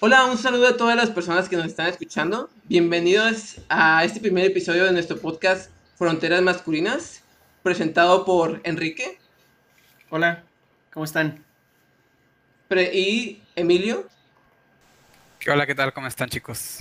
[0.00, 2.50] Hola, un saludo a todas las personas que nos están escuchando.
[2.64, 7.22] Bienvenidos a este primer episodio de nuestro podcast Fronteras Masculinas,
[7.62, 9.18] presentado por Enrique.
[10.10, 10.42] Hola,
[10.92, 11.44] ¿cómo están?
[12.92, 14.08] y Emilio.
[15.46, 15.92] Hola, ¿qué tal?
[15.92, 16.78] ¿Cómo están chicos?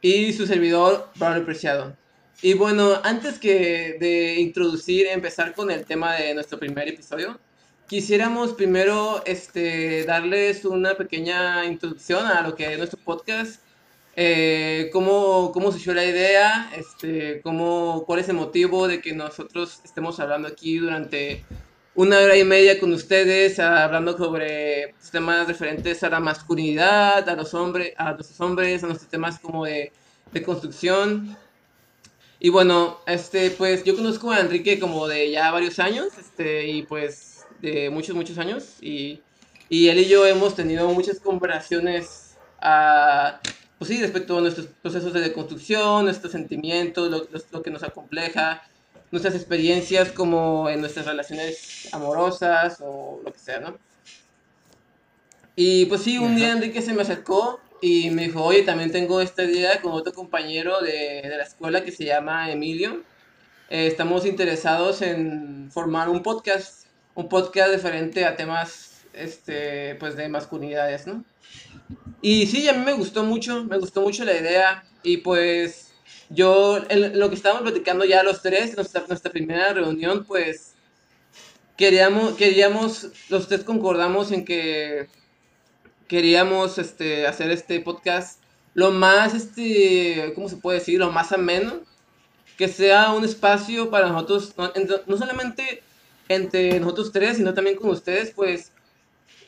[0.00, 1.96] Y su servidor, Pablo Preciado.
[2.40, 7.40] Y bueno, antes que de introducir, empezar con el tema de nuestro primer episodio,
[7.86, 13.60] Quisiéramos primero este, darles una pequeña introducción a lo que es nuestro podcast,
[14.16, 19.82] eh, cómo, cómo surgió la idea, este, cómo, cuál es el motivo de que nosotros
[19.84, 21.44] estemos hablando aquí durante
[21.94, 27.52] una hora y media con ustedes, hablando sobre temas referentes a la masculinidad, a los
[27.52, 29.92] hombres, a los hombres, a nuestros temas como de,
[30.32, 31.36] de construcción.
[32.40, 36.82] Y bueno, este, pues yo conozco a Enrique como de ya varios años, este, y
[36.84, 37.33] pues
[37.64, 39.20] de muchos, muchos años y,
[39.68, 43.40] y él y yo hemos tenido muchas conversaciones a,
[43.78, 48.62] pues sí, respecto a nuestros procesos de deconstrucción, nuestros sentimientos, lo, lo, que nos acompleja,
[49.10, 53.78] nuestras experiencias como en nuestras relaciones amorosas o lo que sea, ¿no?
[55.56, 59.20] Y pues sí, un día Enrique se me acercó y me dijo, oye, también tengo
[59.20, 63.02] esta idea con otro compañero de, de la escuela que se llama Emilio.
[63.70, 66.83] Eh, estamos interesados en formar un podcast
[67.14, 71.24] un podcast diferente a temas este, pues de masculinidades, ¿no?
[72.20, 75.92] Y sí, a mí me gustó mucho, me gustó mucho la idea y pues
[76.30, 80.72] yo, lo que estábamos platicando ya los tres, nuestra, nuestra primera reunión, pues
[81.76, 85.08] queríamos, queríamos, los tres concordamos en que
[86.08, 88.40] queríamos este, hacer este podcast
[88.74, 90.98] lo más, este, ¿cómo se puede decir?
[90.98, 91.80] Lo más ameno,
[92.58, 94.54] que sea un espacio para nosotros,
[95.06, 95.82] no solamente
[96.28, 98.72] entre nosotros tres, sino también con ustedes, pues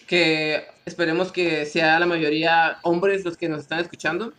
[0.06, 4.32] que esperemos que sea la mayoría hombres los que nos están escuchando.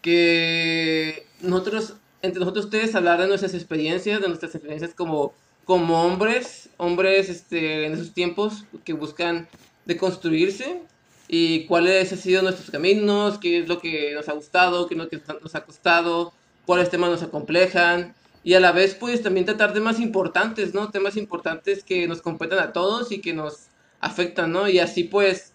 [0.00, 5.32] Que nosotros, entre nosotros ustedes, hablar de nuestras experiencias, de nuestras experiencias como,
[5.64, 9.48] como hombres, hombres este, en esos tiempos que buscan
[9.84, 10.80] deconstruirse
[11.28, 14.98] y cuáles han sido nuestros caminos, qué es lo que nos ha gustado, qué es
[14.98, 16.32] lo que nos ha costado,
[16.66, 20.90] cuáles temas nos acomplejan y a la vez pues también tratar temas importantes, ¿no?
[20.90, 23.68] Temas importantes que nos competen a todos y que nos
[24.00, 24.68] afectan, ¿no?
[24.68, 25.52] Y así pues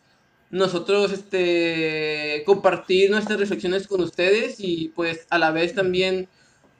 [0.49, 6.29] nosotros este compartir nuestras reflexiones con ustedes y pues a la vez también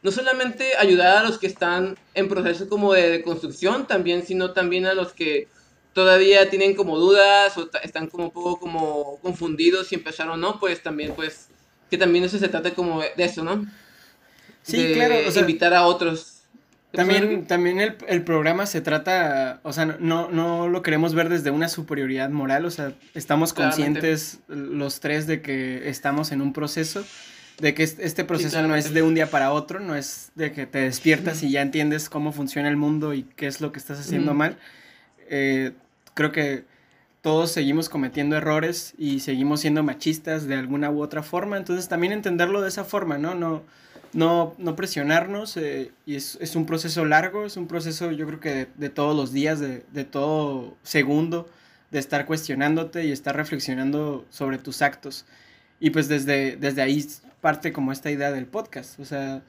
[0.04, 4.86] no solamente ayudar a los que están en proceso como de, construcción también, sino también
[4.86, 5.50] a los que
[5.92, 10.60] todavía tienen como dudas o están como un poco como confundidos si empezaron o no,
[10.60, 11.50] pues también pues
[11.90, 13.66] que también eso se trata como de eso, ¿no?
[14.68, 15.16] Sí, claro.
[15.16, 16.34] O invitar a otros.
[16.92, 21.52] También, también el, el, programa se trata, o sea, no, no lo queremos ver desde
[21.52, 27.06] una superioridad moral, o sea, estamos conscientes los tres de que estamos en un proceso,
[27.60, 30.66] de que este proceso no es de un día para otro, no es de que
[30.66, 34.00] te despiertas y ya entiendes cómo funciona el mundo y qué es lo que estás
[34.00, 34.58] haciendo mal.
[35.30, 35.74] Eh,
[36.14, 36.64] creo que
[37.22, 42.14] todos seguimos cometiendo errores y seguimos siendo machistas de alguna u otra forma, entonces también
[42.14, 43.36] entenderlo de esa forma, ¿no?
[43.36, 43.64] No
[44.14, 48.40] no, no presionarnos eh, y es, es, un proceso largo, es un proceso yo creo
[48.40, 51.50] que de, todos los días, de, de, todo segundo,
[51.92, 55.26] de estar cuestionándote y estar reflexionando sobre tus actos.
[55.80, 57.06] Y pues desde, desde ahí
[57.42, 59.44] parte como esta idea del podcast, o sea,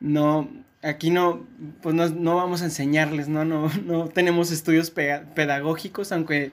[0.00, 0.48] no,
[0.82, 1.46] aquí no,
[1.82, 3.44] pues no, no, vamos a enseñarles, ¿no?
[3.44, 6.52] No, no tenemos estudios pedagógicos, aunque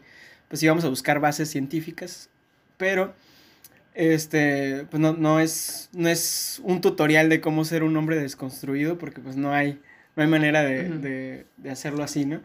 [0.49, 2.29] pues íbamos a buscar bases científicas,
[2.77, 3.13] pero
[3.95, 8.97] este, pues no, no, es, no es un tutorial de cómo ser un hombre desconstruido,
[8.97, 9.79] porque pues no hay,
[10.15, 12.41] no hay manera de, hacerlo así, ¿no?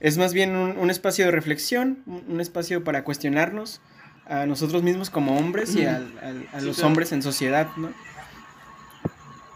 [0.00, 3.80] Es más bien un, espacio de reflexión, un, espacio para cuestionarnos
[4.26, 6.02] a nosotros mismos como hombres y a,
[6.60, 7.92] los hombres en sociedad, ¿no?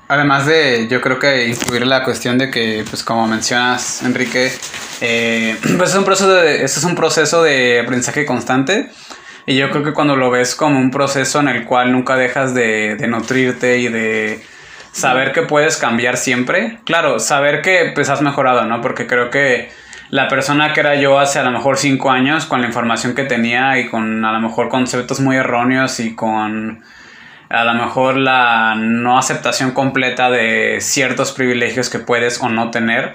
[0.09, 4.53] Además de, yo creo que incluir la cuestión de que, pues como mencionas, Enrique,
[5.01, 8.91] eh, pues es un proceso de, es un proceso de aprendizaje constante
[9.47, 12.55] y yo creo que cuando lo ves como un proceso en el cual nunca dejas
[12.55, 14.43] de, nutrirte y de
[14.93, 18.81] saber que puedes cambiar siempre, claro, saber que pues has mejorado, ¿no?
[18.81, 19.71] Porque creo que
[20.11, 23.25] la persona que era yo hace a lo mejor cinco años, con la información que
[23.25, 26.85] tenía y con a lo mejor conceptos muy erróneos y con
[27.49, 33.13] a lo mejor la no aceptación completa de ciertos privilegios que puedes o no tener,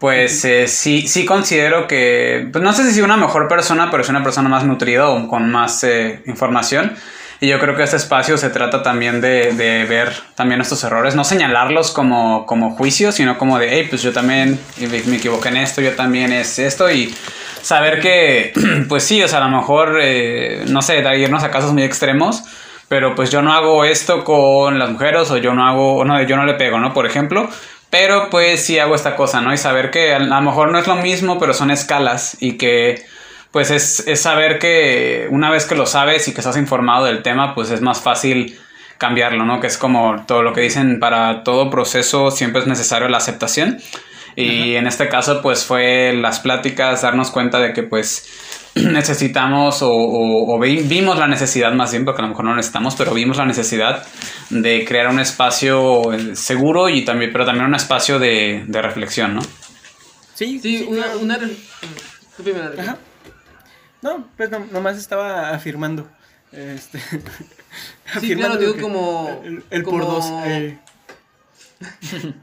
[0.00, 4.02] pues eh, sí, sí considero que, pues no sé si soy una mejor persona, pero
[4.02, 6.94] soy una persona más nutrida o con más eh, información.
[7.38, 11.14] Y yo creo que este espacio se trata también de, de, ver también estos errores,
[11.14, 15.58] no señalarlos como, como juicio, sino como de, hey, pues yo también me equivoqué en
[15.58, 17.14] esto, yo también es esto, y
[17.60, 18.54] saber que,
[18.88, 22.42] pues sí, o sea, a lo mejor, eh, no sé, irnos a casos muy extremos,
[22.88, 26.36] pero pues yo no hago esto con las mujeres o yo no hago, no, yo
[26.36, 26.92] no le pego, ¿no?
[26.92, 27.48] Por ejemplo,
[27.90, 29.52] pero pues sí hago esta cosa, ¿no?
[29.52, 33.04] Y saber que a lo mejor no es lo mismo, pero son escalas y que
[33.50, 37.22] pues es, es saber que una vez que lo sabes y que estás informado del
[37.22, 38.58] tema, pues es más fácil
[38.96, 39.60] cambiarlo, ¿no?
[39.60, 43.80] Que es como todo lo que dicen, para todo proceso siempre es necesario la aceptación.
[44.36, 48.28] Y en este caso, pues fue las pláticas, darnos cuenta de que pues
[48.74, 53.36] necesitamos o, vimos la necesidad más bien, porque a lo mejor no necesitamos, pero vimos
[53.36, 54.06] la necesidad
[54.50, 59.42] de crear un espacio eh, seguro y también, pero también un espacio de, reflexión, ¿no?
[60.34, 61.16] Sí, sí, una...
[61.16, 61.38] una...
[64.02, 66.08] No, pues nomás estaba afirmando.
[66.52, 66.98] Este,
[68.20, 69.42] sí, claro, digo como...
[69.70, 70.24] El, por dos.
[70.46, 70.78] Eh.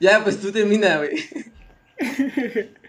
[0.00, 1.12] ya, pues tú termina, güey.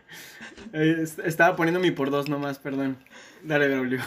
[0.71, 2.97] Eh, estaba poniendo mi por dos nomás, perdón.
[3.43, 3.99] Dale, W.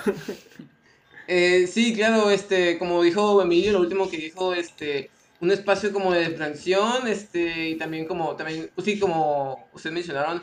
[1.29, 5.11] eh, sí, claro, este, como dijo Emilio, lo último que dijo, este,
[5.41, 10.43] un espacio como de reflexión, este, y también como, también, pues sí, como ustedes mencionaron,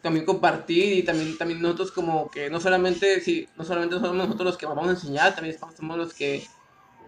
[0.00, 4.46] también compartir y también, también nosotros como que no solamente, sí, no solamente somos nosotros
[4.46, 6.44] los que vamos a enseñar, también somos los que,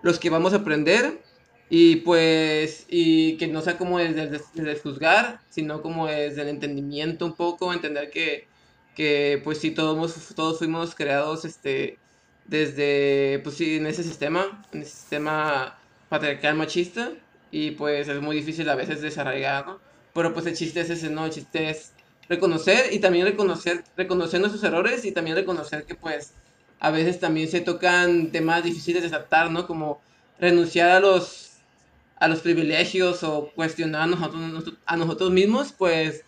[0.02, 1.20] los que vamos a aprender
[1.76, 7.26] y pues, y que no sea como desde, desde, juzgar, sino como desde el entendimiento
[7.26, 8.46] un poco, entender que,
[8.94, 11.98] que pues sí, todos, todos fuimos creados este,
[12.46, 15.76] desde, pues sí, en ese sistema, en ese sistema
[16.08, 17.10] patriarcal machista
[17.50, 19.80] y pues es muy difícil a veces desarraigar, ¿no?
[20.14, 21.24] Pero pues el chiste es ese, ¿no?
[21.24, 21.92] El chiste es
[22.28, 26.34] reconocer y también reconocer, reconocer nuestros errores y también reconocer que pues
[26.78, 29.66] a veces también se tocan temas difíciles de tratar, ¿no?
[29.66, 30.00] Como
[30.38, 31.43] renunciar a los,
[32.24, 36.24] a los privilegios o cuestionar a nosotros, a nosotros mismos, pues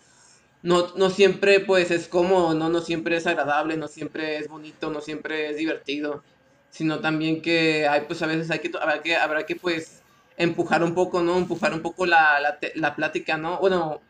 [0.63, 2.69] no, no siempre pues es cómodo, ¿no?
[2.69, 6.23] No siempre es agradable, no siempre es bonito, no siempre es divertido,
[6.69, 10.01] sino también que hay pues a veces hay que, habrá que, habrá que pues
[10.37, 11.37] empujar un poco, ¿no?
[11.37, 13.59] Empujar un poco la, la, la plática, ¿no?
[13.59, 14.01] Bueno,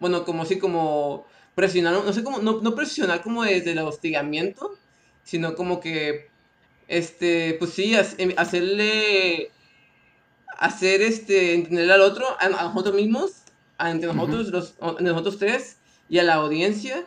[0.00, 4.78] bueno, como si como presionar, no sé cómo, no, no presionar como desde el hostigamiento,
[5.22, 6.28] sino como que,
[6.88, 9.50] este, pues sí, em, hacerle,
[10.62, 13.32] hacer este, entender al otro, a, nosotros mismos,
[13.78, 15.78] a, entre nosotros, los, nosotros tres,
[16.08, 17.04] y a la audiencia,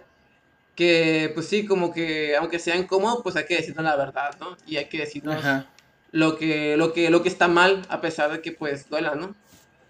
[0.75, 4.57] que pues sí, como que, aunque sea incómodo, pues hay que decirnos la verdad, ¿no?
[4.67, 5.41] Y hay que decirnos
[6.11, 9.35] lo que, lo que, lo que está mal, a pesar de que pues duela, ¿no?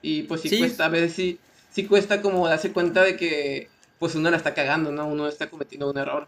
[0.04, 1.40] Y pues sí, cuesta, a veces sí,
[1.72, 5.08] sí cuesta como darse cuenta de que pues uno la está cagando, ¿no?
[5.08, 6.28] Uno está cometiendo un error.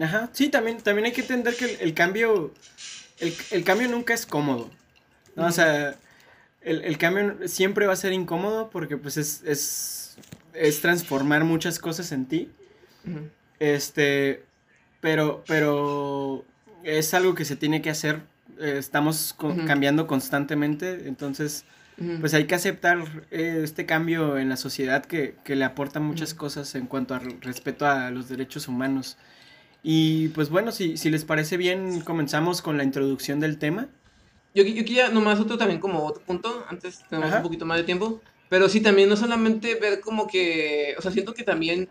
[0.00, 2.54] Ajá, sí, también, también hay que entender que el, cambio,
[3.50, 4.70] el, cambio nunca es cómodo,
[5.36, 5.46] ¿no?
[5.46, 5.98] O sea,
[6.64, 10.16] el, cambio siempre va a ser incómodo porque pues es, es,
[10.54, 12.50] es transformar muchas cosas en ti.
[13.58, 14.42] Este,
[15.00, 16.44] pero, pero
[16.82, 18.22] es algo que se tiene que hacer.
[18.58, 19.34] Eh, estamos
[19.66, 21.64] cambiando constantemente, entonces
[22.20, 26.74] pues hay que aceptar eh, este cambio en la sociedad que, le aporta muchas cosas
[26.74, 29.16] en cuanto al respeto a los derechos humanos.
[29.82, 33.88] Y pues bueno, si, si les parece bien, comenzamos con la introducción del tema.
[34.54, 37.84] Yo, yo quería nomás otro también como otro punto, antes tenemos un poquito más de
[37.84, 41.88] tiempo, pero sí también no solamente ver como que, o sea, siento que también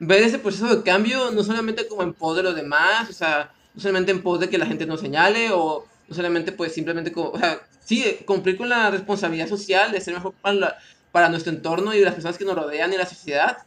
[0.00, 3.52] ver ese proceso de cambio, no solamente como en pos de los demás, o sea,
[3.74, 7.12] no solamente en pos de que la gente nos señale o no solamente pues simplemente
[7.12, 10.78] como, o sea, sí, cumplir con la responsabilidad social de ser mejor para,
[11.12, 13.58] para nuestro entorno y las personas que nos rodean y la sociedad,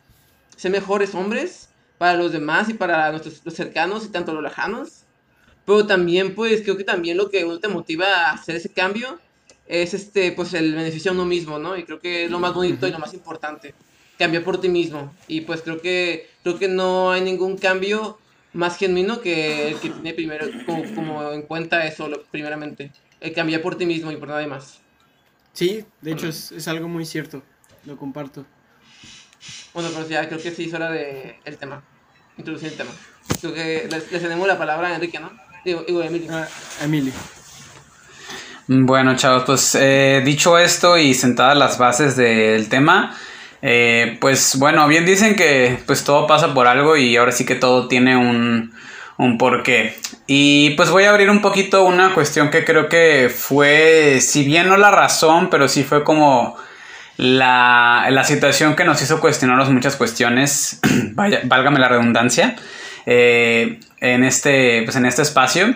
[0.58, 5.03] ser mejores hombres para los demás y para nuestros los cercanos y tanto los lejanos.
[5.66, 9.20] Pero también, pues, creo que también lo que uno te motiva a hacer ese cambio
[9.68, 11.78] es, este, pues, el beneficio a uno mismo, ¿no?
[11.78, 13.74] Y creo que es lo más bonito y lo más importante,
[14.18, 15.14] cambiar por ti mismo.
[15.28, 18.20] Y, pues, creo que, creo que no hay ningún cambio
[18.54, 22.92] más genuino que el que tiene primero como, en cuenta eso, primeramente.
[23.20, 24.80] El cambiar por ti mismo y por nadie más.
[25.54, 27.44] Sí, de hecho es, algo muy cierto.
[27.86, 28.46] Lo comparto.
[29.74, 31.84] Bueno, pues ya creo que sí es hora de el tema.
[32.38, 32.92] Introducir el tema.
[33.40, 35.32] Creo que les, tenemos la palabra a Enrique, ¿no?
[35.66, 36.30] Digo, digo Emilio.
[36.34, 36.48] Ah,
[36.84, 37.14] Emilio.
[38.68, 43.16] Bueno, chavos, pues eh, dicho esto y sentadas las bases del tema,
[43.62, 47.56] eh, pues bueno, bien dicen que pues todo pasa por algo y ahora sí que
[47.56, 48.74] todo tiene un,
[49.18, 49.98] un porqué.
[50.28, 54.70] Y pues voy a abrir un poquito una cuestión que creo que fue, si bien
[54.70, 56.56] no la razón, pero sí fue como
[57.18, 60.80] la, la situación que nos hizo cuestionarnos muchas cuestiones,
[61.14, 62.56] vaya, válgame la redundancia,
[63.06, 65.76] eh, en, este, pues en este espacio.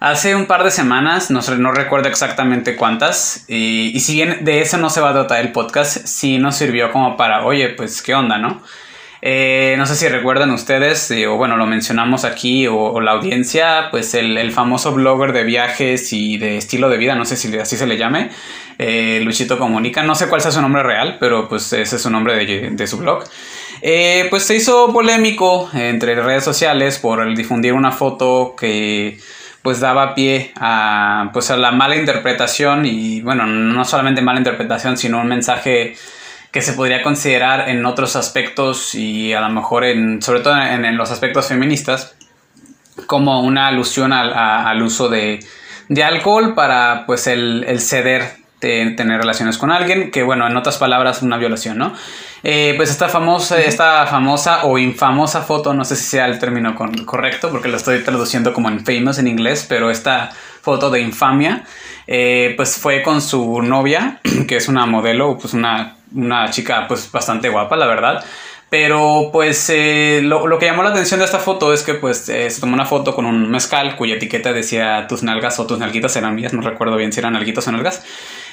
[0.00, 4.62] Hace un par de semanas, no, no recuerdo exactamente cuántas, y, y, si bien de
[4.62, 8.00] eso no se va a tratar el podcast, sí nos sirvió como para, oye, pues
[8.00, 8.62] qué onda, ¿no?
[9.22, 13.88] Eh, no sé si recuerdan ustedes, eh, o bueno, lo mencionamos aquí, o, la audiencia,
[13.90, 17.76] pues el, famoso blogger de viajes y de estilo de vida, no sé si así
[17.76, 18.30] se le llame,
[18.78, 22.10] eh, Luchito Comunica, no sé cuál sea su nombre real, pero pues ese es su
[22.10, 23.24] nombre de, de su blog.
[24.30, 29.18] Pues se hizo polémico entre redes sociales por el difundir una foto que
[29.62, 34.96] pues daba pie a pues a la mala interpretación y bueno, no solamente mala interpretación,
[34.96, 35.96] sino un mensaje
[36.50, 40.96] que se podría considerar en otros aspectos y a lo mejor en, sobre todo en,
[40.96, 42.16] los aspectos feministas,
[43.06, 45.40] como una alusión al, uso de,
[46.04, 51.38] alcohol para pues el, ceder tener relaciones con alguien, que bueno, en otras palabras, una
[51.38, 51.94] violación, ¿no?
[52.42, 56.74] Eh, pues esta famosa, esta famosa o infamosa foto, no sé si sea el término
[57.04, 60.30] correcto, porque lo estoy traduciendo como en famous en inglés, pero esta
[60.62, 61.64] foto de infamia,
[62.06, 67.10] eh, pues fue con su novia, que es una modelo, pues una una chica pues
[67.10, 68.24] bastante guapa, la verdad.
[68.68, 72.48] Pero pues eh, lo, que llamó la atención de esta foto es que pues eh,
[72.48, 76.14] se tomó una foto con un mezcal cuya etiqueta decía tus nalgas o tus nalguitas
[76.14, 78.04] eran mías, no recuerdo bien si eran nalguitas o nalgas.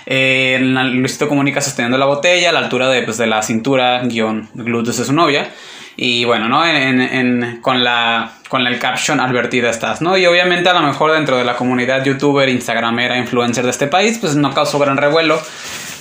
[0.10, 4.48] Eh, Luisito comunica sosteniendo la botella a la altura de, pues, de la cintura, guion,
[4.54, 5.52] glúteos de su novia.
[5.98, 6.66] Y bueno, ¿no?
[6.66, 10.18] En, con, la, con el caption advertida estás, ¿no?
[10.18, 14.18] Y obviamente a lo mejor dentro de la comunidad youtuber, instagramera, influencer de este país,
[14.20, 15.42] pues no causó gran revuelo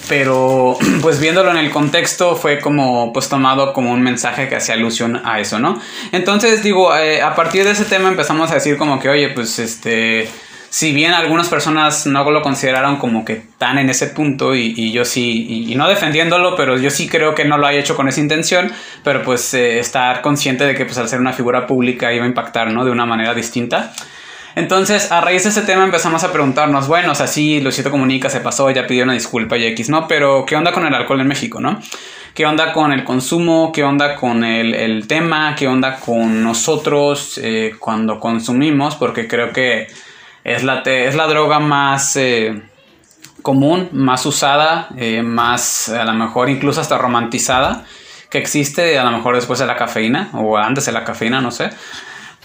[0.09, 4.75] pero pues viéndolo en el contexto fue como pues tomado como un mensaje que hacía
[4.75, 5.81] alusión a eso, ¿no?
[6.13, 9.59] Entonces digo, eh, a partir de ese tema empezamos a decir como que, oye, pues
[9.59, 10.29] este,
[10.76, 15.06] si bien algunas personas no lo consideraron como que tan en ese punto y, yo
[15.06, 18.21] sí, y, no defendiéndolo, pero yo sí creo que no lo haya hecho con esa
[18.21, 18.71] intención,
[19.02, 22.28] pero pues eh, estar consciente de que pues al ser una figura pública iba a
[22.28, 22.85] impactar, ¿no?
[22.85, 23.95] De una manera distinta.
[24.54, 28.28] Entonces, a raíz de ese tema empezamos a preguntarnos, bueno, o sea, sí, Luisito Comunica
[28.28, 30.06] se pasó, ya pidió una disculpa y X, ¿no?
[30.06, 31.80] Pero, ¿qué onda con el alcohol en México, no?
[32.35, 33.73] ¿Qué onda con el consumo?
[33.73, 35.54] ¿Qué onda con el, tema?
[35.56, 38.95] ¿Qué onda con nosotros eh, cuando consumimos?
[38.97, 39.87] Porque creo que
[40.47, 42.62] es la, es la droga más eh,
[43.43, 47.85] común, más usada, eh, más a lo mejor incluso hasta romantizada
[48.31, 51.50] que existe, a lo mejor después de la cafeína o antes de la cafeína, no
[51.50, 51.71] sé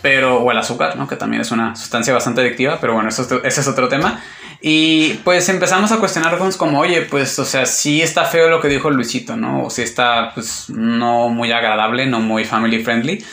[0.02, 1.08] pero o el azúcar, ¿no?
[1.08, 4.20] Que también es una sustancia bastante adictiva, pero bueno, eso, ese es otro tema.
[4.60, 8.68] Y pues empezamos a cuestionarnos como, oye, pues, o sea, sí está feo lo que
[8.68, 9.66] dijo Luisito, ¿no?
[9.66, 13.24] O sí está, pues, no muy agradable, no muy family friendly.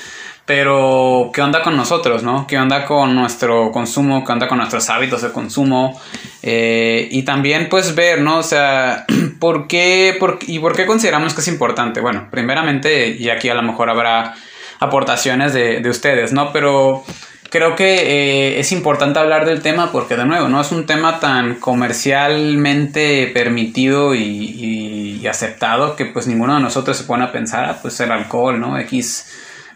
[0.48, 2.46] Pero, ¿qué onda con nosotros, no?
[2.46, 4.24] ¿Qué onda con nuestro consumo?
[4.24, 6.00] ¿Qué onda con nuestros hábitos de consumo?
[6.42, 8.38] Eh, y también, pues, ver, ¿no?
[8.38, 9.04] O sea,
[9.40, 12.00] ¿por qué, por, ¿y por qué consideramos que es importante?
[12.00, 14.36] Bueno, primeramente, y aquí a lo mejor habrá
[14.80, 16.50] aportaciones de, de ustedes, ¿no?
[16.50, 17.04] Pero
[17.50, 21.20] creo que eh, es importante hablar del tema porque de nuevo no es un tema
[21.20, 27.78] tan comercialmente permitido y, aceptado que pues ninguno de nosotros se pone a pensar ah,
[27.82, 29.26] pues el alcohol no x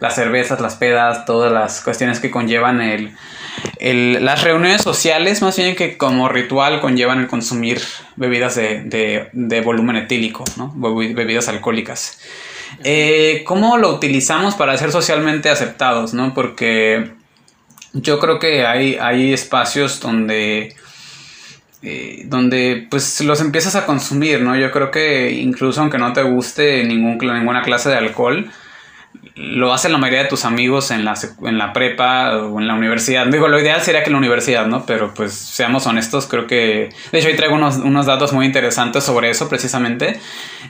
[0.03, 3.17] las cervezas las pedas todas las cuestiones que conllevan el,
[3.79, 7.81] el, las reuniones sociales más bien que como ritual conllevan el consumir
[8.17, 12.19] bebidas de, de, de volumen etílico no bebidas alcohólicas
[12.85, 16.15] eh, ¿Cómo lo utilizamos para ser socialmente aceptados?
[16.15, 16.35] ¿no?
[16.35, 17.13] Porque
[17.93, 20.75] yo creo que hay, hay espacios donde,
[21.83, 24.57] eh, donde pues los empiezas a consumir, ¿no?
[24.57, 28.51] Yo creo que incluso aunque no te guste ninguna clase de alcohol,
[29.35, 32.75] lo hacen la mayoría de tus amigos en la, en la prepa o en la
[32.75, 33.27] universidad.
[33.27, 34.85] Digo, lo ideal sería que en la universidad, ¿no?
[34.85, 36.91] Pero pues seamos honestos, creo que...
[37.11, 40.21] De hecho, hoy traigo unos, unos datos muy interesantes sobre eso precisamente.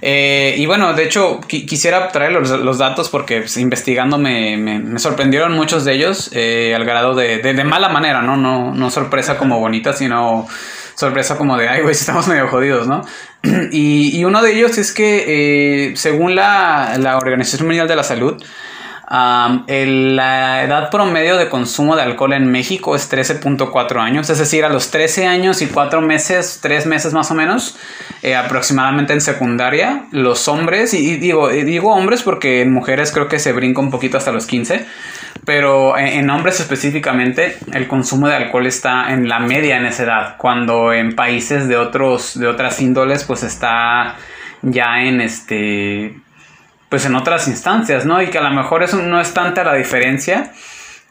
[0.00, 4.98] Eh, y bueno, de hecho, quisiera traer los, los datos porque pues, investigando me, me,
[4.98, 8.36] sorprendieron muchos de ellos eh, al grado de, de, de, mala manera, ¿no?
[8.36, 10.46] No, no sorpresa como bonita, sino
[10.94, 13.02] sorpresa como de, ay, güey, estamos medio jodidos, ¿no?
[13.72, 18.42] y, uno de ellos es que, eh, según la, la, Organización Mundial de la Salud,
[19.12, 24.70] la edad promedio de consumo de alcohol en México es 13.4 años, es decir, a
[24.70, 27.76] los 13 años y 4 meses, 3 meses más o menos,
[28.22, 33.38] eh, aproximadamente en secundaria, los hombres, y, digo, digo hombres porque en mujeres creo que
[33.38, 34.86] se brinca un poquito hasta los 15,
[35.44, 40.36] pero en, hombres específicamente el consumo de alcohol está en la media en esa edad,
[40.36, 44.16] cuando en países de otros de otras índoles pues está
[44.62, 46.14] ya en este
[46.88, 48.20] pues en otras instancias, ¿no?
[48.22, 50.52] Y que a lo mejor eso no es tanta la diferencia,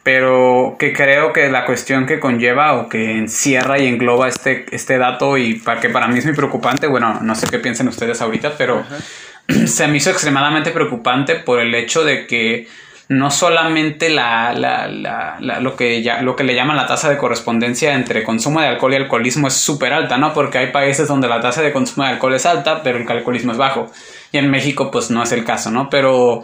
[0.04, 5.00] pero que creo que la cuestión que conlleva o que encierra y engloba este, este
[5.00, 8.22] dato y para que para mí es muy preocupante, bueno, no sé qué piensen ustedes
[8.22, 8.86] ahorita, pero
[9.66, 12.68] se me hizo extremadamente preocupante por el hecho de que
[13.12, 17.18] no solamente la, la, la, lo, que ya, lo que le llaman la tasa de
[17.18, 20.34] correspondencia entre consumo de alcohol y alcoholismo es súper alta, ¿no?
[20.34, 23.52] Porque hay países donde la tasa de consumo de alcohol es alta, pero el alcoholismo
[23.52, 23.92] es bajo.
[24.32, 25.90] Y en México, pues no es el caso, ¿no?
[25.90, 26.42] Pero,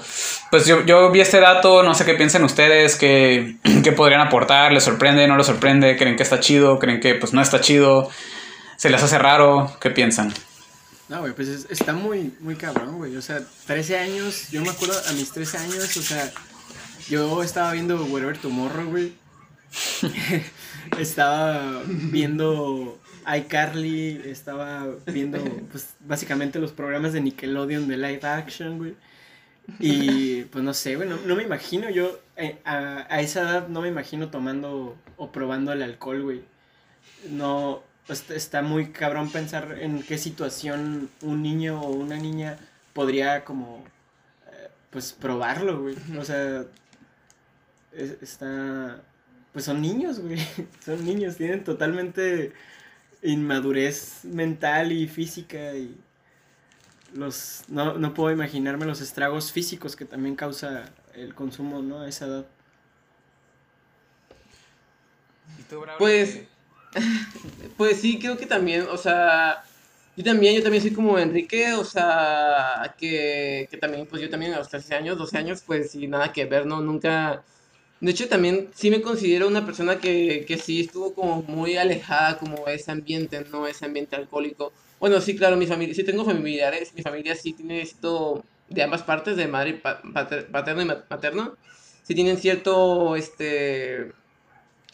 [0.52, 4.74] pues yo, yo vi este dato, no sé qué piensan ustedes, qué, qué podrían aportar,
[4.74, 8.10] les sorprende, no les sorprende, creen que está chido, creen que pues no está chido,
[8.76, 10.34] se les hace raro, ¿qué piensan?
[11.08, 13.16] No, güey, pues está muy, muy cabrón, güey.
[13.16, 16.30] O sea, 13 años, yo me acuerdo a mis 13 años, o sea,
[17.10, 19.14] yo estaba viendo Whatever Tomorrow, güey.
[21.00, 23.00] estaba viendo
[23.36, 25.40] iCarly, estaba viendo,
[25.72, 28.96] pues, básicamente los programas de Nickelodeon de live action, güey.
[29.80, 33.82] Y, pues, no sé, güey, no, me imagino yo, eh, a, a, esa edad no
[33.82, 36.42] me imagino tomando o probando el alcohol, güey.
[37.30, 42.58] No, pues, está muy cabrón pensar en qué situación un niño o una niña
[42.94, 43.84] podría como,
[44.52, 45.96] eh, pues, probarlo, güey.
[46.18, 46.64] O sea,
[48.22, 49.02] está,
[49.54, 50.40] pues son niños, güey.
[50.86, 52.54] Son niños, tienen totalmente
[53.24, 55.98] inmadurez mental y física y
[57.14, 62.02] los no, no puedo imaginarme los estragos físicos que también causa el consumo, ¿no?
[62.02, 62.46] A esa edad.
[65.98, 66.42] Pues
[67.78, 69.64] pues sí, creo que también, o sea,
[70.16, 74.54] yo también, yo también soy como Enrique, o sea, que, que también, pues yo también
[74.54, 76.82] a los 13 años, 12 años, pues sí, nada que ver, ¿no?
[76.82, 77.44] Nunca,
[78.00, 82.38] de hecho también sí me considero una persona que, que sí estuvo como muy alejada
[82.38, 83.68] como ese ambiente, ¿no?
[83.68, 84.72] Ese ambiente alcohólico.
[85.00, 89.04] Bueno, sí, claro, mi familia, sí tengo familiares, mi familia sí tiene esto de ambas
[89.04, 89.82] partes, de madre,
[90.52, 91.56] paterno y materno,
[92.04, 94.12] sí tienen cierto, este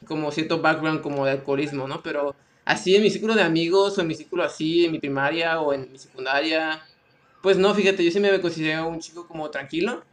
[0.06, 2.02] como cierto background como de alcoholismo, ¿no?
[2.04, 5.60] Pero así en mi círculo de amigos o en mi círculo así, en mi primaria
[5.62, 6.84] o en mi secundaria,
[7.42, 10.04] pues no, fíjate, yo siempre me considero un chico como tranquilo,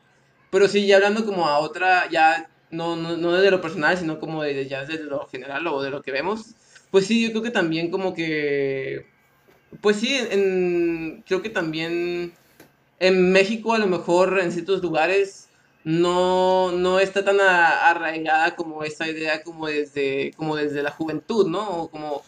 [0.51, 4.21] pero sí, ya hablando como a otra, ya no, no, no desde lo personal, sino
[4.21, 6.55] como de, ya desde lo general o de lo que vemos,
[6.91, 9.07] pues sí, yo creo que también como que,
[9.81, 12.33] pues sí, en, creo que también
[12.99, 15.49] en México a lo mejor en ciertos lugares
[15.85, 21.83] no, no está tan arraigada como esa idea como desde, como desde la juventud, ¿no?
[21.83, 22.23] O como,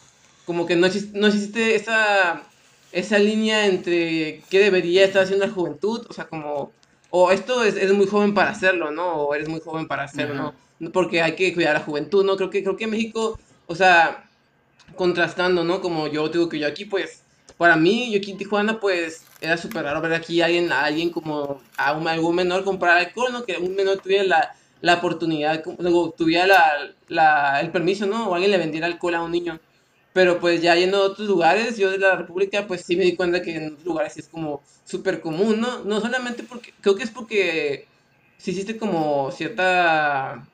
[0.45, 2.43] como que no existe, no existe esa,
[2.91, 6.71] esa línea entre qué debería estar haciendo la juventud, o sea, como,
[7.15, 9.13] o esto es, es muy joven para hacerlo, ¿no?
[9.13, 10.91] O eres muy joven para hacerlo, ¿no?
[10.91, 12.35] Porque hay que cuidar a la juventud, ¿no?
[12.35, 14.27] Creo que, creo que México, o sea,
[14.95, 15.79] contrastando, ¿no?
[15.79, 17.21] Como yo digo que yo aquí, pues,
[17.55, 20.85] para mí, yo aquí en Tijuana, pues, era súper raro ver aquí a alguien, a
[20.85, 23.43] alguien como, a un, algún menor comprar alcohol, ¿no?
[23.43, 28.27] Que un menor tuviera la, la oportunidad, luego tuviera la, la, el permiso, ¿no?
[28.29, 29.59] O alguien le vendiera alcohol a un niño.
[30.13, 33.15] Pero pues ya yendo a otros lugares, yo de la República, pues sí me di
[33.15, 35.83] cuenta que en otros lugares es como súper común, ¿no?
[35.83, 37.87] No solamente porque, creo que es porque
[38.37, 40.47] si hiciste como cierta,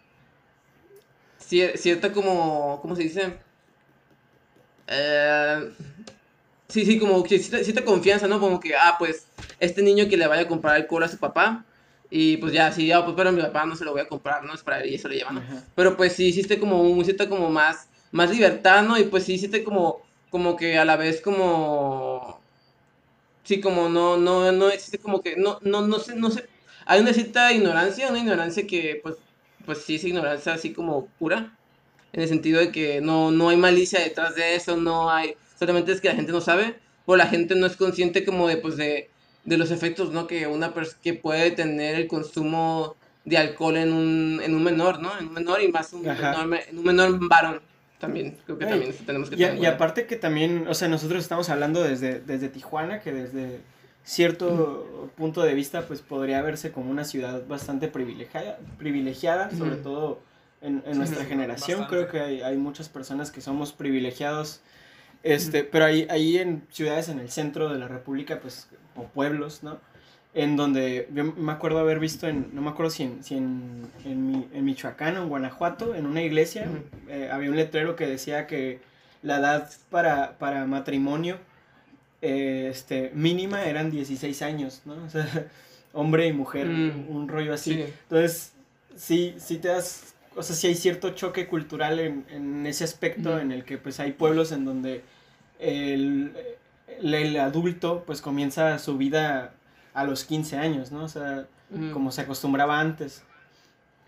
[1.40, 3.38] cierta como, ¿cómo se dice?
[4.88, 5.72] Eh,
[6.70, 8.40] Sí, sí, como que te confianza, ¿no?
[8.40, 9.28] Como que, ah, pues,
[9.60, 11.66] este niño que le vaya a comprar alcohol a su papá,
[12.12, 14.44] y pues ya, sí, ya, pues, pero mi papá no se lo voy a comprar,
[14.44, 14.54] ¿no?
[14.54, 15.44] Es para él y eso le lleva, ¿no?
[15.76, 18.98] Pero pues sí, hiciste como un, hiciste como más, más libertad, ¿no?
[18.98, 22.40] Y pues sí, hiciste como, como que a la vez como,
[23.44, 26.46] sí, como no, no, no existe como que, no, no, no sé, no sé,
[26.86, 29.16] hay una cierta ignorancia, una ignorancia que, pues,
[29.66, 31.56] pues sí es ignorancia así como pura,
[32.14, 35.92] en el sentido de que no, no hay malicia detrás de eso, no hay solamente
[35.92, 38.78] es que la gente no sabe, o la gente no es consciente como de, pues,
[38.78, 39.10] de,
[39.44, 40.26] de los efectos, ¿no?
[40.28, 42.96] Que una que puede tener el consumo
[43.26, 45.18] de alcohol en un, en un menor, ¿no?
[45.20, 47.62] En un menor y más un menor, en un menor varón.
[48.00, 51.50] También, creo que también tenemos que y, y aparte que también, o sea, nosotros estamos
[51.50, 53.60] hablando desde, desde Tijuana, que desde
[54.04, 60.22] cierto punto de vista, pues podría verse como una ciudad bastante privilegiada, privilegiada sobre todo
[60.62, 61.86] en, en nuestra generación.
[61.90, 64.62] Creo que hay, hay, muchas personas que somos privilegiados
[65.24, 69.64] este, pero ahí, ahí en ciudades en el centro de la República, pues, o pueblos,
[69.64, 69.80] ¿no?
[70.34, 73.90] En donde yo me acuerdo haber visto, en, no me acuerdo si en, si en,
[74.06, 76.68] en, Michoacán o en Guanajuato, en una iglesia,
[77.08, 78.80] eh, había un letrero que decía que
[79.24, 81.38] la edad para, para matrimonio
[82.22, 84.94] eh, este, mínima eran 16 años, ¿no?
[85.06, 85.48] O sea,
[85.94, 87.10] hombre y mujer, mm.
[87.10, 87.82] un rollo así.
[87.82, 88.54] Entonces,
[88.96, 93.40] sí, sí te das o sea, sí hay cierto choque cultural en, en ese aspecto
[93.40, 95.04] en el que pues hay pueblos en donde
[95.60, 96.34] el,
[97.02, 99.54] el, adulto pues comienza su vida
[99.94, 101.04] a los 15 años, ¿no?
[101.04, 101.48] O sea,
[101.94, 103.24] como se acostumbraba antes.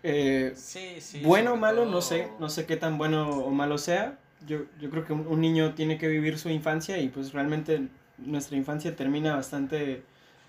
[0.02, 3.78] Eh, sí, sí, bueno o malo, no sé, no sé qué tan bueno o malo
[3.78, 4.18] sea.
[4.46, 8.56] Yo, yo creo que un, niño tiene que vivir su infancia y pues realmente nuestra
[8.56, 10.02] infancia termina bastante,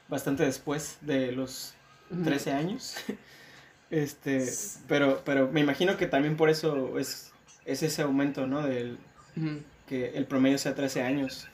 [0.09, 1.75] bastante después de los
[2.23, 2.95] 13 años.
[3.89, 4.43] Este,
[4.87, 7.31] pero, pero me imagino que también por eso es,
[7.63, 8.63] es ese aumento, ¿no?
[8.63, 8.97] Del,
[9.87, 11.47] que el promedio sea 13 años.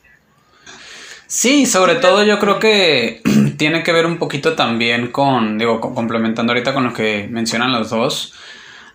[1.30, 3.22] Sí, sobre todo yo creo que
[3.58, 7.92] tiene que ver un poquito también con, digo, complementando ahorita con lo que mencionan los
[7.92, 8.34] dos.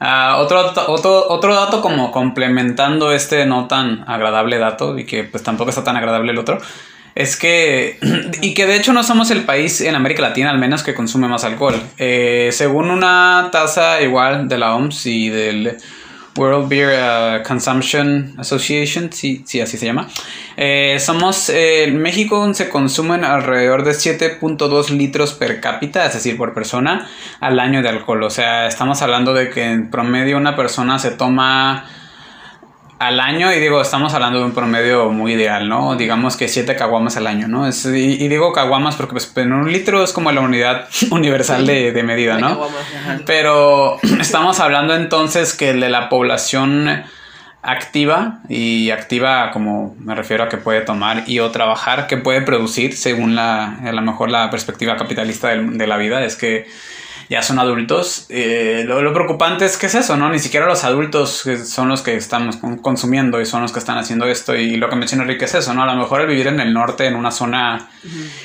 [0.00, 5.44] Ah, otro, otro, otro dato como complementando este no tan agradable dato y que pues
[5.44, 6.58] tampoco está tan agradable el otro
[7.14, 7.98] es que,
[8.42, 11.28] y que de hecho no somos el país en América Latina al menos que consume
[11.28, 11.80] más alcohol.
[11.98, 15.76] Eh, según una tasa igual de la OMS y del
[16.36, 20.08] World Beer uh, Consumption Association, sí, sí, así se llama,
[20.56, 26.36] eh, somos, eh, en México se consumen alrededor de 7.2 litros per cápita, es decir,
[26.36, 27.08] por persona,
[27.40, 28.22] al año de alcohol.
[28.24, 31.86] O sea, estamos hablando de que en promedio una persona se toma
[32.98, 35.96] al año, y digo, estamos hablando de un promedio muy ideal, ¿no?
[35.96, 37.66] Digamos que 7 caguamas al año, ¿no?
[37.66, 41.92] Es, y, digo caguamas porque pues, en un litro es como la unidad universal de,
[41.92, 42.66] de medida, ¿no?
[43.26, 47.04] Pero estamos hablando entonces que de la población
[47.62, 52.42] activa y activa como me refiero a que puede tomar y o trabajar, que puede
[52.42, 56.66] producir según la, a lo mejor la perspectiva capitalista de, de la vida, es que
[57.28, 58.26] ya son adultos.
[58.28, 60.30] Eh, lo, preocupante es que es eso, ¿no?
[60.30, 64.26] Ni siquiera los adultos son los que estamos consumiendo y son los que están haciendo
[64.26, 64.54] esto.
[64.54, 65.82] Y lo que menciona Enrique es eso, ¿no?
[65.82, 67.88] A lo mejor el vivir en el norte, en una zona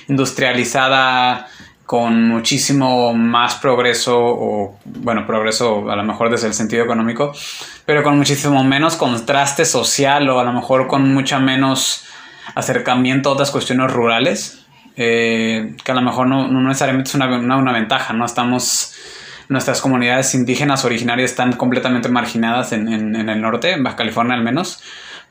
[0.08, 1.48] industrializada,
[1.89, 7.34] con muchísimo más progreso, o bueno, progreso a lo mejor desde el sentido económico,
[7.84, 12.06] pero con muchísimo menos contraste social o a lo mejor con mucha menos
[12.54, 14.59] acercamiento a otras cuestiones rurales
[15.02, 18.26] eh, que a lo mejor no, necesariamente es una, ventaja, ¿no?
[18.26, 18.94] Estamos,
[19.48, 24.82] nuestras comunidades indígenas originarias están completamente marginadas en, el norte, en Baja California al menos,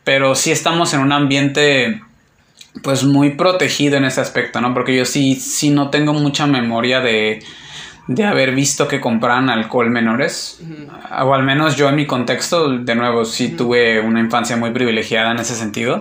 [0.05, 2.01] pero sí estamos en un ambiente
[2.83, 4.73] pues muy protegido en ese aspecto, ¿no?
[4.73, 7.45] Porque yo sí, sí no tengo mucha memoria de,
[8.27, 10.63] haber visto que compraran alcohol menores.
[11.21, 15.33] O al menos yo en mi contexto, de nuevo, sí tuve una infancia muy privilegiada
[15.33, 16.01] en ese sentido.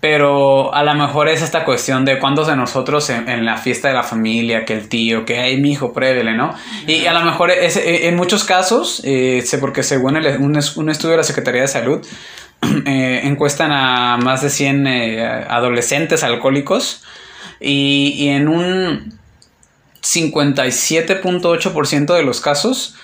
[0.00, 3.94] Pero a lo mejor es esta cuestión de cuántos de nosotros en, la fiesta de
[3.94, 6.54] la familia, que el tío, que hay mi hijo, pruébele, ¿no?
[6.86, 11.16] Y a lo mejor es, eh, en muchos casos, eh, porque según un, estudio de
[11.16, 12.06] la Secretaría de Salud,
[12.86, 14.86] eh, encuestan a más de 100
[15.48, 17.02] adolescentes alcohólicos
[17.58, 19.18] y, y en un
[20.02, 22.96] 57.8% de los casos,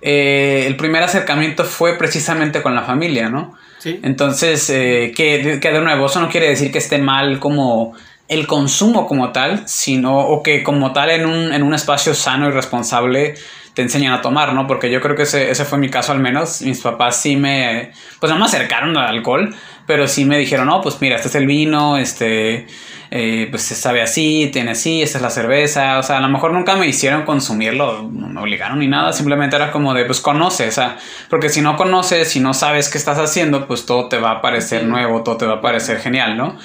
[0.00, 3.54] el primer acercamiento fue precisamente con la familia, ¿no?
[3.84, 7.94] Entonces, eh, que, de nuevo, eso no quiere decir que esté mal como
[8.28, 12.48] el consumo como tal, sino o que como tal en un, en un espacio sano
[12.48, 13.34] y responsable
[13.74, 14.66] te enseñan a tomar, ¿no?
[14.66, 16.62] Porque yo creo que ese, ese fue mi caso al menos.
[16.62, 19.54] Mis papás sí me, pues no me acercaron al alcohol,
[19.88, 22.66] pero sí me dijeron, no, pues mira, este es el vino, este
[23.10, 26.28] eh, pues se sabe así, tiene así, esta es la cerveza, o sea, a lo
[26.28, 30.20] mejor nunca me hicieron consumirlo, no me obligaron ni nada, simplemente era como de, pues
[30.20, 30.98] conoce, o sea,
[31.30, 34.42] porque si no conoces, si no sabes qué estás haciendo, pues todo te va a
[34.42, 36.58] parecer nuevo, todo te va a parecer genial, ¿no?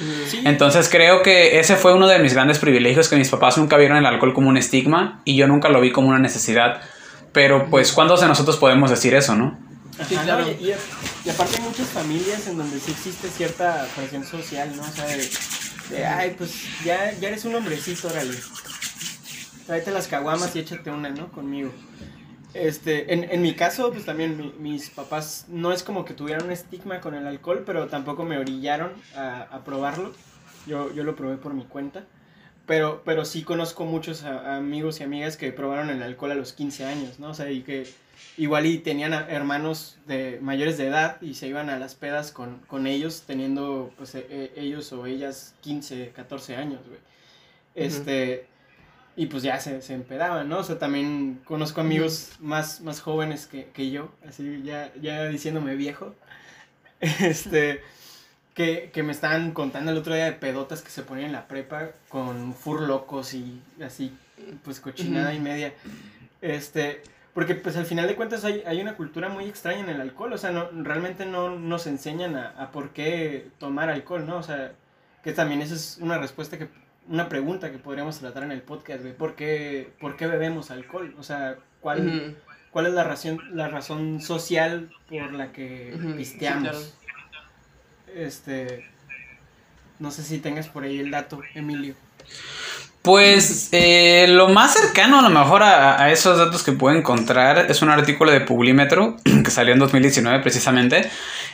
[0.44, 3.96] Entonces creo que ese fue uno de mis grandes privilegios, que mis papás nunca vieron
[3.96, 6.82] el alcohol como un estigma y yo nunca lo vi como una necesidad,
[7.32, 9.58] pero pues ¿cuántos de nosotros podemos decir eso, no?
[10.08, 10.46] Sí, claro.
[10.50, 14.84] y, aparte hay muchas familias en donde sí existe cierta presión social, ¿no?
[14.84, 18.38] O sea, ay, pues ya, ya eres un hombrecito, órale.
[19.66, 21.32] Tráete las caguamas y échate una, ¿no?
[21.32, 21.72] Conmigo.
[22.54, 26.52] Este, en, en mi caso, pues también mis papás no es como que tuvieran un
[26.52, 30.14] estigma con el alcohol, pero tampoco me orillaron a, a probarlo.
[30.68, 32.06] Yo, yo lo probé por mi cuenta.
[32.66, 36.86] Pero, pero sí conozco muchos amigos y amigas que probaron el alcohol a los 15
[36.86, 37.32] años, ¿no?
[37.32, 37.92] O sea, y que
[38.38, 42.60] igual y tenían hermanos de mayores de edad y se iban a las pedas con,
[42.68, 47.00] con ellos teniendo pues e, e, ellos o ellas 15, 14 años, güey.
[47.76, 48.48] Este,
[49.16, 50.60] y pues ya se, se, empedaban, ¿no?
[50.60, 55.76] O sea, también conozco amigos más, más jóvenes que, que, yo, así ya, ya diciéndome
[55.76, 56.16] viejo,
[57.00, 57.82] este,
[58.54, 61.48] que, que me estaban contando el otro día de pedotas que se ponían en la
[61.48, 64.16] prepa con fur locos y así,
[64.64, 65.74] pues cochinada y media.
[66.42, 67.02] Este,
[67.34, 70.34] porque pues al final de cuentas hay, hay, una cultura muy extraña en el alcohol,
[70.34, 74.38] o sea, no, realmente no nos enseñan a, a, por qué tomar alcohol, ¿no?
[74.38, 74.74] O sea,
[75.24, 76.68] que también esa es una respuesta que,
[77.08, 81.16] una pregunta que podríamos tratar en el podcast, güey, ¿por qué, ¿por qué bebemos alcohol?
[81.18, 82.38] O sea, ¿cuál,
[82.72, 86.96] ¿cuál es la razón, la razón social por la que pisteamos?
[88.14, 88.86] Este,
[90.00, 91.96] no sé si tengas por ahí el dato, Emilio.
[93.04, 97.82] Pues eh, lo más cercano a lo mejor a, esos datos que puedo encontrar es
[97.82, 101.10] un artículo de Publímetro que salió en 2019 precisamente.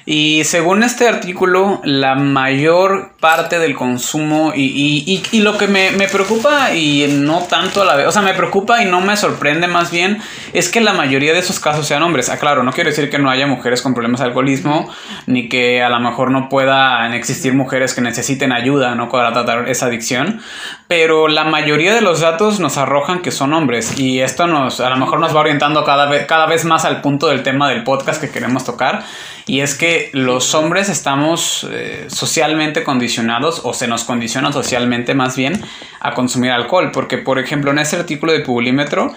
[0.05, 6.07] Y según este artículo, la mayor parte del consumo y, y, lo que me, me,
[6.07, 9.67] preocupa y no tanto a la vez, o sea, me preocupa y no me sorprende
[9.67, 10.19] más bien,
[10.53, 12.29] es que la mayoría de esos casos sean hombres.
[12.29, 14.89] Ah, claro, no quiero decir que no haya mujeres con problemas de alcoholismo,
[15.27, 19.09] ni que a lo mejor no puedan existir mujeres que necesiten ayuda, ¿no?
[19.09, 20.41] Para tratar esa adicción,
[20.89, 24.89] pero la mayoría de los datos nos arrojan que son hombres y esto nos a
[24.89, 27.83] lo mejor nos va orientando cada vez, cada vez más al punto del tema del
[27.83, 29.03] podcast que queremos tocar
[29.45, 35.37] y es que los hombres estamos eh, socialmente condicionados o se nos condiciona socialmente más
[35.37, 35.63] bien
[35.99, 39.13] a consumir alcohol porque por ejemplo en este artículo de Publimetro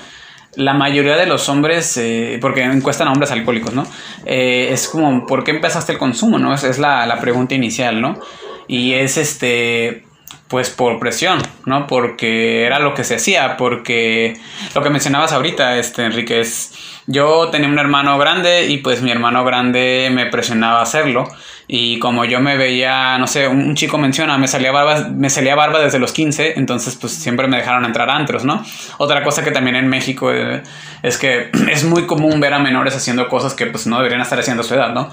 [0.56, 3.86] la mayoría de los hombres, eh, porque encuestan a hombres alcohólicos, ¿no?
[4.26, 6.52] Eh, es como, ¿por qué empezaste el consumo, no?
[6.52, 8.20] Es, es la, la pregunta inicial, ¿no?
[8.68, 10.04] Y es este,
[10.52, 11.86] pues por presión, ¿no?
[11.86, 14.38] Porque era lo que se hacía, porque
[14.74, 16.74] lo que mencionabas ahorita, este, Enrique, es
[17.06, 21.26] yo tenía un hermano grande y pues mi hermano grande me presionaba a hacerlo.
[21.74, 25.54] Y como yo me veía, no sé, un, chico menciona, me salía barba, me salía
[25.54, 28.62] barba desde los 15, entonces pues siempre me dejaron entrar antros, ¿no?
[28.98, 30.62] Otra cosa que también en México eh,
[31.02, 34.38] es que es muy común ver a menores haciendo cosas que pues no deberían estar
[34.38, 35.08] haciendo a su edad, ¿no?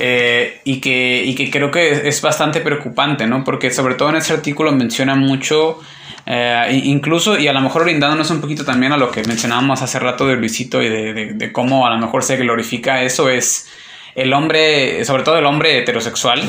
[0.00, 3.44] Eh, y, que, y que creo que es bastante preocupante, ¿no?
[3.44, 5.78] Porque sobre todo en ese artículo menciona mucho...
[6.26, 10.00] Eh, incluso, y a lo mejor brindándonos un poquito también a lo que mencionábamos hace
[10.00, 13.68] rato de Luisito y de, de cómo a lo mejor se glorifica eso, es
[14.14, 16.42] el hombre, sobre todo el hombre heterosexual,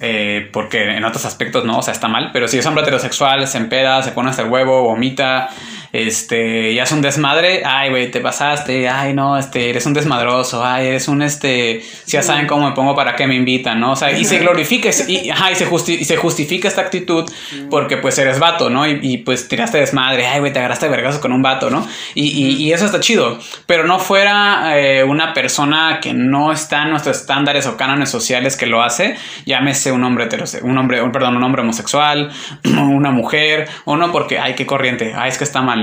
[0.00, 3.46] eh, porque en otros aspectos no, o sea, está mal, pero si es hombre heterosexual,
[3.46, 5.48] se empeda, se pone hasta el huevo, vomita,
[5.92, 10.64] este, ya es un desmadre, ay, güey, te pasaste, ay, no, este, eres un desmadroso,
[10.64, 13.92] ay, eres un, este, si ya saben cómo me pongo, para qué me invitan, ¿no?
[13.92, 17.30] O sea, y se glorifica, y, ajá, y, se, se justifica esta actitud
[17.68, 18.86] porque, pues, eres vato, ¿no?
[18.86, 21.86] Y, pues, tiraste desmadre, ay, güey, te agarraste vergazo con un vato, ¿no?
[22.14, 26.90] Y, y, eso está chido, pero no fuera eh, una persona que no está en
[26.90, 31.36] nuestros estándares o cánones sociales que lo hace, llámese un hombre heterosexual, un hombre, perdón,
[31.36, 32.30] un hombre homosexual,
[32.64, 35.81] una mujer, o no porque, ay, qué corriente, ay, es que está mal,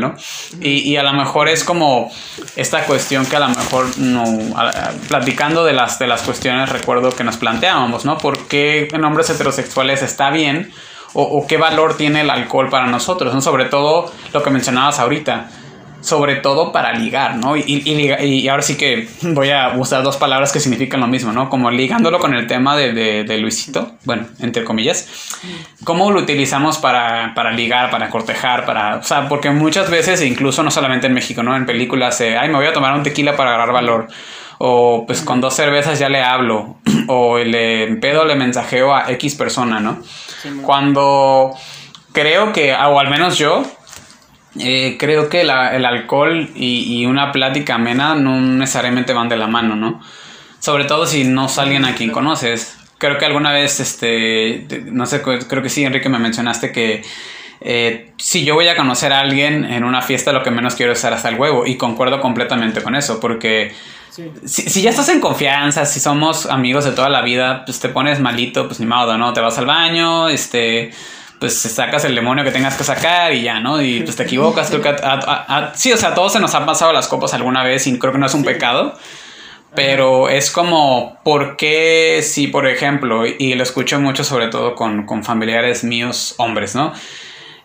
[0.62, 2.12] y, a lo mejor es como
[2.56, 3.88] esta cuestión que a lo mejor
[5.08, 8.18] platicando de las, de las cuestiones recuerdo que nos planteábamos, ¿no?
[8.18, 10.72] ¿Por qué en hombres heterosexuales está bien?
[11.14, 13.42] O, o, qué valor tiene el alcohol para nosotros, ¿no?
[13.42, 15.50] Sobre todo lo que mencionabas ahorita,
[16.02, 17.58] sobre todo para ligar, ¿no?
[17.58, 21.50] Y, y, ahora sí que voy a usar dos palabras que significan lo mismo, ¿no?
[21.50, 25.38] Como ligándolo con el tema de, de, Luisito, bueno, entre comillas,
[25.84, 30.64] ¿cómo lo utilizamos para, para, ligar, para cortejar, para, o sea, porque muchas veces, incluso
[30.64, 31.56] no solamente en México, ¿no?
[31.56, 34.08] En películas, eh, ay, me voy a tomar un tequila para agarrar valor,
[34.58, 39.36] o pues con dos cervezas ya le hablo, o le pedo, le mensajeo a X
[39.36, 40.00] persona, ¿no?
[40.64, 41.54] Cuando
[42.14, 43.64] creo que, o al menos yo,
[44.60, 49.76] eh, creo que el alcohol y, una plática amena no necesariamente van de la mano,
[49.76, 50.02] ¿no?
[50.60, 52.78] Sobre todo si no es alguien a quien conoces.
[52.98, 57.02] Creo que alguna vez, este, no sé, creo que sí, Enrique, me mencionaste que
[57.62, 60.92] eh, si yo voy a conocer a alguien en una fiesta, lo que menos quiero
[60.92, 61.66] es estar hasta el huevo.
[61.66, 63.74] Y concuerdo completamente con eso, porque
[64.46, 67.88] si, si, ya estás en confianza, si somos amigos de toda la vida, pues te
[67.88, 69.32] pones malito, pues ni modo, ¿no?
[69.32, 70.92] Te vas al baño, este
[71.40, 73.82] pues sacas el demonio que tengas que sacar y ya, ¿no?
[73.82, 74.70] Y pues te equivocas.
[74.70, 74.96] Creo que
[75.74, 78.12] sí, o sea, a todos se nos han pasado las copas alguna vez y creo
[78.12, 78.94] que no es un pecado.
[79.76, 85.06] Pero es como, ¿por qué si, por ejemplo, y lo escucho mucho sobre todo con,
[85.06, 86.92] con familiares míos, hombres, ¿no?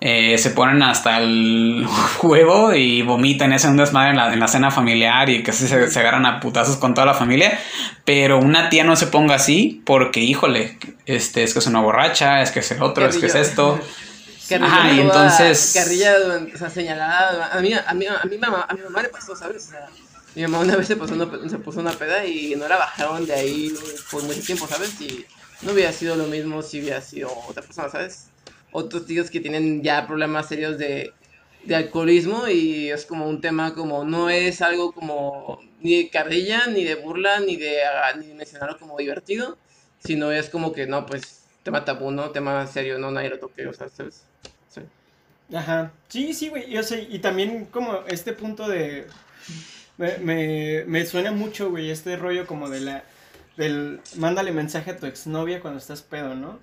[0.06, 1.86] Eh, se ponen hasta el
[2.22, 5.90] huevo y vomitan ese un desmadre en la, en la cena familiar y casi se,
[5.90, 7.58] se, agarran a putazos con toda la familia.
[8.04, 12.42] Pero una tía no se ponga así porque, híjole, este, es que es una borracha,
[12.42, 13.80] es que es el otro, es que es esto.
[14.60, 15.72] Ajá, y entonces.
[15.72, 16.16] Carrilla
[16.54, 17.56] o sea, señalada.
[17.56, 19.68] A mí, a, mí, a, mi mamá, a mi mamá le pasó, ¿sabes?
[19.68, 19.88] O sea,
[20.34, 23.24] mi mamá una vez se puso una, se puso una peda y no la bajaron
[23.24, 23.72] de ahí
[24.10, 25.00] por mucho tiempo, ¿sabes?
[25.00, 25.24] Y
[25.62, 28.26] no hubiera sido lo mismo si hubiera sido otra persona, ¿sabes?
[28.74, 31.12] Otros tíos que tienen ya problemas serios de,
[31.72, 36.82] alcoholismo y es como un tema como no es algo como ni de carrilla, ni
[36.84, 37.78] de burla, ni de,
[38.18, 39.56] ni de mencionarlo como divertido,
[40.04, 42.30] sino es como que no, pues tema tabú, ¿no?
[42.30, 44.24] Tema serio, no, nadie lo toque, o sea, ¿sabes?
[44.68, 44.80] Sí.
[45.54, 49.06] Ajá, sí, sí, güey, yo sé, y también como este punto de...
[49.96, 53.04] Me, me, me suena mucho, güey, este rollo como de la...
[53.56, 56.58] Del mándale mensaje a tu exnovia cuando estás pedo, ¿no?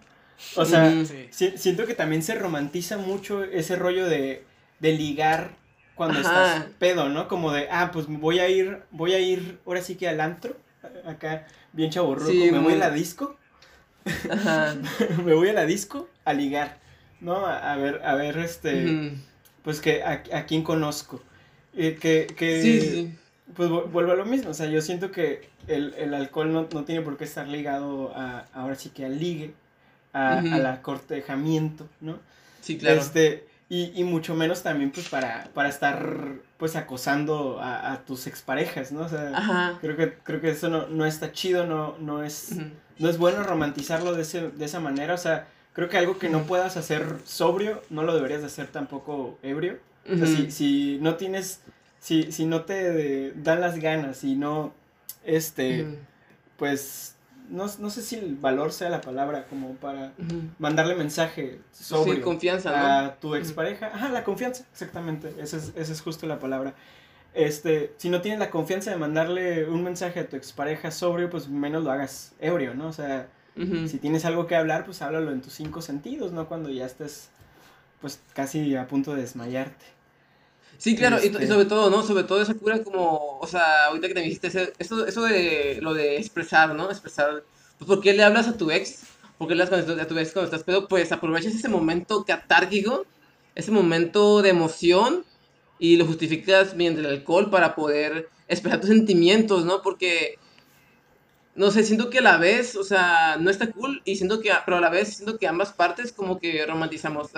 [0.56, 0.94] O sea,
[1.30, 4.44] siento que también se romantiza mucho ese rollo de,
[4.80, 5.52] de ligar
[5.96, 7.28] cuando estás pedo, ¿no?
[7.28, 10.58] Como de, ah, pues voy a ir, voy a ir ahora sí que al antro,
[11.06, 13.38] acá bien chaburruco, me voy a la disco.
[14.30, 14.76] Ajá.
[15.24, 16.82] me voy a la disco a ligar.
[17.22, 17.46] ¿no?
[17.46, 19.14] A, ver, a ver, este,
[19.64, 21.22] pues que a, a quién conozco.
[21.74, 23.16] Eh, que, que sí, sí.
[23.56, 26.84] pues vuelvo a lo mismo, o sea, yo siento que el, el alcohol no, no,
[26.84, 29.54] tiene por qué estar ligado a, ahora sí que al ligue,
[30.14, 32.20] a, a la cortejamiento, ¿no?
[32.62, 33.00] Sí, claro.
[33.00, 38.28] Este, y, y, mucho menos también pues para, para estar pues acosando a, a tus
[38.28, 39.02] exparejas, ¿no?
[39.02, 42.58] O sea, creo que, creo que eso no, no está chido, no, no, es,
[43.00, 46.30] no es bueno romantizarlo de, ese, de esa manera, o sea, creo que algo que
[46.30, 49.80] no puedas hacer sobrio, no lo deberías de hacer tampoco ebrio.
[50.12, 51.62] O sea, si, si no tienes,
[52.00, 54.74] si, si no te dan las ganas y no,
[55.24, 56.00] este,
[56.58, 57.11] pues,
[57.52, 60.14] no, no, sé si el valor sea la palabra como para
[60.58, 63.88] mandarle mensaje sobre confianza, a tu expareja.
[63.88, 66.74] Ajá, la confianza, exactamente, esa es, esa es justo la palabra.
[67.34, 71.48] Este, si no tienes la confianza de mandarle un mensaje a tu expareja sobrio, pues
[71.48, 72.88] menos lo hagas ebrio, ¿no?
[72.88, 76.48] O sea, si tienes algo que hablar, pues háblalo en tus cinco sentidos, ¿no?
[76.48, 77.30] Cuando ya estés
[78.02, 79.86] pues casi a punto de desmayarte.
[80.82, 82.02] Sí, claro, y, este sobre todo, ¿no?
[82.02, 84.48] Sobre todo esa cura como, o sea, ahorita que te dijiste,
[84.80, 86.90] eso, eso de lo de expresar, ¿no?
[86.90, 87.44] Expresar,
[87.78, 89.04] pues ¿por qué le hablas a tu ex?
[89.38, 90.88] ¿Por qué le hablas a tu ex cuando estás pedo?
[90.88, 93.06] Pues aprovechas ese momento catárquico,
[93.54, 95.24] ese momento de emoción
[95.78, 99.84] y lo justificas mediante el alcohol para poder expresar tus sentimientos, ¿no?
[99.84, 100.40] Porque,
[101.54, 104.52] no sé, siento que a la vez, o sea, no está cool y siento que,
[104.66, 107.30] pero a la vez siento que ambas partes como que romantizamos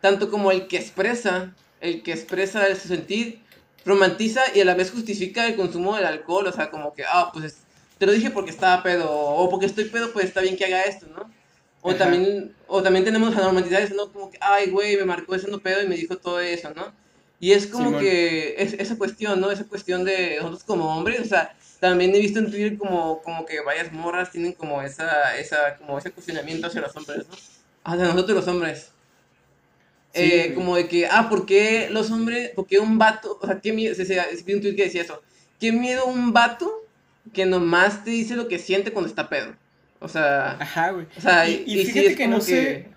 [0.00, 3.40] tanto como el que expresa, el que expresa su sentir,
[3.84, 7.30] romantiza y a la vez justifica el consumo del alcohol, o sea, como que, ah,
[7.32, 7.58] pues
[7.98, 10.82] te lo dije porque estaba pedo, o porque estoy pedo, pues está bien que haga
[10.82, 11.30] esto, ¿no?
[11.80, 14.12] O también, o también tenemos a normalizar eso, ¿no?
[14.12, 16.92] Como que, ay, güey, me marcó ese pedo y me dijo todo eso, ¿no?
[17.40, 19.50] Y es como que es, esa cuestión, ¿no?
[19.50, 23.46] Esa cuestión de nosotros como hombres, o sea, también he visto en Twitter como, como
[23.46, 27.36] que varias morras tienen como esa, esa, como ese cuestionamiento hacia los hombres, ¿no?
[27.84, 28.90] Hacia nosotros los hombres.
[30.14, 33.60] Eh, como de que, ah, ¿por qué los hombres, por qué un vato, o sea,
[33.60, 35.22] qué miedo, se, se, vi un tweet que decía eso,
[35.60, 36.86] qué miedo un vato
[37.32, 39.54] que nomás te dice lo que siente cuando está pedo.
[40.00, 41.06] O sea, ajá, güey.
[41.16, 42.88] O sea, y, y, fíjate que no sé.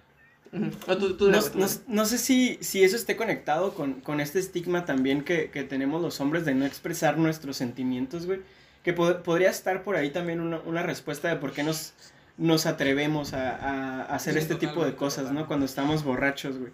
[0.51, 6.01] no, sé si, si eso esté conectado con, con este estigma también que, que, tenemos
[6.01, 8.41] los hombres de no expresar nuestros sentimientos, güey.
[8.83, 11.93] Que podría estar por ahí también una, una respuesta de por qué nos,
[12.37, 15.45] nos atrevemos a, a hacer este tipo de cosas, ¿no?
[15.47, 16.71] Cuando estamos borrachos, güey.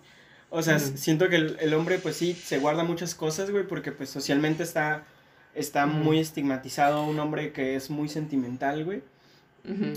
[0.49, 4.09] O sea, siento que el, hombre, pues sí, se guarda muchas cosas, güey, porque pues
[4.09, 5.03] socialmente está,
[5.53, 9.01] está muy estigmatizado un hombre que es muy sentimental, güey.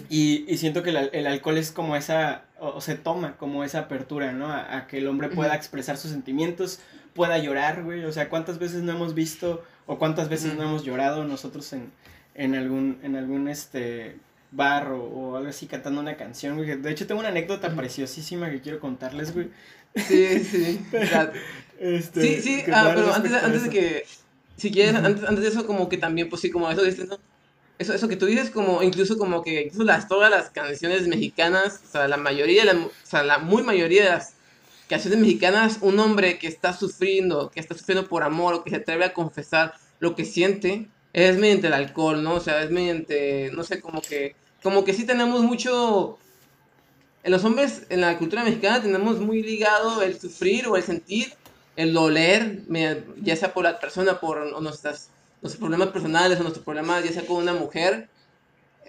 [0.09, 4.33] y, y, siento que el, alcohol es como esa, o, se toma como esa apertura,
[4.33, 4.53] ¿no?
[4.53, 6.81] A, que el hombre pueda expresar sus sentimientos,
[7.15, 8.05] pueda llorar, güey.
[8.05, 11.93] O sea, ¿cuántas veces no hemos visto o cuántas veces no hemos llorado nosotros en,
[12.35, 14.17] en algún, en algún, este,
[14.53, 16.77] bar o, algo así cantando una canción, güey?
[16.77, 19.51] De hecho, tengo una anécdota preciosísima que quiero contarles, güey.
[19.95, 20.81] Sí, sí.
[21.81, 24.05] Este, sí, sí, ah, pero antes, antes de que,
[24.59, 27.19] si quieres, antes, antes de eso, como que también, pues sí, como eso dices, ¿no?
[27.79, 31.81] Eso, eso que tú dices, como incluso como que incluso las, todas las canciones mexicanas,
[31.89, 34.35] o sea, la mayoría, la, o sea, la muy mayoría de las
[34.91, 38.77] canciones mexicanas, un hombre que está sufriendo, que está sufriendo por amor o que se
[38.77, 42.35] atreve a confesar lo que siente, es mediante el alcohol, ¿no?
[42.35, 46.19] O sea, es mediante, no sé, como que, como que sí tenemos mucho
[47.23, 51.35] en los hombres, en la cultura mexicana, tenemos muy ligado el sufrir o el sentir,
[51.77, 52.63] el doler,
[53.23, 55.11] ya sea por la persona, por nuestras,
[55.43, 58.09] nuestros problemas personales o nuestros problemas, ya sea con una mujer.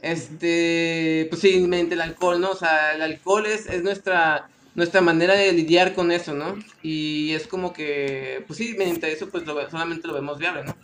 [0.02, 2.52] Este, pues sí, mediante el alcohol, ¿no?
[2.52, 6.58] O sea, el alcohol es, es nuestra, nuestra manera de lidiar con eso, ¿no?
[6.82, 10.76] Y es como que, pues sí, mediante eso, pues solamente lo vemos viable, ¿no?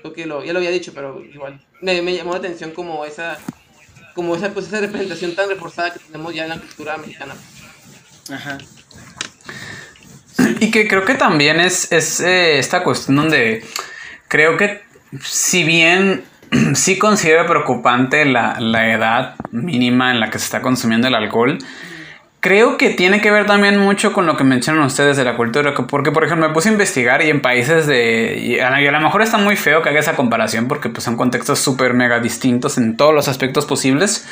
[0.00, 1.64] Creo que lo, ya lo había dicho, pero igual.
[1.80, 3.38] Me, me llamó la atención como esa,
[4.14, 7.34] como esa, pues, esa representación tan reforzada que tenemos ya en la cultura mexicana.
[8.30, 8.58] Ajá.
[10.60, 13.64] Y que creo que también es, es eh, esta cuestión donde
[14.28, 14.82] creo que
[15.22, 16.24] si bien
[16.74, 21.58] sí considero preocupante la, la edad mínima en la que se está consumiendo el alcohol,
[22.44, 25.72] Creo que tiene que ver también mucho con lo que mencionan ustedes de la cultura,
[25.88, 28.60] porque por ejemplo me puse a investigar y en países de...
[28.62, 31.94] A, lo mejor está muy feo que haga esa comparación porque pues son contextos súper
[31.94, 34.28] mega distintos en todos los aspectos posibles,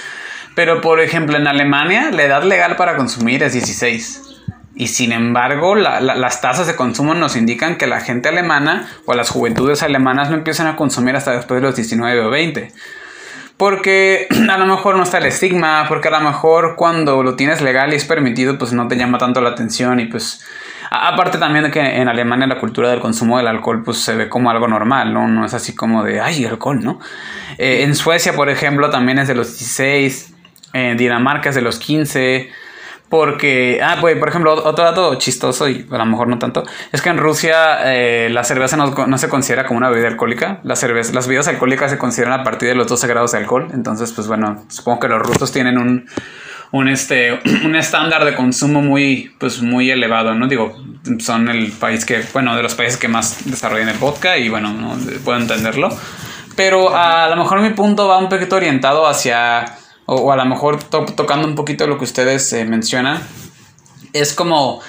[0.54, 4.20] pero por ejemplo en Alemania la edad legal para consumir es 16.
[4.74, 9.30] Y sin embargo, las tasas de consumo nos indican que la gente alemana o las
[9.30, 12.72] juventudes alemanas no empiezan a consumir hasta después de los 19 o 20.
[13.62, 17.62] Porque a lo mejor no está el estigma, porque a lo mejor cuando lo tienes
[17.62, 20.44] legal y es permitido, pues no te llama tanto la atención y pues...
[20.90, 24.28] Aparte también de que en Alemania la cultura del consumo del alcohol pues se ve
[24.28, 25.28] como algo normal, ¿no?
[25.28, 26.98] No es así como de, ay, alcohol, ¿no?
[27.56, 30.34] Eh, en Suecia, por ejemplo, también es de los 16,
[30.72, 32.50] en Dinamarca es de los 15,
[33.12, 37.02] Porque, ah, pues, por ejemplo, otro dato chistoso, y a lo mejor no tanto, es
[37.02, 40.60] que en Rusia eh, la cerveza no, se considera como una bebida alcohólica.
[40.64, 43.68] La cerveza, las bebidas alcohólicas se consideran a partir de los 12 grados de alcohol.
[43.74, 46.06] Entonces, pues bueno, supongo que los rusos tienen un,
[46.70, 50.48] un, este, un estándar de consumo muy, pues, muy elevado, ¿no?
[50.48, 50.74] Digo,
[51.18, 54.72] son el país que, bueno, de los países que más desarrollan el vodka y bueno,
[54.72, 54.96] ¿no?
[55.22, 55.90] puedo entenderlo.
[56.56, 60.82] Pero a lo mejor mi punto va un poquito orientado hacia o, a lo mejor
[60.82, 63.22] tocando un poquito lo que ustedes eh, mencionan,
[64.12, 64.80] es como...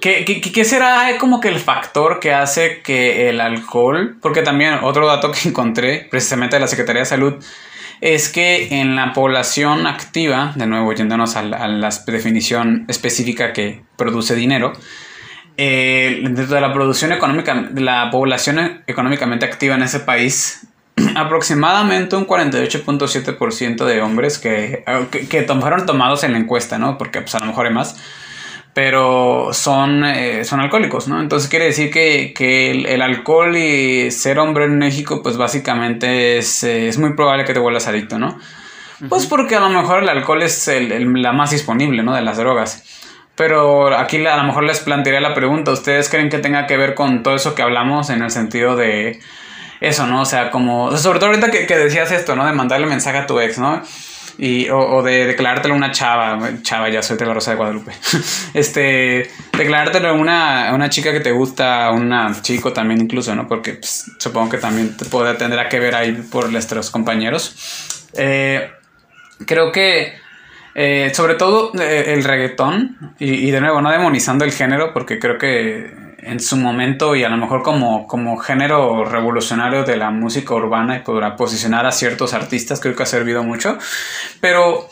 [0.00, 5.06] ¿Qué, ¿Qué, será como que el factor que hace que el alcohol, porque también otro
[5.06, 7.34] dato que encontré precisamente de la Secretaría de Salud,
[8.00, 14.34] es que en la población activa, de nuevo yéndonos a la, definición específica que produce
[14.34, 14.72] dinero,
[15.56, 20.66] eh, dentro de la producción económica, la población económicamente activa en ese país,
[21.16, 24.84] aproximadamente un 48.7% de hombres que,
[25.28, 26.98] que, fueron tomados en la encuesta, ¿no?
[26.98, 27.96] Porque pues, a lo mejor hay más,
[28.74, 31.20] pero son, eh, son alcohólicos, ¿no?
[31.20, 36.98] Entonces quiere decir que, el, alcohol y ser hombre en México, pues básicamente es, es
[36.98, 38.38] muy probable que te vuelvas adicto, ¿no?
[39.08, 42.14] Pues porque a lo mejor el alcohol es la más disponible, ¿no?
[42.14, 42.84] De las drogas.
[43.34, 46.94] Pero aquí a lo mejor les plantearía la pregunta, ¿ustedes creen que tenga que ver
[46.94, 49.20] con todo eso que hablamos en el sentido de
[49.80, 50.22] eso, ¿no?
[50.22, 52.46] O sea, como, sobre todo ahorita que, decías esto, ¿no?
[52.46, 53.82] De mandarle mensaje a tu ex, ¿no?
[54.36, 57.92] Y, o, de declarártelo una chava, chava, ya soy la Rosa de Guadalupe.
[58.54, 63.48] este, declarártelo una, una chica que te gusta, una chico también incluso, ¿no?
[63.48, 68.08] Porque pues, supongo que también te puede, tendrá que ver ahí por nuestros compañeros.
[68.14, 68.70] Eh,
[69.46, 70.14] creo que,
[70.74, 75.36] eh, sobre todo eh, el reggaetón, y de nuevo, no demonizando el género, porque creo
[75.36, 80.54] que en su momento y a lo mejor como, como género revolucionario de la música
[80.54, 83.78] urbana y podrá posicionar a ciertos artistas, creo que ha servido mucho.
[84.40, 84.88] Pero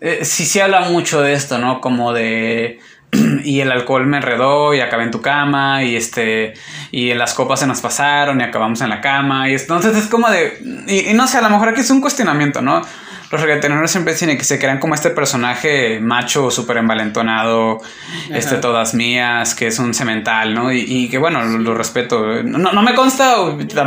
[0.00, 1.80] eh, sí se habla mucho de esto, ¿no?
[1.80, 2.78] Como de
[3.44, 6.54] y el alcohol me enredó y acabé en tu cama y este
[6.90, 10.30] y las copas se nos pasaron y acabamos en la cama y entonces es como
[10.30, 12.82] de y, y no sé a lo mejor aquí es un cuestionamiento no
[13.30, 17.80] los reggaetoneros siempre tienen que se crean como este personaje macho súper envalentonado,
[18.34, 20.72] este todas mías, que es un cemental, ¿no?
[20.72, 22.42] Y, que bueno, lo, respeto.
[22.42, 23.36] No, no, me consta,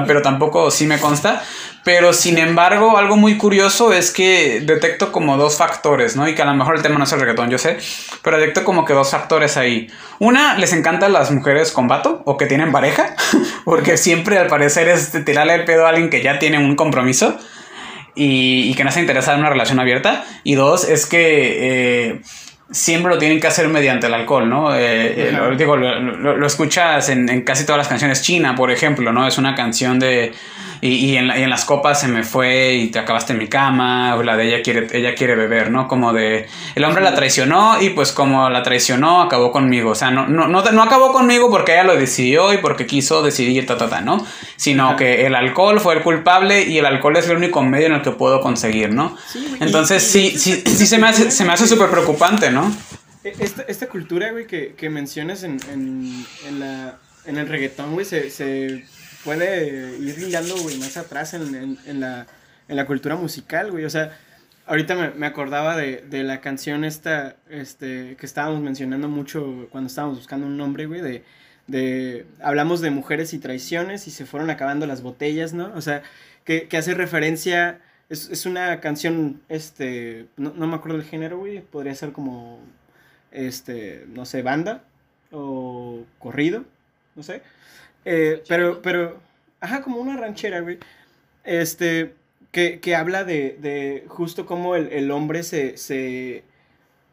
[0.07, 1.43] pero tampoco sí me consta.
[1.83, 6.25] Pero sin embargo, algo muy curioso es que detecto como dos factores, ¿no?
[6.29, 7.77] Y que a lo mejor el tema no es el reggaetón, yo sé,
[8.21, 9.89] pero detecto como que dos factores ahí.
[10.19, 13.13] Una, les encantan las mujeres con vato o que tienen pareja,
[13.65, 17.37] porque siempre al parecer es tirarle el pedo a alguien que ya tiene un compromiso
[18.15, 20.25] y, que no se interesa en una relación abierta.
[20.43, 22.21] Y dos, es que eh,
[22.73, 24.75] siempre lo tienen que hacer mediante el alcohol, ¿no?
[24.75, 28.21] Eh, eh, digo, lo, escuchas en, en, casi todas las canciones.
[28.21, 29.27] China, por ejemplo, ¿no?
[29.27, 30.33] Es una canción de
[30.85, 34.23] y, en, en, las copas se me fue y te acabaste en mi cama, o
[34.23, 35.87] la de ella quiere, ella quiere beber, ¿no?
[35.87, 39.91] Como de, el hombre la traicionó y pues como la traicionó, acabó conmigo.
[39.91, 43.23] O sea, no, no, no, no acabó conmigo porque ella lo decidió y porque quiso
[43.23, 44.25] decidir, ta, ta, ta, ¿no?
[44.57, 47.93] Sino que el alcohol fue el culpable y el alcohol es el único medio en
[47.93, 49.15] el que puedo conseguir, ¿no?
[49.61, 52.62] Entonces sí, sí, sí se me hace, se me hace súper preocupante, ¿no?
[53.23, 57.93] E, esta, esta cultura, güey, que, que mencionas en, en, en, la, en el reggaetón,
[57.93, 58.85] güey, se, se
[59.23, 62.27] puede ir ligando, güey, más atrás en, en, la,
[62.67, 63.85] en la cultura musical, güey.
[63.85, 64.17] O sea,
[64.65, 69.87] ahorita me, me acordaba de, de, la canción esta, este, que estábamos mencionando mucho cuando
[69.87, 71.23] estábamos buscando un nombre, güey, de,
[71.67, 75.71] de, hablamos de mujeres y traiciones y se fueron acabando las botellas, ¿no?
[75.75, 76.03] O sea,
[76.43, 81.39] que, que hace referencia, es, es, una canción, este, no, no me acuerdo del género,
[81.39, 82.59] güey, podría ser como,
[83.31, 84.83] este, no sé, banda
[85.31, 86.65] o corrido,
[87.15, 87.41] no sé.
[88.05, 89.19] Eh, pero, pero,
[89.59, 90.79] ajá, como una ranchera, güey.
[91.43, 92.13] Este,
[92.51, 96.43] que, que habla de, de, justo cómo el, el hombre se, se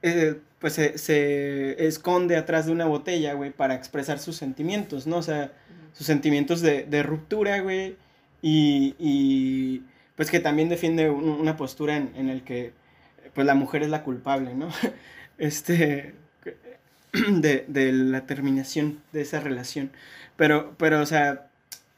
[0.03, 5.17] eh, pues se, se, esconde atrás de una botella, güey, para expresar sus sentimientos, ¿no?
[5.19, 5.53] O sea,
[5.95, 7.97] sus sentimientos de, de ruptura, güey,
[8.43, 9.83] y, y,
[10.21, 12.75] pues que también defiende una postura en, en el que,
[13.33, 14.69] pues la mujer es la culpable, ¿no?
[15.39, 16.13] Este,
[17.31, 19.91] de, de la terminación de esa relación.
[20.37, 21.49] Pero, pero, o sea,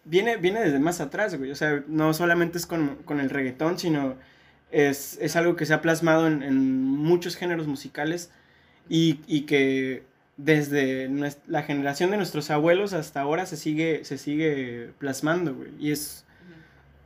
[0.05, 1.51] viene, viene desde más atrás, güey.
[1.51, 4.15] O sea, no solamente es con, con el reggaetón, sino
[4.71, 8.31] es, es, algo que se ha plasmado en, en muchos géneros musicales
[8.89, 10.05] y, y, que
[10.37, 11.11] desde
[11.49, 15.73] la generación de nuestros abuelos hasta ahora se sigue, se sigue plasmando, güey.
[15.81, 16.25] Y es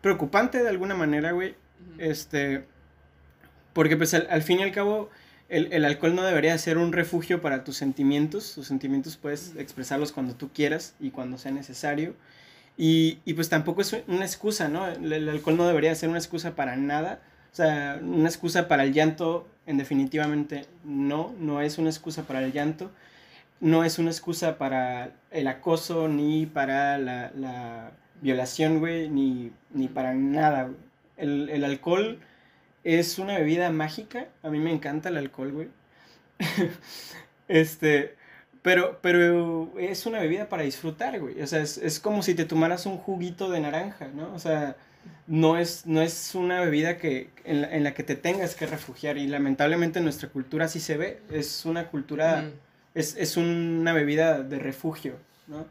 [0.07, 1.57] preocupante de alguna manera, güey.
[1.99, 2.65] Este,
[3.73, 5.11] porque pues al, al, fin y al cabo
[5.49, 8.55] el, el, alcohol no debería ser un refugio para tus sentimientos.
[8.55, 12.15] Tus sentimientos puedes expresarlos cuando tú quieras y cuando sea necesario.
[12.77, 14.87] Y, y pues tampoco es una excusa, ¿no?
[14.87, 17.21] El, el, alcohol no debería ser una excusa para nada.
[17.53, 22.45] O sea, una excusa para el llanto en definitivamente no, no es una excusa para
[22.45, 22.93] el llanto,
[23.59, 27.91] no es una excusa para el acoso, ni para la,
[28.21, 30.71] violación, güey, ni, para nada,
[31.17, 32.19] El, el alcohol
[32.85, 35.69] es una bebida mágica, a mí me encanta el alcohol, güey.
[37.49, 38.15] este,
[38.67, 41.41] pero, pero es una bebida para disfrutar, güey.
[41.41, 44.33] O sea, es, como si te tomaras un juguito de naranja, ¿no?
[44.35, 44.77] O sea,
[45.29, 49.19] no es, no es una bebida que, en, la, que te tengas que refugiar.
[49.19, 51.21] Y lamentablemente en nuestra cultura sí se ve.
[51.31, 52.51] Es una cultura,
[52.95, 55.67] es, una bebida de refugio, ¿no?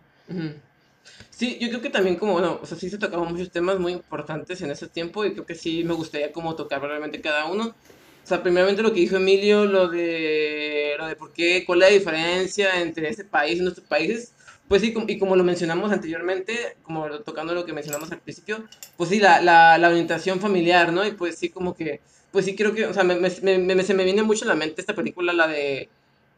[1.29, 3.93] Sí, yo creo que también como, bueno, o sea, sí se tocaban muchos temas muy
[3.93, 7.75] importantes en ese tiempo y creo que sí me gustaría como tocar realmente cada uno.
[8.23, 11.89] O sea, primeramente lo que dijo Emilio, lo de, lo de por qué, cuál es
[11.89, 14.33] la diferencia entre este país y nuestros países.
[14.67, 18.63] Pues sí, y como lo mencionamos anteriormente, como tocando lo que mencionamos al principio,
[18.97, 21.05] pues sí, la, la, la orientación familiar, ¿no?
[21.05, 22.01] Y pues sí, como que,
[22.31, 23.29] pues sí creo que, o sea, me, me,
[23.59, 25.89] me, se me viene mucho a la mente esta película, la de,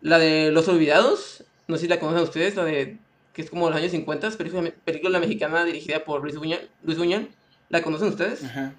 [0.02, 2.98] la de Los Olvidados, no sé si la conocen ustedes, la de,
[3.38, 7.30] que es como los años 50, película, película mexicana dirigida por Luis Buñuel, Luis Buñuel.
[7.70, 8.44] ¿La conocen ustedes?
[8.44, 8.74] Ajá.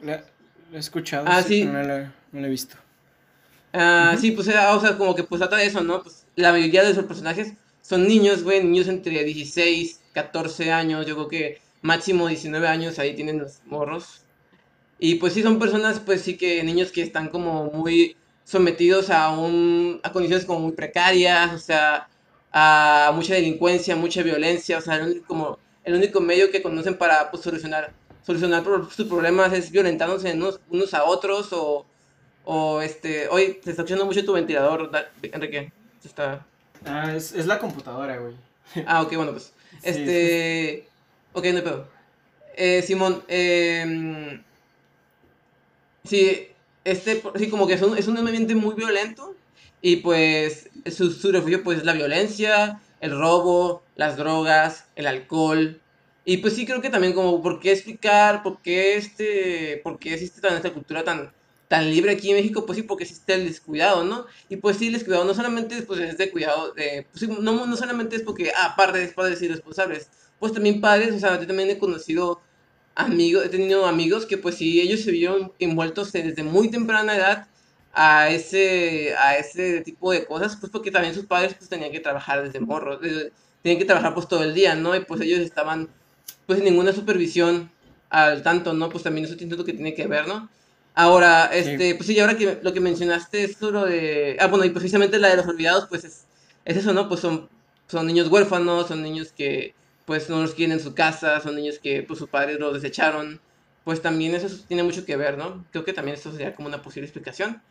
[0.00, 0.22] La,
[0.72, 2.76] he escuchado, ah, sí, no la, no la he visto.
[3.72, 6.00] Ah, sí, pues, o sea, como que pues trata de eso, ¿no?
[6.00, 11.16] Pues la mayoría de esos personajes son niños, güey, niños entre 16, 14 años, yo
[11.16, 14.20] creo que máximo 19 años, ahí tienen los morros.
[15.00, 19.30] Y pues sí, son personas, pues sí que niños que están como muy sometidos a,
[19.30, 22.06] un, a condiciones como muy precarias, o sea,
[22.52, 26.96] a mucha delincuencia, mucha violencia, o sea, el único, como, el único medio que conocen
[26.96, 27.92] para pues, solucionar
[28.24, 31.84] solucionar sus problemas es violentándose unos, unos a otros o,
[32.44, 34.90] o este, hoy te está escuchando mucho tu ventilador,
[35.22, 35.72] Enrique.
[36.04, 36.46] Está...
[36.84, 38.34] Ah, es, es la computadora, güey.
[38.86, 39.52] Ah, ok, bueno, pues.
[39.82, 40.88] este.
[41.34, 41.88] Ok, no hay pedo.
[42.56, 44.40] Eh, Simón, eh,
[46.04, 46.48] sí,
[46.84, 49.31] este, sí, como que es un, es un ambiente muy violento
[49.82, 55.80] y pues su, su refugio pues es la violencia, el robo, las drogas, el alcohol,
[56.24, 58.42] y pues sí creo que también como, ¿por qué explicar?
[58.42, 61.32] ¿Por qué, este, por qué existe tan, esta cultura tan,
[61.68, 62.64] tan libre aquí en México?
[62.64, 64.26] Pues sí, porque existe el descuidado, ¿no?
[64.48, 66.74] Y pues sí, el descuidado no solamente pues, es de cuidado,
[67.12, 70.08] pues no, no solamente es porque, ah, padres, padres irresponsables,
[70.38, 72.40] pues también padres, o sea, yo también he conocido
[72.94, 77.48] amigos, he tenido amigos que pues sí, ellos se vieron envueltos desde muy temprana edad
[77.92, 82.00] a ese, a ese tipo de cosas, pues porque también sus padres pues tenían que
[82.00, 83.00] trabajar desde morros,
[83.62, 84.96] tenían que trabajar pues todo el día, ¿no?
[84.96, 85.88] Y pues ellos estaban
[86.46, 87.70] pues sin ninguna supervisión
[88.10, 88.88] al tanto, ¿no?
[88.90, 90.48] Pues también eso siento que tiene que ver, ¿no?
[90.94, 94.70] Ahora, este, pues sí, ahora que lo que mencionaste es lo de, ah, bueno, y
[94.70, 96.26] precisamente la de los olvidados, pues es,
[96.66, 97.08] es eso, ¿no?
[97.08, 97.48] Pues son,
[97.86, 99.74] son niños huérfanos, son niños que,
[100.04, 103.40] pues, no los quieren en su casa, son niños que, pues, sus padres los desecharon,
[103.84, 105.64] pues también eso tiene mucho que ver, ¿no?
[105.70, 107.62] Creo que también eso sería como una posible explicación.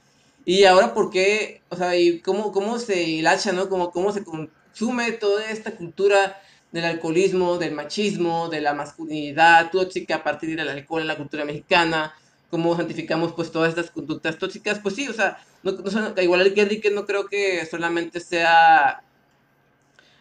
[0.45, 3.69] Y ahora, ¿por qué, o sea, y cómo, cómo se hilacha, ¿no?
[3.69, 10.17] Cómo, cómo se consume toda esta cultura del alcoholismo, del machismo, de la masculinidad tóxica
[10.17, 12.13] a partir del alcohol en la cultura mexicana,
[12.49, 15.73] cómo santificamos pues todas estas conductas tóxicas, pues sí, o sea, no,
[16.21, 19.03] igual que Enrique no creo que solamente sea,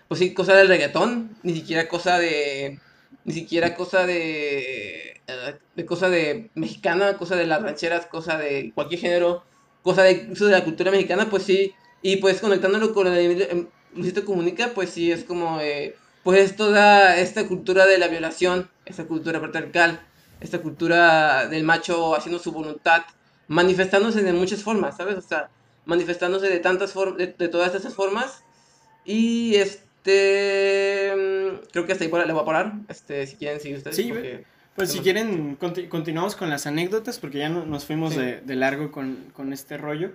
[0.08, 2.80] pues sí, cosa del reggaetón, ni siquiera cosa de,
[3.24, 8.72] ni siquiera cosa de, eh, de cosa de mexicana, cosa de las rancheras, cosa de
[8.74, 9.44] cualquier género,
[9.82, 14.72] cosa de, de la cultura mexicana, pues sí, y pues conectándolo con el Luisito Comunica,
[14.74, 15.60] pues sí, es como...
[15.60, 20.00] Eh, pues toda esta cultura de la violación, esta cultura patriarcal,
[20.40, 23.02] esta cultura del macho haciendo su voluntad,
[23.48, 25.16] manifestándose de muchas formas, ¿sabes?
[25.16, 25.48] O sea,
[25.86, 28.44] manifestándose de tantas formas, de, todas estas formas.
[29.04, 33.78] Y este, mm, creo que hasta ahí le voy a parar, este, si quieren seguir
[33.78, 33.96] ustedes.
[33.96, 34.12] Sí,
[34.80, 39.76] pues si quieren, continuamos con las anécdotas, porque ya nos fuimos de, largo con, este
[39.76, 40.12] rollo.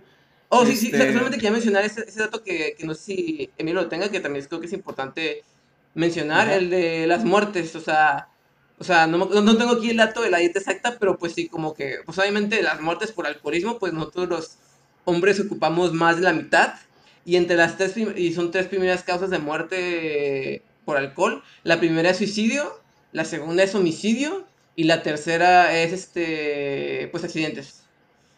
[0.50, 3.50] Oh, sí, sí, este solamente quería mencionar ese, ese dato que, que, no sé si
[3.60, 5.44] Emilio lo tenga, que también creo que es importante
[5.94, 8.30] mencionar, el de las muertes, o sea,
[8.80, 11.48] o sea, no, no, tengo aquí el dato de la dieta exacta, pero pues sí,
[11.48, 14.58] como que, pues obviamente las muertes por alcoholismo, pues nosotros los
[15.04, 16.74] hombres ocupamos más de la mitad,
[17.24, 22.10] y entre las tres, y son tres primeras causas de muerte por alcohol, la primera
[22.10, 24.46] es suicidio, la segunda es homicidio,
[24.76, 27.82] y la tercera es, este, pues accidentes.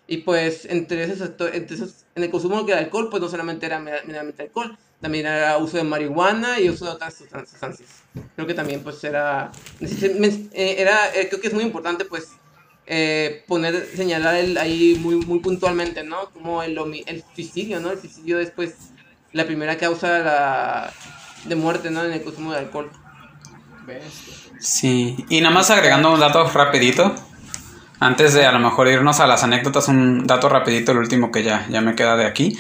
[0.08, 3.80] Y pues entre esos, entre esos en el consumo de alcohol, pues no solamente era
[3.80, 8.04] meramente alcohol, también era uso de marihuana y uso de otras sustancias.
[8.36, 12.30] Creo que también pues era, eh, era eh, creo que es muy importante pues
[12.88, 16.30] eh, poner, señalar el, ahí muy, muy puntualmente, ¿no?
[16.32, 17.92] Como el, el suicidio, ¿no?
[17.92, 18.76] El suicidio es pues
[19.34, 20.94] la primera causa de, la,
[21.44, 22.06] de muerte, ¿no?
[22.06, 22.90] En el consumo de alcohol.
[24.60, 27.16] Sí, y nada más agregando un dato rapidito.
[28.00, 31.44] Antes de a lo mejor irnos a las anécdotas, un dato rapidito, el último que
[31.44, 32.58] ya, ya me queda de aquí.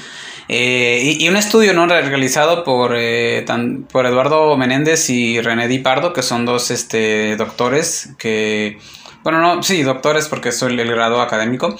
[0.49, 1.85] Eh, y, un estudio ¿no?
[1.87, 3.45] realizado por, eh,
[3.91, 8.79] por Eduardo Menéndez y René Di Pardo, que son dos este, doctores que...
[9.23, 11.75] Bueno, no, sí, doctores porque es el, grado académico.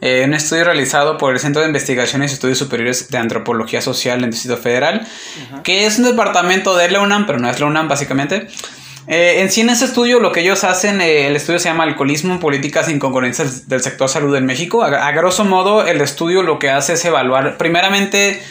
[0.00, 4.22] Eh, un estudio realizado por el Centro de Investigaciones y Estudios Superiores de Antropología Social
[4.22, 5.06] del Distrito Federal,
[5.62, 8.48] que es un departamento de la UNAM, pero no es la UNAM básicamente.
[9.08, 11.84] Eh, en sí, en ese estudio, lo que ellos hacen, eh, el estudio se llama
[11.84, 14.82] Alcoholismo, Políticas e Incongruencias del Sector Salud en México.
[14.82, 18.42] A, grosso modo, el estudio lo que hace es evaluar, primeramente,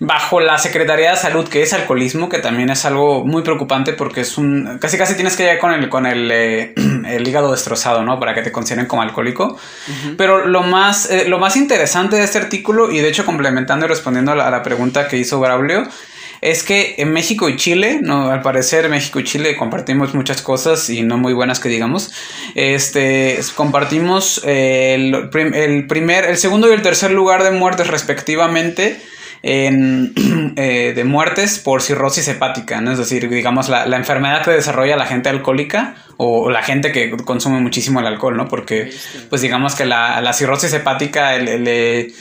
[0.00, 4.22] bajo la Secretaría de Salud, que es alcoholismo, que también es algo muy preocupante porque
[4.22, 4.78] es un.
[4.80, 6.74] casi casi tienes que llegar con el, con el, eh,
[7.08, 8.18] el hígado destrozado, ¿no?
[8.18, 9.56] Para que te consideren como alcohólico.
[10.16, 14.32] Pero lo más, lo más interesante de este artículo, y de hecho complementando y respondiendo
[14.32, 15.86] a la, a la pregunta que hizo Braulio,
[16.42, 20.90] es que en México y Chile, no, al parecer México y Chile compartimos muchas cosas
[20.90, 22.10] y no muy buenas que digamos.
[22.56, 29.00] Este, compartimos el, primer, el segundo y el tercer lugar de muertes respectivamente.
[29.44, 30.12] En,
[30.56, 32.92] eh, de muertes por cirrosis hepática, ¿no?
[32.92, 37.60] es decir, digamos, la, enfermedad que desarrolla la gente alcohólica o la gente que consume
[37.60, 38.46] muchísimo el alcohol, ¿no?
[38.46, 38.92] Porque,
[39.30, 42.12] pues digamos que la, la cirrosis hepática le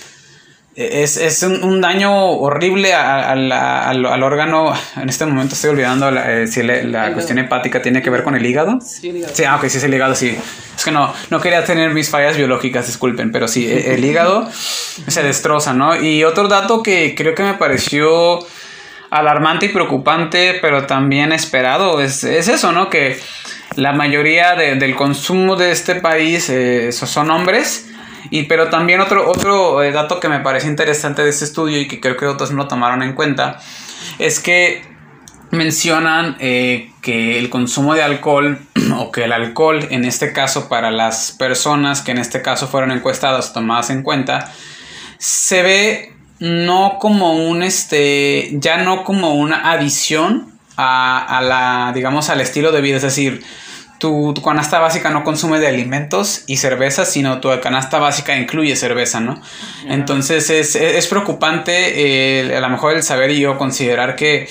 [0.74, 4.74] es, un, daño horrible al, órgano.
[4.96, 8.46] En este momento estoy olvidando eh, si la cuestión hepática tiene que ver con el
[8.46, 8.80] hígado.
[8.80, 9.36] Sí, el hígado.
[9.36, 10.38] Sí, ah, ok, sí es el hígado, sí.
[10.76, 14.50] Es que no, no quería tener mis fallas biológicas, disculpen, pero sí, e, el, hígado
[15.08, 16.02] se destroza, ¿no?
[16.02, 18.40] Y otro dato que creo que me pareció
[19.10, 22.90] alarmante y preocupante, pero también esperado, es, eso, ¿no?
[22.90, 23.20] Que
[23.76, 27.91] la mayoría del consumo de este país eh, son hombres
[28.30, 31.88] y pero también otro, otro eh, dato que me parece interesante de este estudio y
[31.88, 33.60] que creo que otros no tomaron en cuenta
[34.20, 34.84] es que
[35.52, 38.60] mencionan eh, que el consumo de alcohol
[38.98, 42.92] o que el alcohol en este caso para las personas que en este caso fueron
[42.92, 44.52] encuestadas tomadas en cuenta
[45.18, 52.30] se ve no como un este ya no como una adición a, a la digamos
[52.30, 52.96] al estilo de vida.
[52.96, 53.44] Es decir
[54.02, 59.20] tu, canasta básica no consume de alimentos y cerveza, sino tu canasta básica incluye cerveza,
[59.20, 59.40] ¿no?
[59.88, 64.50] Entonces es, preocupante eh, a lo mejor el saber y yo considerar que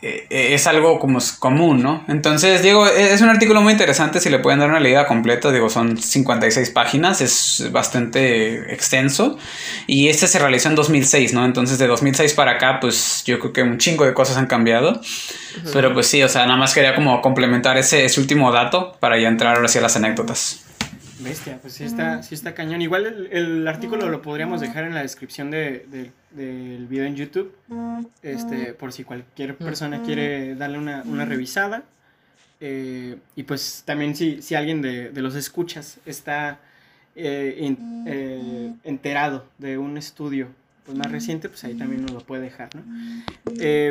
[0.00, 2.04] es algo como común, ¿no?
[2.08, 5.50] Entonces, digo, e, es un artículo muy interesante, si le pueden dar una leída completa,
[5.50, 9.38] digo, son 56 páginas, es bastante extenso,
[9.86, 11.44] y este se realizó en 2006, ¿no?
[11.44, 15.00] Entonces, de 2006 para acá, pues yo creo que un chingo de cosas han cambiado,
[15.72, 19.18] pero pues sí, o sea, nada más quería como complementar ese, ese último dato para
[19.18, 20.64] ya entrar ahora sí a las anécdotas.
[21.20, 22.80] Bestia, pues sí está, sí está cañón.
[22.80, 27.54] Igual el, artículo lo podríamos dejar en la descripción de, del video en YouTube,
[28.22, 31.84] este, por si cualquier persona quiere darle una, revisada.
[32.60, 36.58] Eh, y pues también si, si alguien de, los escuchas está
[37.14, 37.76] eh,
[38.06, 40.48] eh, enterado de un estudio
[40.84, 42.82] pues, más reciente, pues ahí también nos lo puede dejar, ¿no?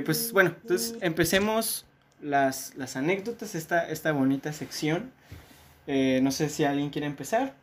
[0.06, 1.86] pues bueno, entonces empecemos
[2.22, 5.12] las, las anécdotas, esta, esta bonita sección.
[5.88, 7.54] No sé si alguien quiere empezar.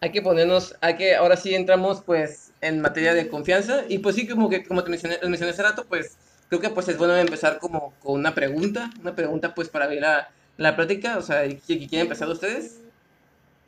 [0.00, 3.84] Hay que ponernos, hay que, ahora sí entramos pues en materia de confianza.
[3.88, 6.16] Y pues sí, como que como te mencioné, mencioné hace rato, pues
[6.48, 10.02] creo que pues es bueno empezar como con una pregunta, una pregunta pues para ver
[10.02, 12.80] la, la práctica, o sea, ¿quieren empezar ustedes?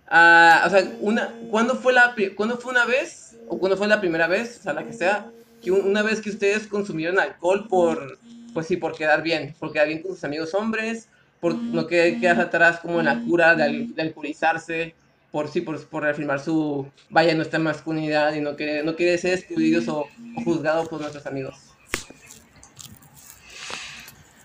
[0.09, 4.01] Ah, o sea, una, ¿cuándo fue, la, ¿cuándo fue una vez, o cuándo fue la
[4.01, 5.27] primera vez, o sea, la que sea,
[5.63, 8.19] que una vez que ustedes consumieron alcohol por,
[8.55, 11.09] pues sí, por quedar bien, por quedar bien con sus amigos hombres,
[11.41, 14.95] por no que quedas atrás como en la cura de, alcoholizarse,
[15.31, 19.35] por sí, por, por reafirmar su, vaya, nuestra masculinidad y no quiere, no quiere ser
[19.35, 20.09] excluidos o,
[20.45, 21.57] juzgado por nuestros amigos.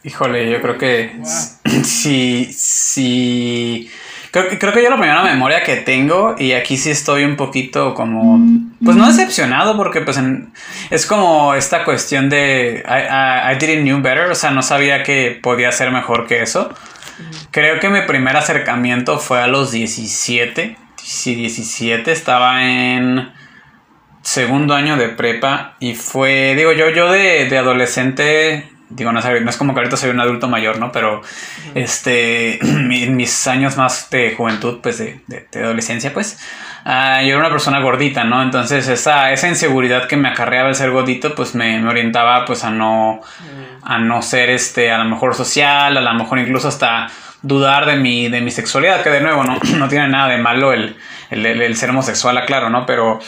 [0.03, 1.21] Híjole, yo creo que
[1.83, 3.89] sí, sí.
[4.31, 7.93] Creo, creo que yo la primera memoria que tengo, y aquí sí estoy un poquito
[7.93, 8.39] como,
[8.83, 10.19] pues no decepcionado, porque pues
[10.89, 15.39] es como esta cuestión de I, I, didn't know better, o sea, no sabía que
[15.41, 16.73] podía ser mejor que eso.
[17.51, 20.77] Creo que mi primer acercamiento fue a los 17.
[20.97, 23.31] Sí, 17, estaba en
[24.21, 29.49] segundo año de prepa y fue, digo yo, yo de, de adolescente digo, no, no,
[29.49, 30.91] es como que ahorita soy un adulto mayor, ¿no?
[30.91, 31.21] Pero,
[31.75, 36.39] este, mis años más de juventud, pues de, de, adolescencia, pues,
[36.85, 38.41] uh, yo era una persona gordita, ¿no?
[38.41, 42.63] Entonces, esa, esa inseguridad que me acarreaba el ser gordito, pues me, me orientaba, pues,
[42.63, 43.21] a no,
[43.83, 47.09] a no ser, este, a lo mejor social, a lo mejor incluso hasta
[47.41, 50.73] dudar de mi, de mi sexualidad, que de nuevo, no, no tiene nada de malo
[50.73, 50.97] el,
[51.29, 52.85] el, ser homosexual, aclaro, ¿no?
[52.85, 53.19] Pero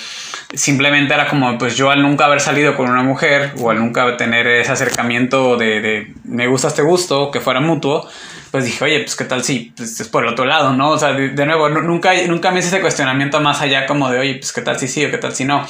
[0.53, 4.17] simplemente era como, pues yo al nunca haber salido con una mujer o al nunca
[4.17, 8.07] tener ese acercamiento de, me gustas, te gusto, que fuera mutuo,
[8.51, 10.91] pues dije, oye, pues qué tal si pues, es por el otro lado, ¿no?
[10.91, 14.35] O sea, de, nuevo, nunca, nunca me hice ese cuestionamiento más allá como de, oye,
[14.35, 15.67] pues qué tal si sí o qué tal si no.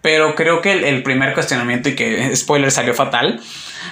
[0.00, 3.40] Pero creo que el, primer cuestionamiento y que, spoiler, salió fatal,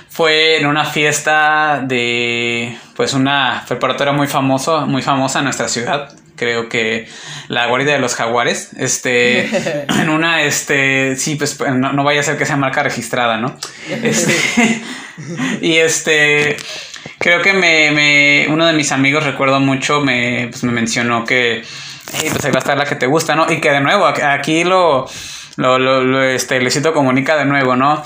[0.09, 6.15] fue en una fiesta de, pues una preparatoria muy famoso, muy famosa en nuestra ciudad,
[6.45, 7.09] creo que
[7.49, 9.49] la guarida de los jaguares, este,
[10.01, 13.59] en una, este, sí, pues no, vaya a ser que sea marca registrada, ¿no?
[14.03, 14.35] Este,
[15.63, 16.57] y este,
[17.19, 21.65] creo que me, me, uno de mis amigos, recuerdo mucho, me, pues me mencionó que,
[22.11, 23.51] pues ahí va a estar la que te gusta, ¿no?
[23.51, 25.09] Y que de nuevo, aquí lo,
[25.57, 28.05] lo, lo, lo este, Luisito comunica de nuevo, ¿no?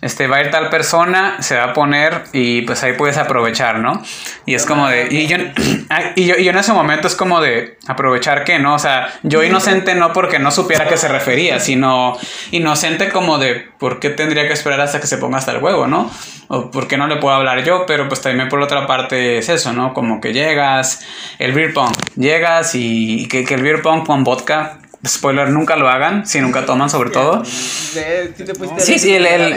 [0.00, 3.78] Este, va a ir tal persona, se va a poner y pues ahí puedes aprovechar,
[3.78, 4.02] ¿no?
[4.46, 5.36] Y es como de, y yo,
[6.16, 8.74] y yo, y en ese momento es como de, aprovechar qué, ¿no?
[8.74, 12.16] O sea, yo inocente no porque no supiera a qué se refería, sino
[12.50, 15.86] inocente como de, ¿por qué tendría que esperar hasta que se ponga hasta el huevo,
[15.86, 16.10] ¿no?
[16.48, 19.48] O por qué no le puedo hablar yo, pero pues también por otra parte es
[19.48, 19.92] eso, ¿no?
[19.92, 21.04] Como que llegas,
[21.38, 25.88] el beer pong, llegas y que, que el beer pong con vodka Spoiler, nunca lo
[25.88, 27.44] hagan, si nunca toman sobre todo.
[27.44, 29.56] Sí, sí, el...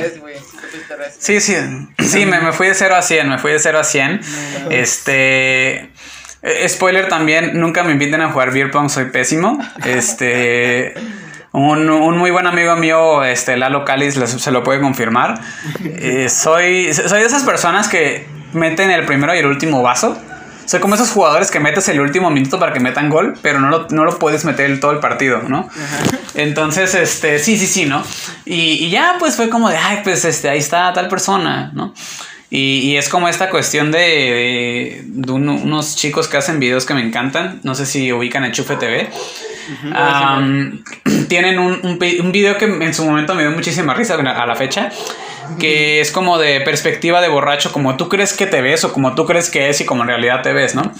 [1.20, 1.56] Sí, sí,
[2.00, 4.22] sí, me, me, fui de 0 a 100, me fui de 0 a 100.
[4.70, 5.90] Este...
[6.46, 9.60] Eh, spoiler también, nunca me inviten a jugar beer pong, soy pésimo.
[9.86, 10.94] Este...
[11.52, 15.40] Un, un, muy buen amigo mío, este, Lalo Calis, se lo puede confirmar.
[15.84, 20.20] Eh, soy, soy de esas personas que meten el primero y el último vaso.
[20.66, 23.70] Soy como esos jugadores que metes el último minuto para que metan gol, pero no
[23.70, 25.70] lo, no lo puedes meter el, todo el partido, ¿no?
[26.36, 28.04] Entonces, este, sí, sí, sí, ¿no?
[28.46, 31.94] Y, y, ya, pues fue como de, ay, pues este, ahí está tal persona, ¿no?
[32.50, 37.02] Y, y es como esta cuestión de, de, unos chicos que hacen videos que me
[37.02, 37.60] encantan.
[37.64, 39.10] No sé si ubican a Chufe TV.
[41.30, 44.56] tienen un, un, un, video que en su momento me dio muchísima risa a la
[44.56, 44.92] fecha
[45.60, 49.16] que es como de perspectiva de borracho, como tú crees que te ves o como
[49.16, 50.92] tú crees que es y como en realidad te ves, ¿no?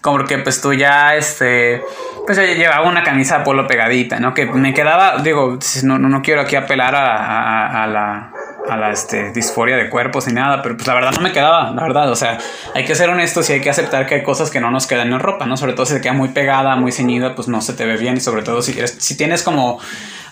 [0.00, 1.82] Como que pues tú ya, este,
[2.26, 4.34] pues llevaba una camisa de polo pegadita, ¿no?
[4.34, 8.32] Que me quedaba, digo, no, no quiero aquí apelar a, a, la,
[8.68, 11.70] a la este, disforia de cuerpos ni nada, pero pues la verdad no me quedaba,
[11.70, 12.38] la verdad, o sea,
[12.74, 15.12] hay que ser honestos y hay que aceptar que hay cosas que no nos quedan
[15.12, 15.56] en ropa, ¿no?
[15.56, 18.16] Sobre todo si te queda muy pegada, muy ceñida, pues no se te ve bien
[18.16, 19.78] y sobre todo si, si tienes como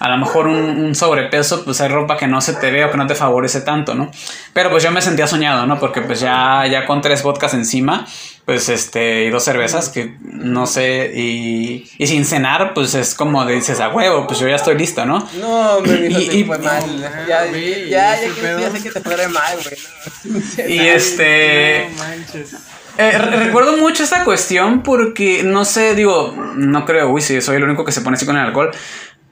[0.01, 2.96] a lo mejor un, sobrepeso, pues hay ropa que no se te ve o que
[2.96, 4.11] no te favorece tanto, ¿no?
[4.55, 5.78] Pero pues yo me sentía soñado, ¿no?
[5.78, 8.07] Porque pues ya, ya con tres vodkas encima,
[8.46, 13.44] pues este, y dos cervezas, que no sé, y, y sin cenar, pues es como
[13.44, 15.28] dices, a huevo, pues yo ya estoy listo, ¿no?
[15.38, 16.82] No, me y, y, fue mal.
[17.28, 17.53] Ya, ya,
[17.86, 18.16] ya,
[18.59, 20.66] ya, sé que te fue mal, güey.
[20.70, 21.90] y este...
[21.90, 22.57] No manches.
[22.98, 27.64] Eh, recuerdo mucho esta cuestión porque, no sé, digo, no creo, uy, si soy el
[27.64, 28.72] único que se pone así con el alcohol,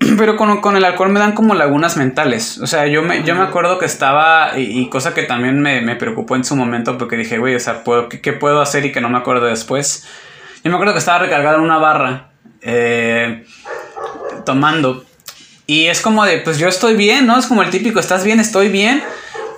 [0.18, 2.58] pero con, con, el alcohol me dan como lagunas mentales.
[2.58, 5.96] O sea, yo me, yo me acuerdo que estaba, y, cosa que también me, me,
[5.96, 9.00] preocupó en su momento, porque dije, güey, o sea, ¿puedo, qué, puedo hacer y que
[9.00, 10.06] no me acuerdo después?
[10.62, 12.30] Yo me acuerdo que estaba recargado en una barra,
[12.62, 13.44] eh,
[14.44, 15.04] tomando.
[15.66, 17.38] Y es como de, pues yo estoy bien, ¿no?
[17.38, 18.40] Es como el típico, ¿estás bien?
[18.40, 19.02] Estoy bien.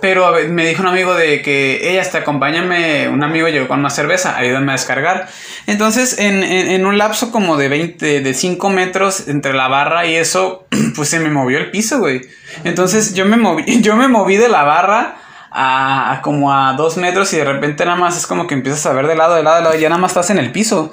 [0.01, 3.91] Pero me dijo un amigo de que ella hasta acompáñame, un amigo llegó con una
[3.91, 5.29] cerveza, ayúdame a descargar.
[5.67, 10.17] Entonces, en, en, un lapso como de 20, de 5 metros entre la barra y
[10.17, 12.23] eso, pues se me movió el piso, güey.
[12.65, 15.17] Entonces yo me moví, yo me moví de la barra
[15.51, 18.93] a, como a 2 metros y de repente nada más es como que empiezas a
[18.93, 20.93] ver de lado, de lado, de lado, y ya nada más estás en el piso.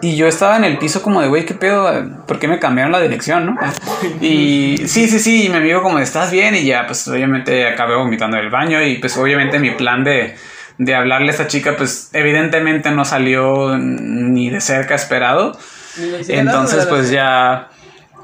[0.00, 1.88] Y yo estaba en el piso como de, güey, ¿qué pedo?
[2.26, 3.58] ¿Por qué me cambiaron la dirección, no?
[4.20, 6.54] Y sí, sí, sí, y mi amigo como, ¿estás bien?
[6.54, 10.36] Y ya, pues obviamente acabé vomitando en el baño y pues obviamente mi plan de,
[10.78, 15.58] de hablarle a esta chica, pues evidentemente no salió ni de cerca esperado.
[16.28, 17.68] Entonces, pues ya...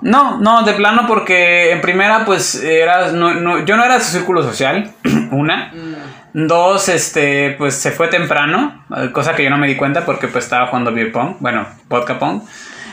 [0.03, 4.13] No, no, de plano porque en primera, pues era, no, no, yo no era su
[4.13, 4.93] círculo social,
[5.31, 5.71] una.
[5.75, 5.95] Mm.
[6.33, 10.45] Dos, este, pues se fue temprano, cosa que yo no me di cuenta porque pues
[10.45, 12.43] estaba jugando beer pong, bueno, vodka pong.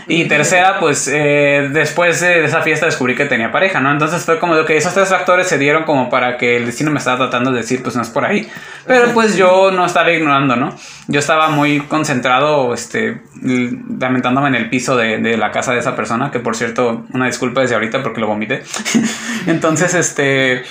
[0.09, 3.91] Y tercera, pues eh, después de esa fiesta descubrí que tenía pareja, ¿no?
[3.91, 6.99] Entonces fue como que esos tres factores se dieron como para que el destino me
[6.99, 8.49] estaba tratando de decir, pues no es por ahí.
[8.85, 10.73] Pero pues yo no estaba ignorando, ¿no?
[11.09, 15.93] Yo estaba muy concentrado, este, lamentándome en el piso de, de la casa de esa
[15.93, 18.63] persona, que por cierto, una disculpa desde ahorita porque lo vomité.
[19.47, 20.63] Entonces, este...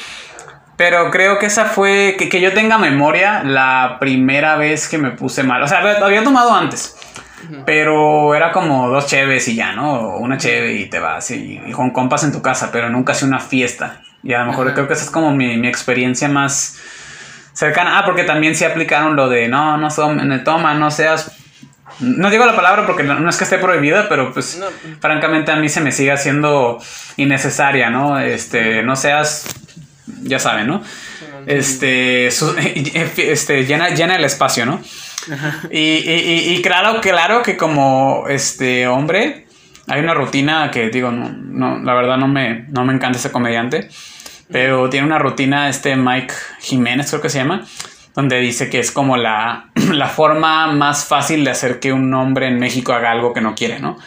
[0.76, 5.10] Pero creo que esa fue, que, que, yo tenga memoria, la primera vez que me
[5.10, 5.62] puse mal.
[5.62, 6.96] O sea, había tomado antes.
[7.64, 10.16] Pero era como dos cheves y ya, ¿no?
[10.16, 13.40] Una cheve y te vas y, con compas en tu casa, pero nunca hace una
[13.40, 14.00] fiesta.
[14.22, 16.78] Y a lo mejor creo que esa es como mi, mi, experiencia más
[17.52, 17.98] cercana.
[17.98, 21.32] Ah, porque también se aplicaron lo de no, no son, toma, no seas.
[22.00, 24.60] No digo la palabra porque no, es que esté prohibida, pero pues
[25.00, 26.82] francamente a mí se me sigue haciendo
[27.16, 28.18] innecesaria, ¿no?
[28.18, 29.65] Este, no seas
[30.22, 30.82] ya saben, ¿no?
[31.46, 32.26] Este,
[33.16, 34.80] este llena, llena el espacio, ¿no?
[35.70, 39.46] Y, y, y, claro, claro que como este hombre,
[39.88, 43.32] hay una rutina que digo, no, no, la verdad no me, no me encanta ese
[43.32, 43.88] comediante,
[44.50, 47.66] pero tiene una rutina, este Mike Jiménez creo que se llama,
[48.14, 52.46] donde dice que es como la, la forma más fácil de hacer que un hombre
[52.46, 53.98] en México haga algo que no quiere, ¿no?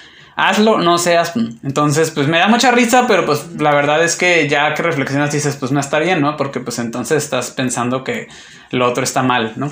[0.48, 1.34] Hazlo, no seas.
[1.64, 5.32] Entonces, pues me da mucha risa, pero pues la verdad es que ya que reflexionas
[5.32, 6.38] dices, pues no está bien, ¿no?
[6.38, 8.28] Porque pues entonces estás pensando que
[8.72, 9.72] lo otro está mal, ¿no?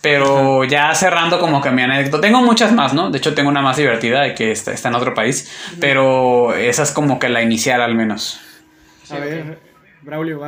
[0.00, 3.10] Pero ya cerrando como que mi anécdota, tengo muchas más, ¿no?
[3.10, 5.50] De hecho tengo una más divertida que está, está en otro país,
[5.80, 8.40] pero esa es como que la inicial al menos.
[9.10, 9.58] A ver,
[10.02, 10.40] Braulio,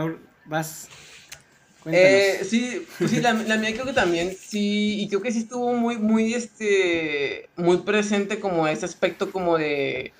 [0.45, 0.89] vas.
[1.87, 5.73] Eh, sí, pues sí, la, mía creo que también sí, y creo que sí estuvo
[5.75, 10.13] muy, muy, este, muy presente como ese aspecto como de,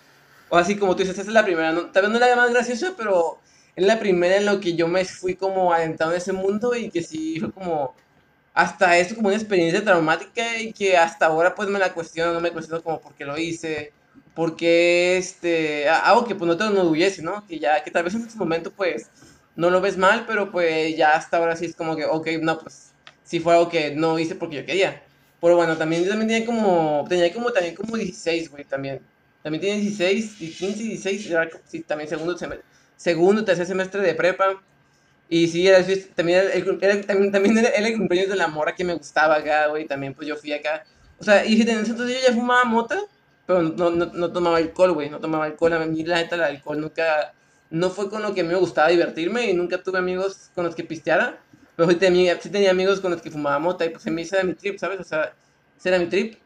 [0.49, 2.51] o así como tú dices, esta es la primera, no, tal vez no la más
[2.51, 3.39] graciosa, pero
[3.77, 6.91] es la primera en lo que yo me fui como adentrado en ese mundo y
[6.91, 7.95] que sí fue como,
[8.55, 12.41] hasta eso como una experiencia traumática y que hasta ahora pues me la cuestiono, no
[12.41, 13.93] me cuestiono como por qué lo hice,
[14.35, 17.47] porque este, algo que pues no te enorgullece, ¿no?
[17.47, 19.11] Que ya, que tal vez en ese momento pues
[19.59, 22.61] no lo ves mal, pero pues ya hasta ahora sí es como que, ok, no,
[22.61, 22.93] pues
[23.25, 25.03] sí fue algo que no hice porque yo quería.
[25.41, 29.01] Pero bueno, también yo también tenía como, tenía como también como 16, güey, también.
[29.43, 31.35] También tenía 16, 15, 16,
[31.67, 32.65] sí, también segundo semestre,
[32.97, 34.63] segundo, tercer semestre de prepa.
[35.29, 35.85] Y sí, era,
[36.15, 36.45] también,
[36.81, 40.29] era, también, era, el cumpleaños de la mora que me gustaba acá, güey, también pues
[40.29, 40.85] yo fui acá.
[41.19, 43.01] O sea, y en ese entonces yo ya fumaba mota,
[43.45, 45.73] pero no, no, no tomaba alcohol, güey, no tomaba alcohol.
[45.73, 47.35] A mí la neta el alcohol nunca
[47.71, 50.85] no fue con lo que me gustaba divertirme y nunca tuve amigos con los que
[50.85, 51.39] pisteara.
[51.77, 54.55] Pero sí tenía, amigos con los que fumaba mota y pues mí ese era mi
[54.55, 54.99] trip, ¿sabes?
[55.01, 55.33] O sea,
[55.79, 56.39] ese era mi trip.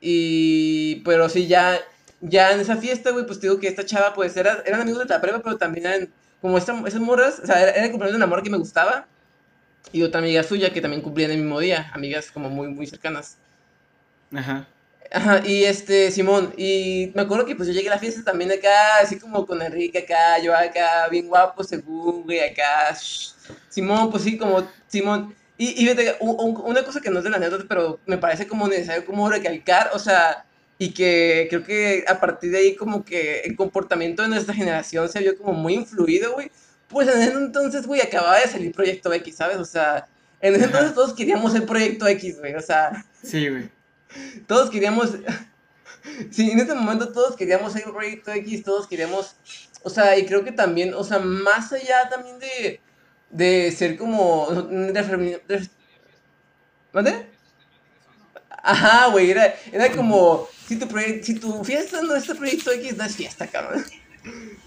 [0.00, 1.80] Y, pero sí, ya,
[2.20, 5.06] ya en esa fiesta, güey, pues digo que esta chava, pues era, eran amigos de
[5.06, 6.08] la prueba, pero también eran
[6.40, 9.06] como esta, esas morras, o sea, era, el cumpleaños de una amor que me gustaba.
[9.92, 12.86] Y otra amiga suya que también cumplía en el mismo día, amigas como muy, muy
[12.86, 13.38] cercanas.
[14.32, 14.68] Ajá.
[15.12, 18.50] Ajá, y este, Simón, y me acuerdo que pues yo llegué a la fiesta también
[18.50, 22.96] acá, así como con Enrique acá, yo acá, bien guapo, según, güey, acá,
[23.68, 27.36] Simón, pues sí, como, Simón, y, y fíjate, una cosa que no es de la
[27.36, 30.44] anécdota, pero me parece como necesario como recalcar, o sea,
[30.78, 35.08] y que creo que a partir de ahí como que el comportamiento de nuestra generación
[35.08, 36.50] se vio como muy influido, güey,
[36.88, 39.56] pues en ese entonces, güey, acababa de salir Proyecto X, ¿sabes?
[39.56, 40.06] O sea,
[40.40, 43.04] en ese entonces todos queríamos el Proyecto X, güey, o sea.
[43.22, 43.75] Sí, güey.
[44.46, 45.10] Todos queríamos.
[46.30, 49.34] Sí, en ese momento todos queríamos ser un proyecto X, todos queríamos.
[49.82, 52.80] O sea, y creo que también, o sea, más allá también de.
[53.30, 54.48] De ser como.
[56.92, 57.26] ¿Mande?
[58.48, 60.48] Ajá, güey, era, era como.
[60.66, 60.88] Si tu,
[61.22, 63.84] si tu fiesta no es proyecto X, no es fiesta, cabrón.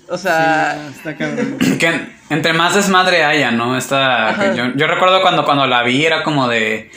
[0.10, 0.90] O sea.
[0.90, 1.58] está cabrón.
[1.80, 3.78] Que entre más desmadre haya, ¿no?
[3.78, 6.92] Esta, yo, yo recuerdo cuando, cuando la vi, era como de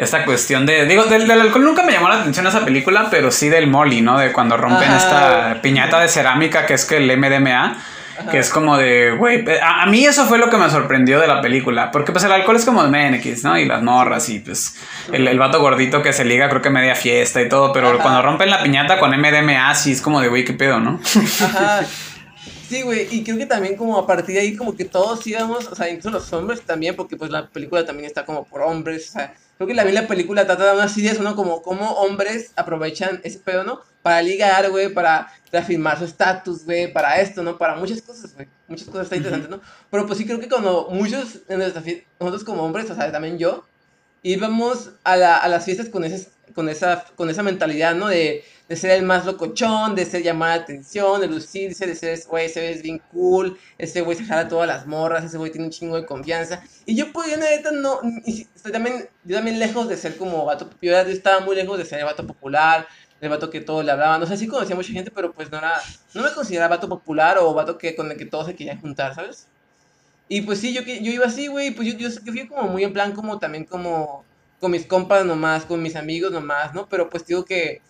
[0.00, 0.86] esta cuestión de.
[0.86, 4.18] Digo, del, alcohol nunca me llamó la atención esa película, pero sí del molly, ¿no?
[4.18, 7.76] De cuando rompen esta piñata de cerámica que es que el MDMA.
[8.30, 11.40] Que es como de, güey, a, mí eso fue lo que me sorprendió de la
[11.40, 13.56] película, porque pues el alcohol es como de Menekis, ¿no?
[13.56, 14.76] Y las morras y pues
[15.10, 18.20] el, el, vato gordito que se liga creo que media fiesta y todo, pero cuando
[18.20, 21.00] rompen la piñata con MDMA sí es como de, güey, qué pedo, ¿no?
[21.42, 21.80] Ajá.
[22.70, 25.66] Sí, güey, y creo que también como a partir de ahí como que todos íbamos,
[25.66, 29.08] o sea, incluso los hombres también, porque pues la película también está como por hombres,
[29.08, 31.34] o sea, creo que la, la película trata de unas ideas, ¿no?
[31.34, 33.80] Como cómo hombres aprovechan ese pedo, ¿no?
[34.02, 37.58] Para ligar, güey, para reafirmar su estatus, güey, para esto, ¿no?
[37.58, 39.60] Para muchas cosas, güey, muchas cosas está interesantes, ¿no?
[39.90, 41.82] Pero pues sí creo que cuando muchos, en nuestra
[42.20, 43.64] nosotros como hombres, o sea, también yo,
[44.22, 48.08] íbamos a, la, a las fiestas con, ese, con, esa, con esa mentalidad, ¿no?
[48.08, 52.20] De de ser el más locochón, de ser llamar la atención, de lucirse, de ser,
[52.28, 55.66] güey, ese es bien cool, ese güey se jala todas las morras, ese güey tiene
[55.66, 56.62] un chingo de confianza.
[56.86, 57.98] Y yo, pues, yo neta, no,
[58.70, 62.04] también, yo también lejos de ser como vato, yo estaba muy lejos de ser el
[62.04, 62.86] vato popular,
[63.20, 65.58] el vato que todos le hablaban, no sé, sí conocía mucha gente, pero pues no
[65.58, 65.72] era,
[66.14, 69.16] no me consideraba vato popular o vato que, con el que todos se querían juntar,
[69.16, 69.48] ¿sabes?
[70.28, 72.84] Y pues sí, yo, yo iba así, güey, pues yo, yo, yo fui como muy
[72.84, 74.24] en plan, como también como
[74.60, 76.86] con mis compas nomás, con mis amigos nomás, ¿no?
[76.88, 77.80] Pero pues digo que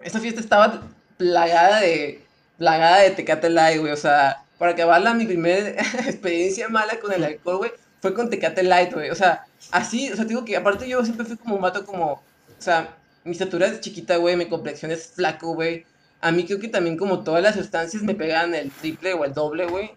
[0.00, 0.82] esa fiesta estaba
[1.16, 2.22] plagada de,
[2.58, 5.70] plagada de Tecate Light, güey, o sea, para acabarla, mi primera
[6.06, 10.16] experiencia mala con el alcohol, güey, fue con Tecate Light, güey, o sea, así, o
[10.16, 12.22] sea, digo que aparte yo siempre fui como un vato como, o
[12.58, 15.86] sea, mi estatura es chiquita, güey, mi complexión es flaco, güey,
[16.20, 19.32] a mí creo que también como todas las sustancias me pegaban el triple o el
[19.32, 19.92] doble, güey,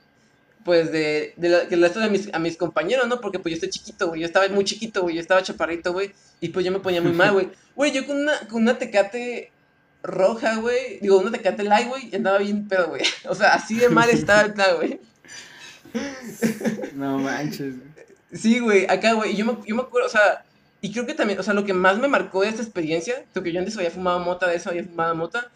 [0.64, 3.22] pues de, de que el resto de mis, a mis compañeros, ¿no?
[3.22, 6.14] Porque pues yo estoy chiquito, güey, yo estaba muy chiquito, güey, yo estaba chaparrito, güey,
[6.40, 7.50] y pues yo me ponía muy mal, güey.
[7.74, 9.50] Güey, yo con una, con una tecate
[10.04, 11.00] roja, güey.
[11.00, 13.02] Digo, uno te canta el like, güey, y andaba bien pedo, güey.
[13.30, 15.00] O sea, así de mal estaba el plan, güey.
[16.96, 17.76] No manches.
[18.34, 19.36] Sí, güey, acá, güey.
[19.36, 20.44] Yo me, yo me acuerdo, o sea,
[20.82, 23.52] Y creo que también, o sea, lo que más me marcó de esta experiencia, porque
[23.52, 25.50] yo antes había fumado mota de eso, había fumado mota,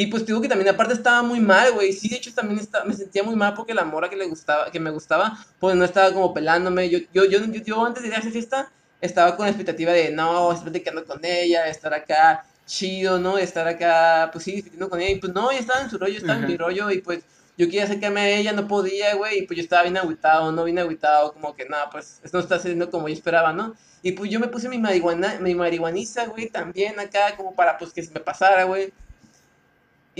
[0.00, 1.92] y pues digo que también aparte estaba muy mal, güey.
[1.92, 4.70] Sí, de hecho también estaba, me sentía muy mal porque la mora que le gustaba,
[4.70, 6.88] que me gustaba, pues no estaba como pelándome.
[6.88, 8.70] Yo, yo, yo, yo, antes de ir a esa fiesta
[9.00, 13.38] estaba con la expectativa de, no, estoy platicando con ella, estar acá chido, ¿no?
[13.38, 15.10] Estar acá, pues sí, discutiendo con ella.
[15.10, 17.24] Y pues no, ella estaba en su rollo, estaba en mi rollo y pues
[17.56, 19.40] yo quería acercarme a ella, no podía, güey.
[19.40, 22.44] Y pues yo estaba bien agüitado, no bien agüitado, como que nada, pues esto no
[22.44, 23.74] está saliendo como yo esperaba, ¿no?
[24.04, 27.92] Y pues yo me puse mi marihuana, mi marihuaniza, güey, también acá, como para pues
[27.92, 28.92] que se me pasara, güey.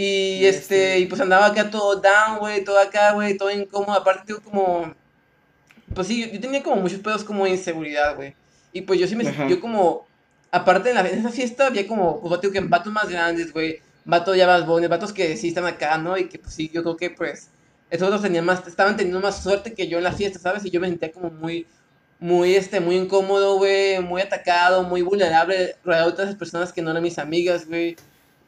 [0.01, 3.95] Y, este, este, y pues andaba acá todo down, güey, todo acá, güey, todo incómodo.
[3.95, 4.95] Aparte, como.
[5.93, 8.37] Pues sí, yo, tenía como muchos pedos como de inseguridad, güey.
[8.73, 10.07] Y pues yo sí me sentí como.
[10.53, 13.81] Aparte, en, la, en esa fiesta había como, pues, digo que vatos más grandes, güey.
[14.05, 16.17] Vatos ya más bones, vatos que sí están acá, ¿no?
[16.17, 17.51] Y que pues sí, yo creo que pues.
[17.91, 20.65] Esos otros tenían más, estaban teniendo más suerte que yo en la fiesta, ¿sabes?
[20.65, 21.67] Y yo me sentía como muy,
[22.21, 26.93] muy, este, muy incómodo, güey, muy atacado, muy vulnerable, rodeado de otras personas que no
[26.93, 27.97] eran mis amigas, güey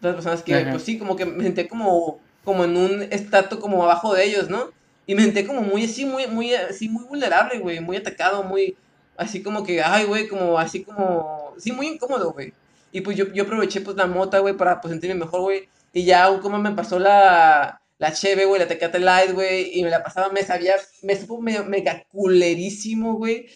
[0.00, 3.82] otras personas que, pues sí, como que me senté como, como en un estatus como
[3.84, 4.70] abajo de ellos, ¿no?
[5.06, 8.76] Y me senté como muy así, muy, muy, así, muy vulnerable, güey, muy atacado, muy,
[9.16, 12.52] así como que, ay, güey, como, así como, sí, muy incómodo, güey.
[12.92, 15.68] Y pues yo, yo aproveché, pues, la mota, güey, para, pues, sentirme mejor, güey.
[15.92, 19.90] Y ya, como me pasó la, la cheve, güey, la Tecate Light, güey, y me
[19.90, 23.48] la pasaba, me sabía, me supo mega culerísimo, güey.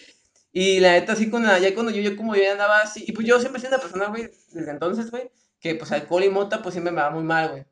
[0.53, 3.13] Y la neta, así, con la, ya cuando yo, yo como yo andaba así, y
[3.13, 5.31] pues yo siempre soy una persona, güey, desde entonces, güey,
[5.65, 7.65] que pues alcohol y mota pues siempre me va muy mal, güey.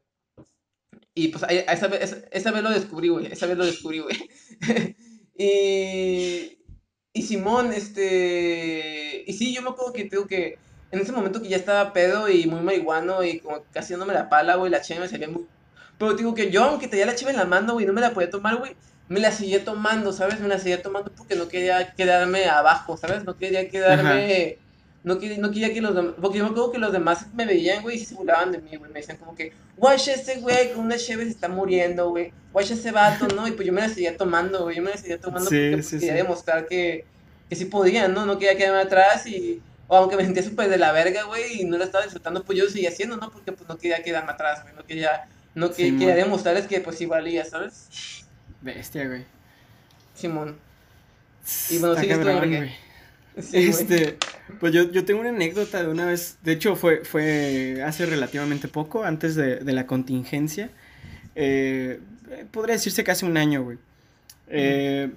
[1.14, 1.88] Y pues esa,
[2.30, 3.26] esa, vez lo descubrí, güey.
[3.26, 4.16] Esa vez lo descubrí, güey.
[5.36, 6.59] y,
[7.12, 9.24] y Simón, este...
[9.26, 10.59] Y sí, yo me acuerdo que tengo que...
[10.90, 14.14] En ese momento que ya estaba pedo y muy marihuano y como casi no me
[14.14, 15.47] la pala, güey, la cheve me salía muy...
[15.99, 18.14] Pero digo que yo, aunque tenía la cheve en la mano, güey, no me la
[18.14, 18.74] podía tomar, güey,
[19.09, 20.40] me la seguía tomando, ¿sabes?
[20.40, 23.24] Me la seguía tomando porque no quería quedarme abajo, ¿sabes?
[23.24, 24.61] No quería quedarme...
[25.05, 27.82] No, no quería que los demás, porque yo me acuerdo que los demás me veían,
[27.82, 28.90] güey, y se burlaban de mí, güey.
[28.92, 32.32] Me decían como que, watch ese güey con una cheve se está muriendo, güey.
[32.53, 33.48] Watch ese vato, ¿no?
[33.48, 34.76] Y pues yo me la seguía tomando, güey.
[34.76, 37.05] Yo me la seguía tomando porque pues, quería demostrar que,
[37.48, 38.26] que sí podía, ¿no?
[38.26, 41.64] No quería quedarme atrás y, o aunque me sentía súper de la verga, güey, y
[41.64, 43.32] no la estaba disfrutando, pues yo lo seguía haciendo, ¿no?
[43.32, 44.74] Porque pues no quería quedarme atrás, güey.
[44.76, 45.24] No quería,
[45.57, 47.88] no quería demostrarles que pues sí valía, ¿sabes?
[48.61, 49.24] Bestia, güey.
[50.14, 50.57] Simón.
[51.70, 52.70] Y bueno, sigues tú, güey
[53.53, 54.18] este,
[54.61, 58.68] pues yo, yo tengo una anécdota de una vez, de hecho fue, fue hace relativamente
[58.68, 60.70] poco, antes de, de la contingencia,
[61.34, 62.01] eh,
[62.51, 63.78] podría decirse casi un año, güey.
[64.49, 65.11] Eh,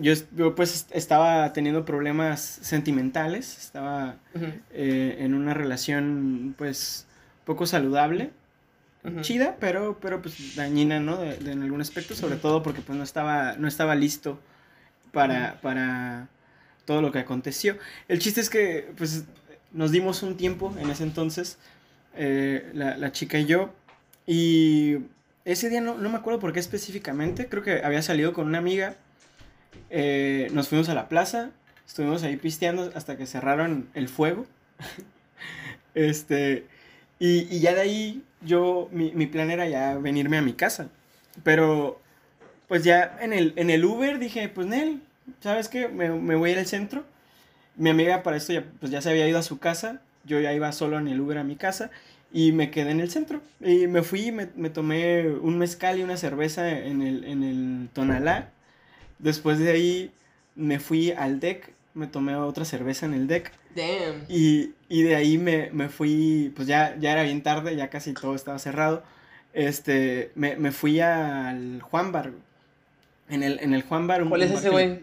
[0.00, 4.16] yo, yo, pues estaba teniendo problemas sentimentales, estaba
[4.72, 7.06] eh, en una relación pues
[7.44, 8.30] poco saludable,
[9.20, 11.16] chida, pero, pero pues dañina, ¿no?
[11.16, 14.40] De, en algún aspecto, sobre todo porque pues no estaba, no estaba listo
[15.12, 16.28] para, para
[16.86, 17.76] todo lo que aconteció.
[18.08, 19.24] El chiste es que, pues,
[19.72, 21.58] nos dimos un tiempo en ese entonces,
[22.16, 23.74] eh, la, chica y yo,
[24.26, 24.96] y
[25.44, 28.96] ese día no, me acuerdo por qué específicamente, creo que había salido con una amiga,
[29.90, 31.50] eh, nos fuimos a la plaza,
[31.86, 34.46] estuvimos ahí pisteando hasta que cerraron el fuego,
[35.94, 36.64] este,
[37.18, 40.88] y, ya de ahí yo, mi, mi plan era ya venirme a mi casa,
[41.42, 42.00] pero
[42.68, 45.02] pues ya en el, en el Uber dije, pues Nel,
[45.40, 45.88] ¿sabes qué?
[45.88, 47.04] Me, voy a ir al centro.
[47.76, 50.00] Mi amiga para esto ya, pues ya se había ido a su casa.
[50.24, 51.90] Yo ya iba solo en el Uber a mi casa.
[52.32, 53.40] Y me quedé en el centro.
[53.60, 57.88] Y me fui, me, me tomé un mezcal y una cerveza en el, en el
[57.92, 58.50] Tonalá.
[59.18, 60.10] Después de ahí
[60.54, 61.72] me fui al deck.
[61.94, 63.52] Me tomé otra cerveza en el deck.
[63.74, 64.24] Damn.
[64.28, 68.12] Y, y de ahí me, me, fui, pues ya, ya era bien tarde, ya casi
[68.12, 69.02] todo estaba cerrado.
[69.54, 72.32] Este, me, me fui al Juan Bar.
[73.28, 74.28] En el, en el Juan Bar.
[74.28, 75.00] ¿Cuál es ese güey?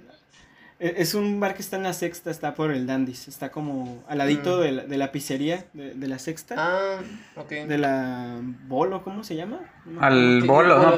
[0.84, 3.30] E, es un bar que está en la sexta, está por el Dandis.
[3.30, 4.62] Está como al ladito mm.
[4.62, 6.56] de, la, de, la, pizzería de, la sexta.
[6.58, 7.00] Ah,
[7.38, 7.50] ok.
[7.50, 9.60] De la Bolo, ¿cómo se llama?
[10.02, 10.98] Al Bolo, no,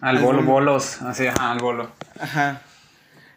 [0.00, 1.90] al, Bolo, Bolos, así, ajá, al Bolo.
[2.20, 2.62] Ajá.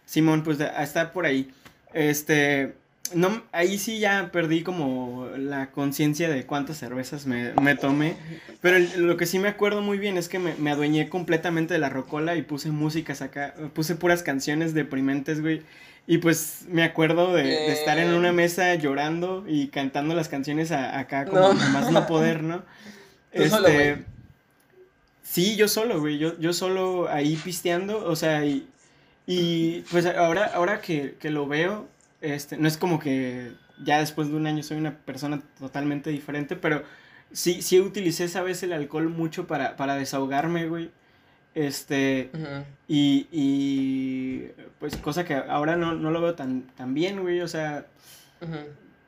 [0.06, 1.52] Simón, pues está por ahí.
[1.94, 2.76] Este,
[3.14, 8.16] no, ahí sí ya perdí como la conciencia de cuántas cervezas me, tomé.
[8.62, 11.90] Pero lo que sí me acuerdo muy bien es que me, adueñé completamente de la
[11.90, 13.54] rocola y puse músicas acá.
[13.74, 15.62] Puse puras canciones deprimentes, güey.
[16.08, 21.26] Y pues me acuerdo de, estar en una mesa llorando y cantando las canciones acá
[21.26, 22.64] como más no poder, ¿no?
[23.32, 24.04] este.
[25.22, 26.18] sí, yo solo, güey.
[26.18, 28.06] Yo, yo solo ahí pisteando.
[28.06, 28.68] O sea, y,
[29.28, 31.88] y pues ahora, ahora que, que lo veo
[32.22, 33.54] este, no es como que
[33.84, 36.84] ya después de un año soy una persona totalmente diferente, pero
[37.32, 40.92] sí, sí utilicé esa vez el alcohol mucho para, para desahogarme, güey.
[41.56, 42.30] Este,
[42.88, 47.88] y, y, pues cosa que ahora no, lo veo tan, tan bien, güey, o sea,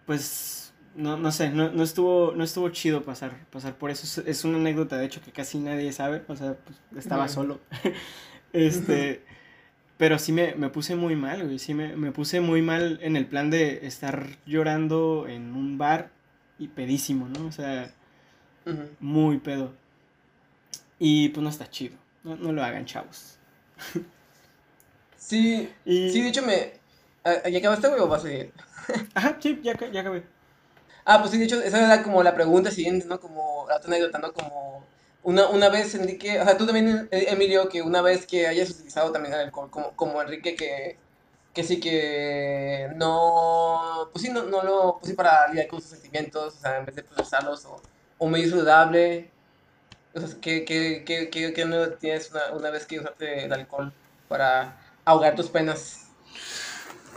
[0.06, 4.22] pues, no, no sé, no, no, estuvo, no estuvo chido pasar, pasar por eso.
[4.26, 7.62] Es, una anécdota, de hecho, que casi nadie sabe, o sea, pues, estaba solo.
[8.54, 9.24] este,
[10.02, 13.16] pero sí me, me, puse muy mal, güey, sí me, me puse muy mal en
[13.16, 16.10] el plan de estar llorando en un bar
[16.58, 17.46] y pedísimo, ¿no?
[17.46, 17.94] O sea,
[19.00, 19.74] muy pedo.
[20.98, 21.98] Y pues no está chido.
[22.24, 23.38] No, no lo hagan, chavos.
[25.18, 26.74] sí, sí, de hecho me...
[27.52, 28.54] ¿Ya acabaste, güey, o vas a seguir?
[29.14, 30.24] Ajá, sí, ya, ya acabé.
[31.06, 33.20] Ah, pues sí, de hecho, esa era como la pregunta siguiente, ¿no?
[33.20, 34.34] Como la otra anécdota, ¿no?
[34.34, 34.61] Como
[35.24, 38.70] una, una vez, Enrique, o sea, tú también, eh, Emilio, que una vez que hayas
[38.72, 40.98] utilizado también el alcohol, como, como Enrique, que,
[41.54, 45.92] que sí que no, pues sí, no, no lo, pues sí, para lidiar con sus
[45.92, 47.82] sentimientos, o sea, en vez de procesarlos, o,
[48.18, 49.30] o muy saludable,
[50.14, 53.94] o sea, ¿qué, qué, qué, qué, no tienes una, una vez que usaste el alcohol
[54.28, 56.01] para ahogar tus penas?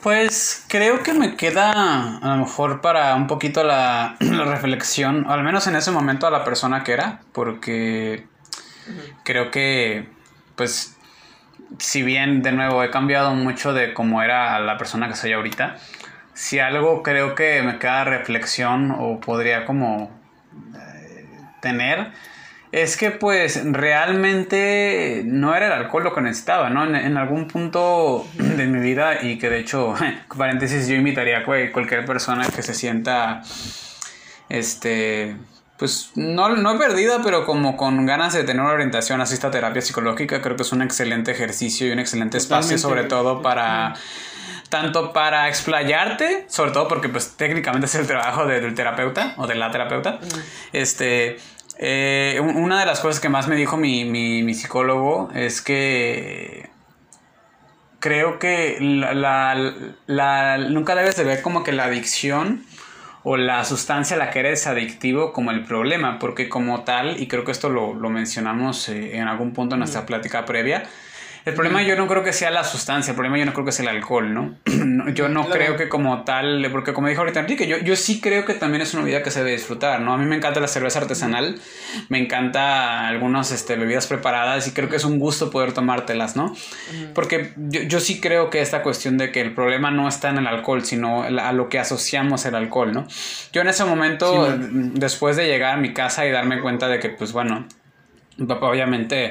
[0.05, 5.67] Pues creo que me queda a lo mejor para un poquito la, reflexión, al menos
[5.67, 8.27] en ese momento a la persona que era, porque
[9.25, 10.07] creo que
[10.57, 10.95] pues
[11.79, 15.77] si bien de nuevo he cambiado mucho de cómo era la persona que soy ahorita,
[16.35, 20.11] si algo creo que me queda reflexión o podría como
[20.77, 21.27] eh,
[21.63, 22.13] tener
[22.75, 26.83] es que pues realmente no era el alcohol lo que necesitaba, ¿no?
[26.85, 29.95] En, algún punto de mi vida y que de hecho,
[30.37, 33.43] paréntesis, yo invitaría a cualquier persona que se sienta,
[34.49, 35.37] este,
[35.79, 39.81] pues no, no perdida, pero como con ganas de tener una orientación así esta terapia
[39.81, 43.95] psicológica, creo que es un excelente ejercicio y un excelente espacio sobre todo para
[44.69, 49.55] tanto para explayarte, sobre todo porque pues técnicamente es el trabajo del terapeuta o de
[49.55, 50.19] la terapeuta,
[50.73, 51.37] este,
[51.79, 56.71] eh, una de las cosas que más me dijo mi, psicólogo es que
[57.99, 62.65] creo que la, nunca debes de ver como que la adicción
[63.23, 67.27] o la sustancia a la que eres adictivo como el problema, porque como tal, y
[67.27, 70.85] creo que esto lo, mencionamos eh, en algún punto en nuestra plática previa,
[71.45, 73.73] el problema yo no creo que sea la sustancia, el problema yo no creo que
[73.73, 74.55] sea el alcohol, ¿no?
[75.15, 78.47] yo no creo que como tal, porque como dijo ahorita Enrique, yo, yo sí creo
[78.47, 80.15] que también es una vida que se debe disfrutar, ¿no?
[80.15, 81.61] A mí me encanta la cerveza artesanal,
[82.09, 86.55] me encanta algunas este, bebidas preparadas y creo que es un gusto poder tomártelas, ¿no?
[87.15, 90.39] Porque yo, yo sí creo que esta cuestión de que el problema no está en
[90.39, 93.07] el alcohol, sino a lo que asociamos el alcohol, ¿no?
[93.53, 94.49] Yo en ese momento,
[94.95, 97.67] después de llegar a mi casa y darme cuenta de que, pues bueno,
[98.47, 99.31] papá obviamente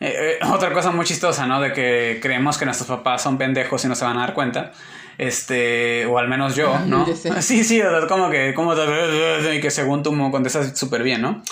[0.00, 1.60] eh, eh, otra cosa muy chistosa, ¿no?
[1.60, 4.72] De que creemos que nuestros papás son pendejos y no se van a dar cuenta.
[5.16, 7.06] Este, o al menos yo, ¿no?
[7.40, 11.42] Sí, sí, como que, como y que según tú me contestas súper bien, ¿no?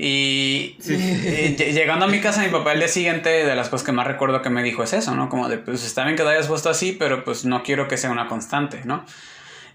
[0.00, 4.06] Y llegando a mi casa, mi papá el día siguiente, de las cosas que más
[4.06, 5.28] recuerdo que me dijo es eso, ¿no?
[5.28, 7.96] Como de, pues está bien que te hayas puesto así, pero pues no quiero que
[7.96, 9.04] sea una constante, ¿no?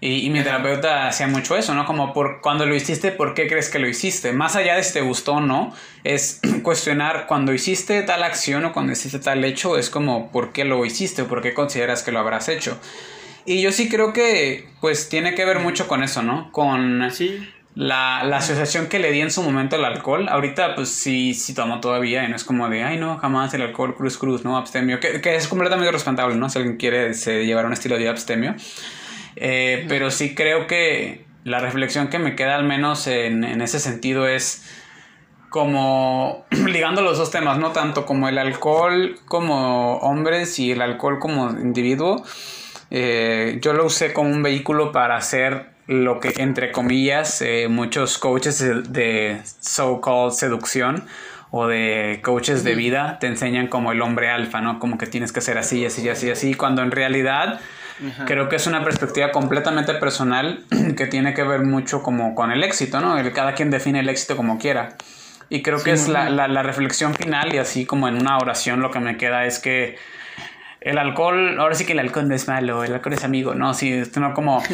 [0.06, 1.86] Y, mi terapeuta hacía mucho eso, ¿no?
[1.86, 4.34] Como por cuando lo hiciste, ¿por qué crees que lo hiciste?
[4.34, 5.72] Más allá de si te gustó o no,
[6.04, 10.66] es cuestionar cuando hiciste tal acción o cuando hiciste tal hecho, es como ¿por qué
[10.66, 12.78] lo hiciste o por qué consideras que lo habrás hecho?
[13.46, 16.52] Y yo sí creo que pues tiene que ver mucho con eso, ¿no?
[16.52, 16.98] Con
[17.74, 20.28] la, asociación que le di en su momento al alcohol.
[20.28, 23.62] Ahorita pues sí, sí tomo todavía y no es como de, ay no, jamás el
[23.62, 24.58] alcohol, cruz, cruz, ¿no?
[24.58, 26.50] Abstemio, que, que es completamente responsable, ¿no?
[26.50, 28.54] Si alguien quiere llevar un estilo de abstemio.
[29.36, 34.26] Eh, pero sí creo que la reflexión que me queda al menos en, ese sentido
[34.26, 34.64] es
[35.50, 41.18] como ligando los dos temas, no tanto como el alcohol como hombres y el alcohol
[41.18, 42.24] como individuo.
[42.90, 48.18] Eh, yo lo usé como un vehículo para hacer lo que, entre comillas, eh, muchos
[48.18, 51.06] coaches de, de so-called seducción
[51.50, 54.78] o de coaches de vida te enseñan como el hombre alfa, ¿no?
[54.78, 57.60] Como que tienes que ser así, así, así, así, cuando en realidad
[58.26, 60.64] Creo que es una perspectiva completamente personal
[60.96, 63.18] que tiene que ver mucho como con el éxito, ¿no?
[63.18, 64.96] El, cada quien define el éxito como quiera.
[65.48, 68.90] Y creo que es la, la, reflexión final y así como en una oración lo
[68.90, 69.96] que me queda es que
[70.80, 73.74] el alcohol, ahora sí que el alcohol no es malo, el alcohol es amigo, ¿no?
[73.74, 74.62] Sí, no como...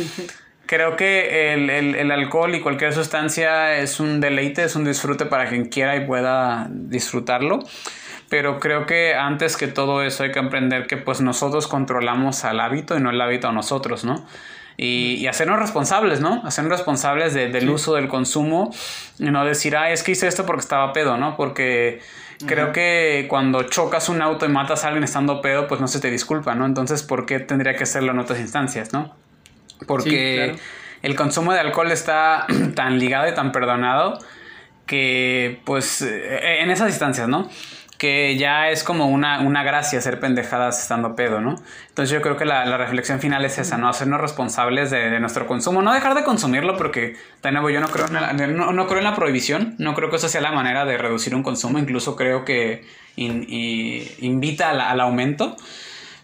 [0.66, 5.26] Creo que el, el, el, alcohol y cualquier sustancia es un deleite, es un disfrute
[5.26, 7.58] para quien quiera y pueda disfrutarlo
[8.30, 12.60] pero creo que antes que todo eso hay que aprender que pues nosotros controlamos al
[12.60, 14.24] hábito y no el hábito a nosotros, ¿no?
[14.76, 16.40] Y, y hacernos responsables, ¿no?
[16.46, 18.72] Hacernos responsables del uso, del consumo
[19.18, 21.36] y no decir, ah, es que hice esto porque estaba pedo, ¿no?
[21.36, 22.00] Porque
[22.46, 25.98] creo que cuando chocas un auto y matas a alguien estando pedo, pues no se
[25.98, 26.66] te disculpa, ¿no?
[26.66, 29.12] Entonces, ¿por qué tendría que hacerlo en otras instancias, ¿no?
[29.88, 30.54] Porque
[31.02, 32.46] el consumo de alcohol está
[32.76, 34.18] tan ligado y tan perdonado
[34.86, 37.48] que, pues, en esas instancias, ¿no?
[38.00, 41.56] Que ya es como una, una gracia ser pendejadas estando pedo, ¿no?
[41.88, 43.90] Entonces yo creo que la, reflexión final es esa, ¿no?
[43.90, 48.06] Hacernos responsables de, nuestro consumo, no dejar de consumirlo porque, de nuevo, yo no creo,
[48.06, 50.96] en la, no, creo en la prohibición, no creo que esa sea la manera de
[50.96, 52.86] reducir un consumo, incluso creo que
[53.16, 55.58] invita al, aumento.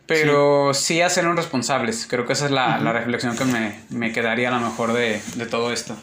[0.07, 1.03] Pero sí.
[1.03, 2.07] hacernos responsables.
[2.09, 3.45] Creo que esa es la, reflexión que
[3.91, 5.95] me, quedaría a lo mejor de, de todo esto.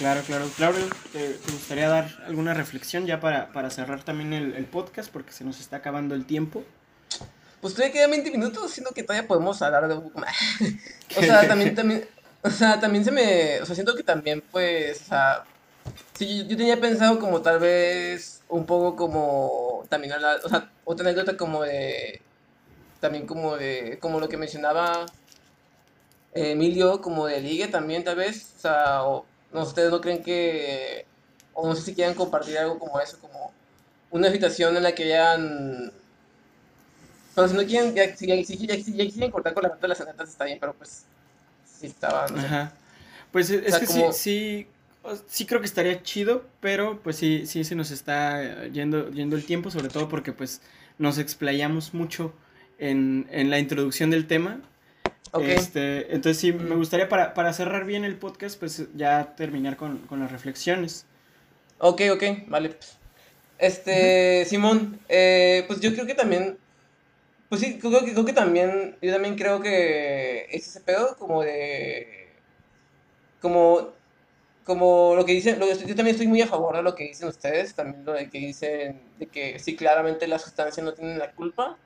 [0.00, 0.48] Claro, claro.
[0.56, 5.12] Claudio, ¿te, gustaría dar alguna reflexión ya para, para cerrar también el, podcast?
[5.12, 6.64] Porque se nos está acabando el tiempo.
[7.60, 10.34] Pues todavía quedan 20 minutos, siento que todavía podemos hablar de un poco más.
[11.18, 12.08] o sea, también, también,
[12.40, 15.44] o sea, también se me, o sea, siento que también, pues, o sea,
[16.14, 21.10] sí, yo, tenía pensado como tal vez un poco como, también hablar, o sea, otra
[21.10, 22.22] anécdota como de,
[23.00, 25.04] también como de, como lo que mencionaba
[26.32, 31.06] Emilio, como de ligue también tal vez, o sea, o, no, ¿Ustedes no creen que,
[31.54, 33.52] o no sé si quieran compartir algo como eso, como
[34.10, 35.92] una situación en la que hayan...
[37.34, 40.00] Pero si no quieren, ya, si, ya, ya, quieren cortar con la parte de las
[40.00, 41.04] anécdotas está bien, pero pues
[41.64, 42.72] sí estaba, no Ajá.
[43.30, 44.66] Pues es, que sí, sí,
[45.28, 49.44] sí creo que estaría chido, pero pues sí, sí se nos está yendo, yendo el
[49.44, 50.60] tiempo, sobre todo porque pues
[50.98, 52.34] nos explayamos mucho
[52.78, 54.60] en, en la introducción del tema
[55.38, 60.32] este, entonces sí, me gustaría para, cerrar bien el podcast, pues ya terminar con, las
[60.32, 61.06] reflexiones.
[61.78, 62.70] Ok, ok, vale.
[62.70, 62.98] Pues.
[63.58, 66.58] Este, Simón, eh, pues yo creo que también,
[67.48, 71.42] pues sí, creo que, creo que también, yo también creo que es ese pedo como
[71.42, 72.32] de,
[73.40, 73.90] como,
[74.64, 77.74] como lo que dicen, yo también estoy muy a favor de lo que dicen ustedes,
[77.74, 81.76] también lo de que dicen de que sí, claramente las sustancias no tienen la culpa,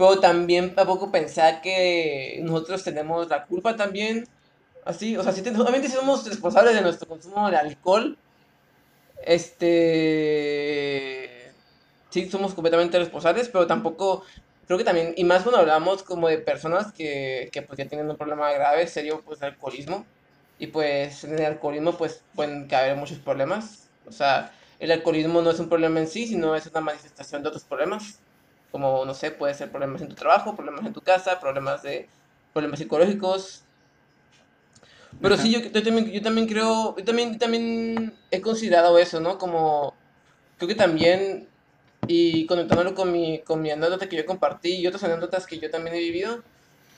[0.00, 4.26] pero también tampoco pensar que nosotros tenemos la culpa también.
[4.82, 8.16] Así, o sea, si obviamente somos responsables de nuestro consumo de alcohol.
[9.22, 9.92] Este.
[12.08, 14.24] Sí, somos completamente responsables, pero tampoco.
[14.66, 18.08] Creo que también, y más cuando hablamos como de personas que, que pues ya tienen
[18.08, 20.06] un problema grave, serio, pues de alcoholismo.
[20.58, 23.90] Y pues en el alcoholismo pues pueden caber muchos problemas.
[24.08, 27.48] O sea, el alcoholismo no es un problema en sí, sino es una manifestación de
[27.48, 28.18] otros problemas
[28.70, 32.08] como, no sé, puede ser problemas en tu trabajo, problemas en tu casa, problemas de
[32.52, 33.64] problemas psicológicos.
[35.20, 39.38] Pero sí, yo, también, yo también creo, yo también, también he considerado eso, ¿no?
[39.38, 39.94] Como,
[40.56, 41.48] creo que también,
[42.06, 45.70] y conectándolo con mi, con mi anécdota que yo compartí y otras anécdotas que yo
[45.70, 46.42] también he vivido,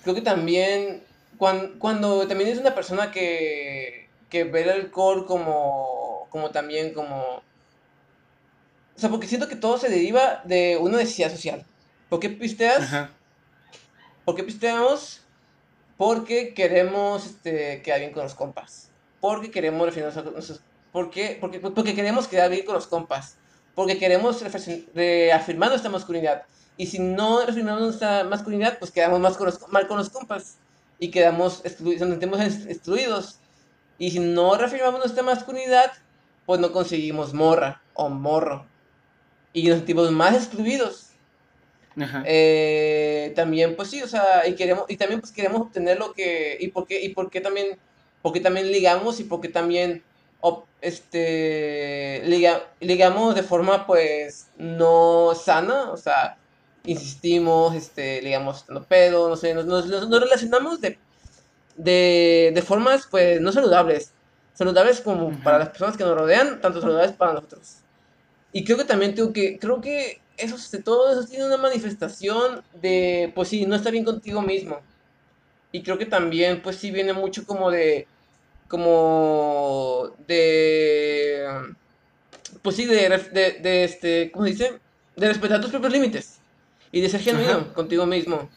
[0.03, 1.03] creo que también,
[1.39, 7.43] cuando, cuando también es una persona que, que ve el alcohol como, como también, como
[8.97, 11.64] o sea, porque siento que todo se deriva de una necesidad social.
[12.09, 12.81] ¿Por qué pisteas?
[12.81, 13.10] Ajá.
[14.24, 15.20] ¿Por qué pisteamos?
[15.97, 18.90] Porque queremos este, quedar bien con los compas.
[19.20, 20.60] Porque queremos reafirmar
[20.93, 21.39] ¿Por qué?
[21.40, 23.36] Porque, porque queremos quedar bien con los compas.
[23.74, 24.43] Porque queremos
[24.94, 26.43] reafirmar nuestra masculinidad.
[26.77, 30.56] Y si no reafirmamos nuestra masculinidad, pues quedamos más con los, mal con los compas.
[30.98, 33.39] Y quedamos excluidos, nos sentimos excluidos.
[33.98, 35.93] Y si no reafirmamos nuestra masculinidad,
[36.44, 38.66] pues no conseguimos morra o morro
[39.53, 41.09] y nos sentimos más excluidos.
[42.24, 46.57] Eh, también, pues sí, o sea, y queremos, y también pues queremos obtener lo que,
[46.59, 47.79] y por qué, y por qué también,
[48.23, 50.03] porque también ligamos y porque también,
[50.81, 52.23] este,
[52.81, 56.37] ligamos de forma pues no sana, o sea,
[56.85, 60.99] insistimos, este, ligamos estando pedo, no sé, nos, nos, nos relacionamos de,
[61.77, 64.12] de, de, formas pues no saludables,
[64.55, 67.82] saludables como para las personas que nos rodean, tanto saludables para nosotros.
[68.53, 73.33] Y creo que también tengo que, creo que eso, todo eso tiene una manifestación de,
[73.35, 74.81] pues sí, no está bien contigo mismo.
[75.73, 78.07] Y creo que también, pues sí, viene mucho como de,
[78.69, 81.47] como de,
[82.61, 84.73] pues sí, de, de, de este, ¿cómo se dice?
[85.16, 86.39] De respetar tus propios límites.
[86.91, 88.51] Y de ser genuino contigo mismo.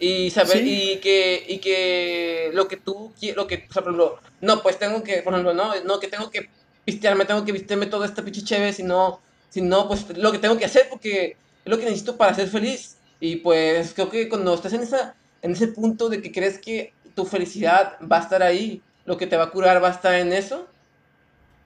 [0.00, 4.18] Y saber, y que, y que lo que tú, lo que, o sea, por ejemplo,
[4.40, 6.48] no, pues tengo que, por ejemplo, no, no, que tengo que
[6.84, 10.38] pistearme, tengo que vistirme toda esta pinche chévere, si no, si no, pues lo que
[10.38, 12.96] tengo que hacer porque es lo que necesito para ser feliz.
[13.20, 16.94] Y pues creo que cuando estás en, esa, en ese punto de que crees que
[17.14, 20.14] tu felicidad va a estar ahí, lo que te va a curar va a estar
[20.14, 20.66] en eso,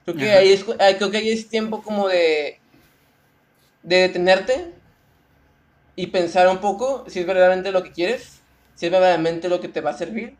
[0.05, 2.59] creo que, ahí es, creo que ahí es tiempo como de,
[3.83, 4.73] de detenerte
[5.97, 8.41] y pensar un poco si es verdaderamente lo que quieres,
[8.75, 10.37] si es verdaderamente lo que te va a servir.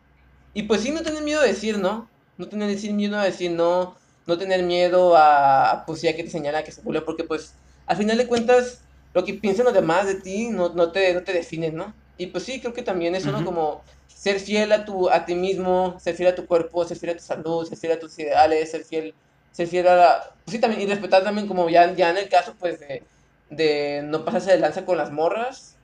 [0.53, 3.95] Y pues sí, no tener miedo a decir no, no tener miedo a decir no,
[4.25, 7.53] no tener miedo a, pues ya que te señala que se vuelve, porque pues
[7.85, 8.81] al final de cuentas
[9.13, 11.93] lo que piensan los demás de ti no, no, te, no te definen, ¿no?
[12.17, 15.35] Y pues sí, creo que también es uno Como ser fiel a, tu, a ti
[15.35, 18.17] mismo, ser fiel a tu cuerpo, ser fiel a tu salud, ser fiel a tus
[18.17, 19.13] ideales, ser fiel,
[19.51, 20.31] ser fiel a la...
[20.43, 23.03] Pues sí, también, y respetar también como ya, ya en el caso pues de,
[23.49, 25.75] de no pasarse de lanza con las morras.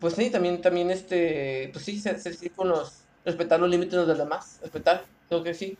[0.00, 4.06] Pues sí, también, también este, pues sí, ser, ser, con los, respetar los límites de
[4.06, 5.76] los demás, respetar, creo que sí,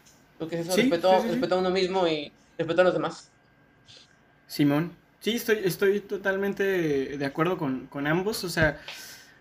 [0.48, 3.30] que es eso, respeto, a uno mismo y respeto a los demás.
[4.46, 8.80] Simón, sí, estoy, estoy totalmente de acuerdo con, con ambos, o sea,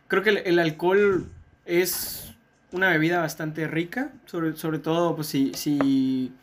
[0.07, 1.27] creo que el, alcohol
[1.65, 2.35] es
[2.71, 6.33] una bebida bastante rica, sobre, sobre todo pues si, si,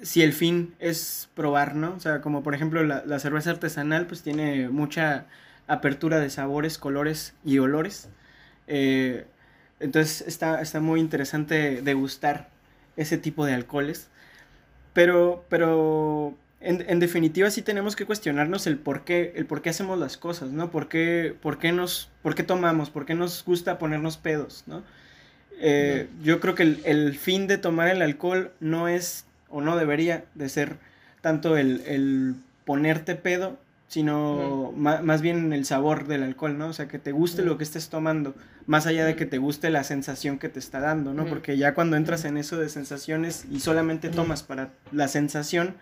[0.00, 1.94] si el fin es probar, ¿no?
[1.94, 5.26] O sea, como por ejemplo la, cerveza artesanal pues tiene mucha
[5.66, 8.08] apertura de sabores, colores y olores.
[8.66, 9.26] Eh,
[9.80, 12.53] entonces está, está muy interesante degustar
[12.96, 14.08] ese tipo de alcoholes.
[14.92, 19.98] Pero, pero en, definitiva sí tenemos que cuestionarnos el por qué, el por qué hacemos
[19.98, 20.70] las cosas, ¿no?
[20.70, 22.90] ¿Por qué, por qué nos, por qué tomamos?
[22.90, 24.82] ¿Por qué nos gusta ponernos pedos, ¿no?
[25.60, 30.24] Eh, yo creo que el, fin de tomar el alcohol no es, o no debería
[30.34, 30.76] de ser
[31.20, 32.34] tanto el,
[32.64, 33.58] ponerte pedo,
[33.94, 36.66] sino más, bien el sabor del alcohol, ¿no?
[36.66, 38.34] O sea, que te guste lo que estés tomando,
[38.66, 41.26] más allá de que te guste la sensación que te está dando, ¿no?
[41.26, 45.76] Porque ya cuando entras en eso de sensaciones y solamente tomas para la sensación,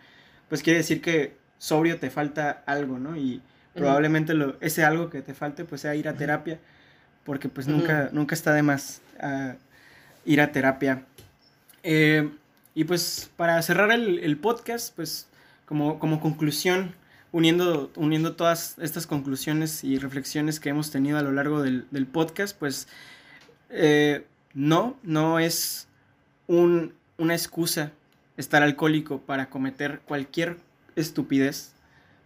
[0.50, 3.16] pues quiere decir que sobrio te falta algo, ¿no?
[3.16, 3.40] Y
[3.72, 6.58] probablemente lo, ese algo que te falte pues sea ir a terapia,
[7.24, 9.54] porque pues nunca, nunca está de más ah,
[10.26, 11.06] ir a terapia.
[11.82, 12.28] Eh,
[12.74, 15.28] y pues para cerrar el, podcast, pues
[15.64, 16.94] como, como conclusión,
[17.32, 22.56] uniendo, uniendo todas estas conclusiones y reflexiones que hemos tenido a lo largo del, podcast,
[22.56, 22.86] pues
[23.70, 25.88] eh, no, no es
[26.46, 27.92] un, una excusa
[28.36, 30.58] estar alcohólico para cometer cualquier
[30.94, 31.74] estupidez,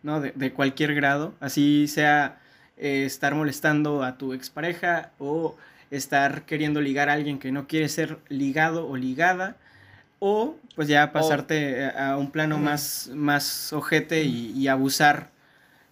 [0.02, 0.20] ¿no?
[0.20, 2.40] De, cualquier grado, así sea
[2.76, 5.56] eh, estar molestando a tu expareja o
[5.90, 9.56] estar queriendo ligar a alguien que no quiere ser ligado o ligada,
[10.26, 15.30] o pues ya pasarte a un plano más, más ojete y, abusar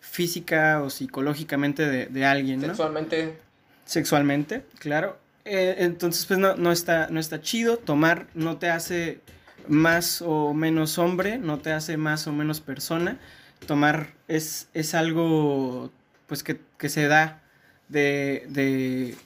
[0.01, 2.69] física o psicológicamente de, alguien, ¿no?
[2.69, 3.39] Sexualmente.
[3.85, 5.19] Sexualmente, claro.
[5.45, 7.77] Eh, entonces, pues no, no, está, no está chido.
[7.79, 9.21] Tomar no te hace
[9.69, 13.19] más o menos hombre, no te hace más o menos persona.
[13.67, 15.91] Tomar es, es algo
[16.27, 17.43] pues que, se da
[17.89, 19.17] de, de,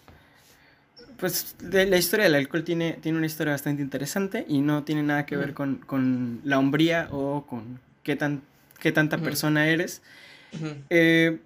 [1.19, 5.03] pues de la historia del alcohol tiene, tiene una historia bastante interesante y no tiene
[5.03, 8.43] nada que ver con, la hombría o con qué, tan,
[8.79, 10.01] qué tanta persona eres.
[10.91, 11.39] Eh,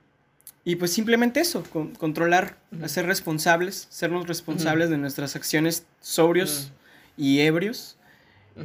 [0.64, 1.64] y pues simplemente eso,
[1.98, 6.70] controlar, ser responsables, sernos responsables de nuestras acciones sobrios
[7.16, 7.96] y ebrios.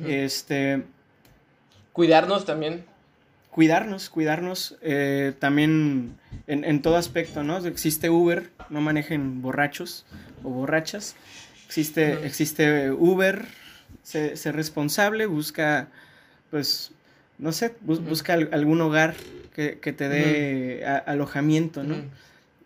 [0.05, 0.84] Este.
[1.93, 2.85] Cuidarnos también.
[3.57, 6.15] Cuidarnos, cuidarnos eh, también
[6.45, 7.57] en, todo aspecto, ¿no?
[7.65, 10.05] Existe Uber, no manejen borrachos
[10.43, 11.15] o borrachas.
[11.65, 13.47] Existe, existe Uber,
[14.03, 15.88] sé, responsable, busca,
[16.51, 16.91] pues,
[17.39, 19.15] no sé, busca algún hogar
[19.55, 21.95] que, te dé alojamiento, ¿no?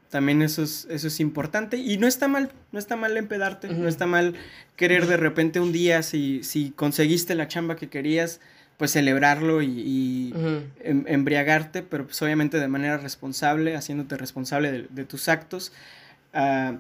[0.10, 1.78] También eso es, eso es importante.
[1.78, 4.34] Y no está mal, no está mal empedarte, no está mal
[4.76, 8.42] querer de repente un día, si, si conseguiste la chamba que querías,
[8.82, 10.34] pues celebrarlo y,
[10.84, 15.72] em, embriagarte, pero pues obviamente de manera responsable, haciéndote responsable de, tus actos.
[16.34, 16.74] Ah,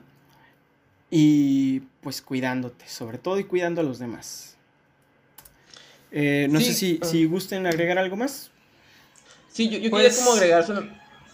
[1.11, 4.55] y pues cuidándote, sobre todo y cuidando a los demás.
[6.11, 7.05] Eh, no sé si, ah.
[7.05, 8.49] si gusten agregar algo más.
[9.53, 10.83] Sí, yo, yo quería pues como agregar solo...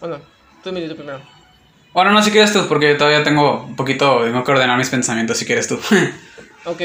[0.00, 0.20] Bueno,
[0.62, 1.22] tú me primero.
[1.94, 5.38] Bueno, no, si quieres tú, porque todavía tengo un poquito, tengo que ordenar mis pensamientos
[5.38, 5.80] si quieres tú.
[6.66, 6.82] ok.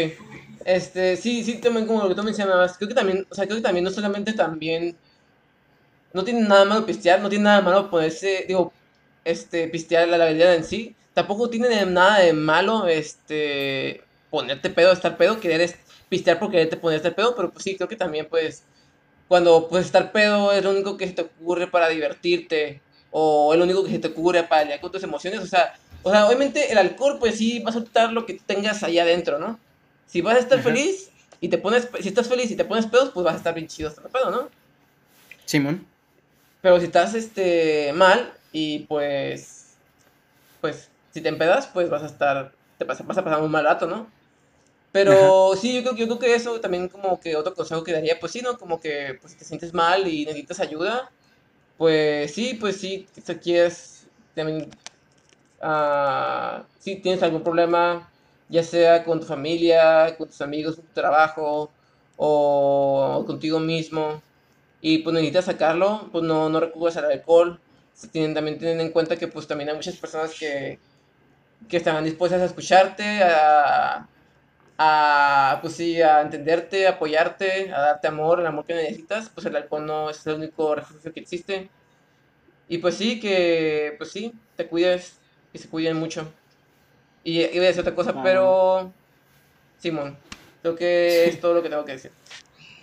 [0.66, 3.58] Este, sí, sí, también como lo que tú mencionabas, creo que también, o sea, creo
[3.58, 4.96] que también no solamente también,
[6.14, 8.72] no tiene nada malo pistear, no tiene nada malo ponerse, digo,
[9.26, 14.92] este, pistear la, la bebida en sí, tampoco tiene nada de malo, este, ponerte pedo,
[14.94, 15.76] estar pedo, querer
[16.10, 18.64] pistear por quererte ponerte pedo, pero pues sí, creo que también, pues,
[19.28, 22.82] cuando puedes estar pedo es lo único que se te ocurre para divertirte,
[23.12, 25.74] o es lo único que se te ocurre para lidiar con tus emociones, o sea,
[26.04, 29.40] o sea, obviamente el alcohol pues sí va a soltar lo que tengas allá adentro,
[29.40, 29.60] ¿no?
[30.14, 31.10] Si vas a estar feliz
[31.42, 33.68] y te pones, si estás feliz y te pones pedos, pues vas a estar bien
[33.68, 34.48] chido hasta pedo, ¿no?
[35.44, 35.88] Simón.
[36.62, 39.74] Pero si estás este mal y pues
[40.62, 43.88] pues si te empedas, pues vas a estar te vas, a pasar un mal rato,
[43.88, 44.06] ¿no?
[44.92, 48.20] Pero sí, yo creo, yo creo que eso también como que otro consejo que daría,
[48.20, 48.60] pues sí, ¿no?
[48.60, 51.10] Como que pues, si te sientes mal y necesitas ayuda,
[51.80, 54.70] pues sí, pues sí, si quieres también,
[55.64, 58.13] uh, si tienes algún problema,
[58.54, 61.72] ya sea con tu familia, con tus amigos, con tu trabajo
[62.18, 64.22] o contigo mismo,
[64.82, 67.60] y pues necesitas sacarlo, pues no, no recurres al alcohol.
[68.12, 70.80] Tienen, también tienen en cuenta que pues también hay muchas personas que,
[71.70, 74.08] que están dispuestas a escucharte, a,
[74.78, 79.46] a, pues sí, a entenderte, a apoyarte, a darte amor, el amor que necesitas, pues
[79.48, 81.70] el alcohol no es el único refugio que existe.
[82.68, 85.22] Y pues sí, que pues sí, te cuides
[85.54, 86.34] y se cuiden mucho.
[87.24, 88.92] Y iba a decir otra cosa, pero
[89.80, 90.18] Simón,
[90.62, 92.12] creo que es todo lo que tengo que decir.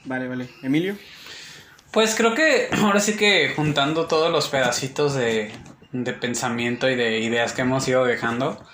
[0.05, 0.49] Vale, vale.
[0.63, 0.97] Emilio.
[1.91, 5.53] Pues creo que ahora sí que juntando todos los pedacitos de,
[5.93, 8.65] de pensamiento y de ideas que hemos ido dejando,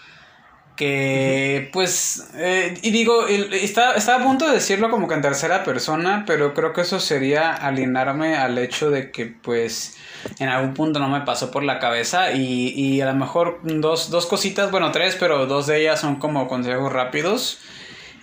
[0.76, 5.64] que pues, eh, y digo, está, está, a punto de decirlo como que en tercera
[5.64, 9.96] persona, pero creo que eso sería alienarme al hecho de que pues
[10.38, 14.10] en algún punto no me pasó por la cabeza y, y a lo mejor dos,
[14.10, 17.58] dos cositas, bueno tres, pero dos de ellas son como consejos rápidos.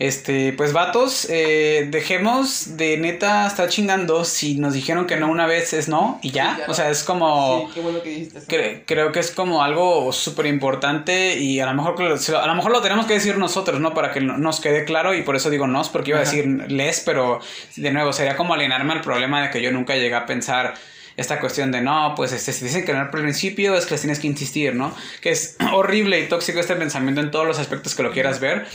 [0.04, 5.46] Este, pues vatos, eh, dejemos de neta estar chingando si nos dijeron que no una
[5.46, 6.60] vez es no y ya.
[6.68, 7.68] o sea, es como...
[7.68, 11.74] Sí, qué bueno que dijiste creo que es como algo súper importante y a lo,
[11.74, 13.94] mejor, a lo mejor lo tenemos que decir nosotros, ¿no?
[13.94, 17.00] Para que nos quede claro y por eso digo nos, porque iba a decir les,
[17.00, 17.40] pero
[17.78, 20.74] de nuevo sería como alienarme al problema de que yo nunca llegué a pensar
[21.16, 24.02] esta cuestión de no, pues este, si dicen que no al principio es que les
[24.02, 24.96] tienes que insistir, ¿no?
[25.22, 28.66] Que es horrible y tóxico este pensamiento en todos los aspectos que lo quieras ver.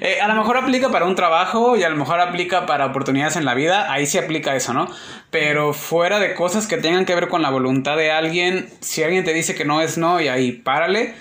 [0.00, 3.36] Eh, a lo mejor aplica para un trabajo y a lo mejor aplica para oportunidades
[3.36, 4.88] en la vida, ahí sí aplica eso, ¿no?
[5.30, 9.24] Pero fuera de cosas que tengan que ver con la voluntad de alguien, si alguien
[9.24, 11.14] te dice que no es no y ahí párale.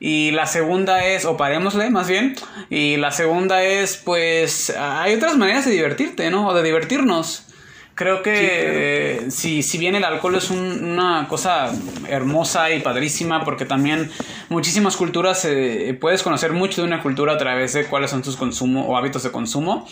[0.00, 2.34] Y la segunda es, o parémosle más bien,
[2.68, 6.48] y la segunda es, pues, hay otras maneras de divertirte, ¿no?
[6.48, 7.46] O de divertirnos.
[7.94, 11.70] Creo que si, si bien el alcohol es una cosa
[12.08, 14.10] hermosa y padrísima, porque también
[14.48, 18.36] muchísimas culturas eh, puedes conocer mucho de una cultura a través de cuáles son tus
[18.36, 19.86] consumos o hábitos de consumo.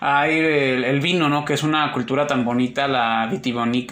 [0.00, 1.44] Hay el, vino, ¿no?
[1.44, 3.30] Que es una cultura tan bonita, la,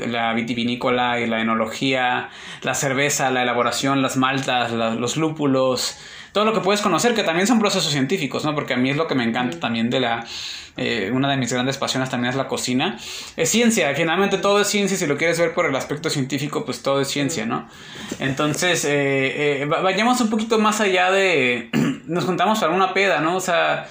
[0.09, 2.31] la vitivinícola y la enología,
[2.63, 5.97] la cerveza, la elaboración, las maltas, los lúpulos,
[6.35, 8.57] todo lo que puedes conocer, que también son procesos científicos, ¿no?
[8.57, 10.27] Porque a mí es lo que me encanta también de la
[10.77, 12.99] eh, una de mis grandes pasiones también es la cocina.
[13.37, 16.83] Es ciencia, finalmente todo es ciencia, si lo quieres ver por el aspecto científico, pues
[16.83, 17.69] todo es ciencia, ¿no?
[18.19, 21.71] Entonces, eh, eh, vayamos un poquito más allá de,
[22.07, 23.37] nos juntamos para una peda, ¿no?
[23.37, 23.87] O sea,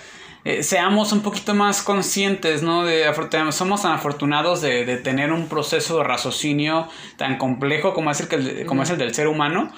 [0.59, 2.83] seamos un poquito más conscientes, ¿no?
[2.83, 3.05] De,
[3.51, 8.65] somos tan afortunados de, tener un proceso de raciocinio tan complejo como es el, que,
[8.65, 9.71] como es el del ser humano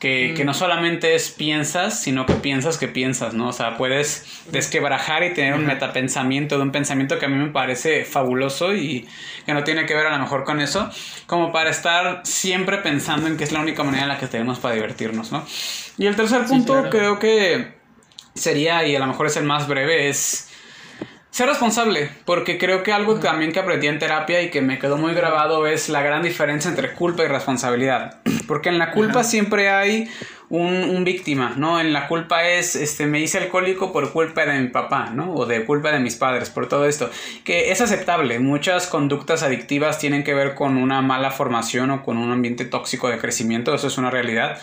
[0.00, 3.48] que, que, no solamente es piensas, sino que piensas que piensas, ¿no?
[3.48, 7.50] O sea, puedes desquebrajar y tener un metapensamiento de un pensamiento que a mí me
[7.50, 9.06] parece fabuloso y
[9.44, 10.90] que no tiene que ver a lo mejor con eso,
[11.26, 14.58] como para estar siempre pensando en que es la única manera en la que tenemos
[14.58, 15.46] para divertirnos, ¿no?
[15.98, 17.74] Y el tercer punto creo que
[18.34, 20.48] sería, y a lo mejor es el más breve, es
[21.30, 24.96] ser responsable, porque creo que algo también que aprendí en terapia y que me quedó
[24.96, 28.20] muy grabado es la gran diferencia entre culpa y responsabilidad.
[28.50, 30.10] Porque en la culpa siempre hay
[30.48, 31.78] un, víctima, ¿no?
[31.78, 35.34] En la culpa es, este, me hice alcohólico por culpa de mi papá, ¿no?
[35.34, 37.08] O de culpa de mis padres, por todo esto.
[37.44, 38.40] Que es aceptable.
[38.40, 43.08] Muchas conductas adictivas tienen que ver con una mala formación o con un ambiente tóxico
[43.08, 44.58] de crecimiento, eso es una realidad.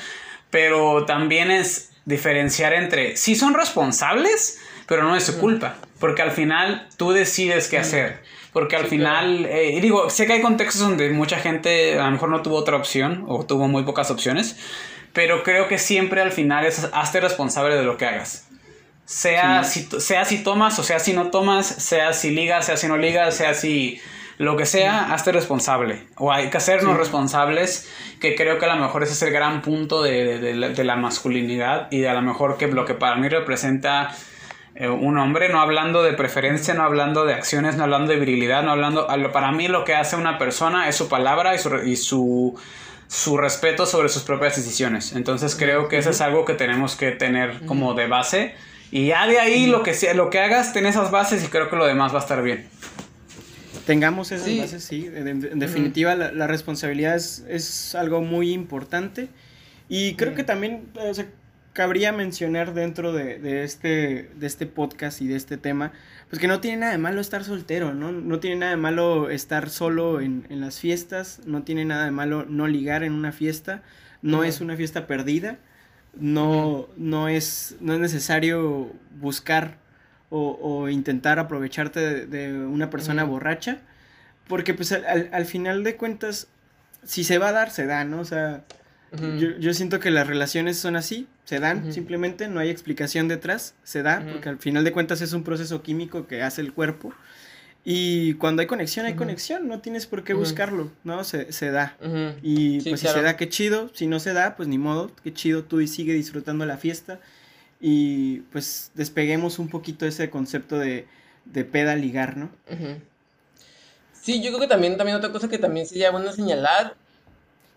[0.49, 6.31] Pero también es diferenciar entre, si son responsables, pero no es su culpa, porque al
[6.31, 8.19] final tú decides qué hacer.
[8.57, 12.29] Porque al final, eh, digo, sé que hay contextos donde mucha gente a lo mejor
[12.29, 14.57] no tuvo otra opción o tuvo muy pocas opciones,
[15.13, 18.47] pero creo que siempre al final es hazte responsable de lo que hagas.
[19.05, 22.87] Sea, si, sea si tomas o sea si no tomas, sea si ligas, sea si
[22.87, 24.01] no ligas, sea si
[24.39, 26.07] lo que sea, hazte responsable.
[26.15, 27.87] O hay que hacernos responsables,
[28.19, 30.95] que creo que a lo mejor ese es el gran punto de, de, de, la
[30.95, 34.15] masculinidad y de a lo mejor que lo que para mí representa
[34.79, 38.61] eh, un hombre, no hablando de preferencia, no hablando de acciones, no hablando de virilidad,
[38.61, 39.07] no hablando...
[39.33, 42.59] Para mí lo que hace una persona es su palabra y su, y su,
[43.07, 45.13] su respeto sobre sus propias decisiones.
[45.13, 48.53] Entonces creo que eso es algo que tenemos que tener como de base.
[48.91, 51.71] Y ya de ahí lo que, sea, lo que hagas, ten esas bases y creo
[51.71, 52.67] que lo demás va a estar bien.
[53.87, 55.09] Tengamos esas bases, sí.
[55.11, 59.27] En, definitiva, la, responsabilidad es, es, algo muy importante.
[59.89, 60.83] Y creo que también,
[61.77, 65.91] cabría mencionar dentro de, este, de este podcast y de este tema,
[66.27, 68.11] pues que no tiene nada de malo estar soltero, ¿no?
[68.11, 72.47] No tiene nada de malo estar solo en, las fiestas, no tiene nada de malo
[72.49, 73.83] no ligar en una fiesta,
[74.23, 75.59] no es una fiesta perdida,
[76.19, 78.91] no, no, es, no es necesario
[79.21, 79.77] buscar
[80.31, 83.81] o, intentar aprovecharte de, una persona borracha,
[84.47, 86.47] porque pues al, al final de cuentas,
[87.03, 88.21] si se va a dar, se da, ¿no?
[88.21, 88.63] O sea,
[89.11, 93.73] yo, yo, siento que las relaciones son así, se dan simplemente, no hay explicación detrás,
[93.81, 97.13] se da, porque al final de cuentas es un proceso químico que hace el cuerpo.
[97.85, 101.23] Y cuando hay conexión, hay conexión, no tienes por qué buscarlo, ¿no?
[101.23, 101.95] Se, se da.
[102.43, 105.33] Y pues si se da, qué chido, si no se da, pues ni modo, qué
[105.33, 107.21] chido, tú y sigue disfrutando la fiesta.
[107.79, 111.07] Y pues despeguemos un poquito ese concepto de,
[111.45, 112.49] de peda ligar, ¿no?
[114.11, 116.97] Sí, yo creo que también, también otra cosa que también sería bueno señalar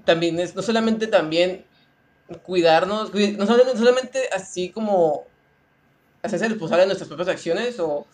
[0.05, 1.65] también es, no solamente también
[2.39, 5.25] cuidarnos, no solamente, así como
[6.23, 8.07] hacerse responsable de nuestras propias acciones o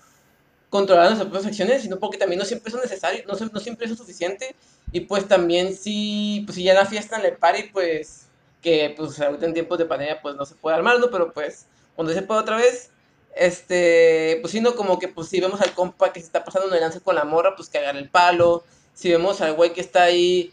[0.70, 3.97] controlar nuestras propias acciones, sino porque también no siempre es necesario, no, no siempre es
[3.97, 4.55] suficiente.
[4.93, 8.26] Y pues también si, pues si ya la fiesta en el party, pues
[8.62, 11.10] que pues ahorita en tiempos de pandemia pues no se puede armar, ¿no?
[11.10, 12.90] Pero pues cuando se puede otra vez,
[13.34, 16.80] este, pues sino como que pues si vemos al compa que se está pasando un
[16.80, 18.64] lance con la morra, pues que agarre el palo.
[18.94, 20.52] Si vemos al güey que está ahí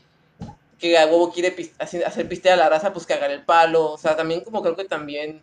[0.83, 3.91] que a huevo quiere hacer piste a la raza, pues agarre el palo.
[3.91, 5.41] O sea, también como creo que también.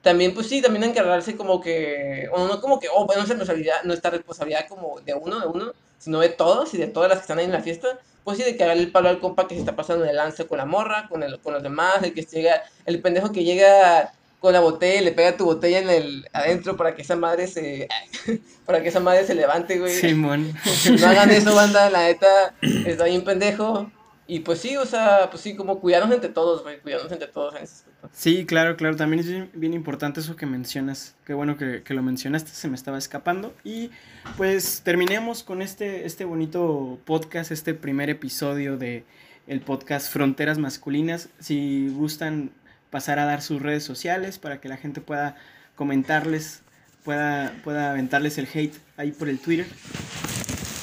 [0.00, 2.26] También, pues sí, también encargarse como que.
[2.32, 5.72] O no como que, oh, bueno, nuestra responsabilidad, nuestra responsabilidad como de uno, de uno,
[5.98, 7.98] sino de todos y de todas las que están ahí en la fiesta.
[8.24, 10.56] Pues sí, de agarre el palo al compa que se está pasando el lance con
[10.56, 14.54] la morra, con, el, con los demás, el que llega, el pendejo que llega con
[14.54, 17.88] la botella y le pega tu botella en el adentro para que esa madre se
[18.66, 19.92] para que esa madre se levante, güey.
[19.92, 20.54] Simón.
[20.98, 22.54] no hagan eso, banda, la neta
[22.86, 23.90] está bien pendejo.
[24.28, 27.54] Y pues sí, o sea, pues sí, como cuidarnos entre todos, güey, cuidarnos entre todos
[27.54, 28.10] en ese aspecto.
[28.12, 31.14] Sí, claro, claro, también es bien, importante eso que mencionas.
[31.24, 33.54] Qué bueno que, lo mencionaste, se me estaba escapando.
[33.62, 33.90] Y
[34.36, 39.04] pues terminemos con este, este bonito podcast, este primer episodio de
[39.46, 41.28] el podcast Fronteras Masculinas.
[41.38, 42.50] Si gustan
[42.90, 45.36] pasar a dar sus redes sociales para que la gente pueda
[45.76, 46.62] comentarles,
[47.04, 49.66] pueda, pueda aventarles el hate ahí por el Twitter.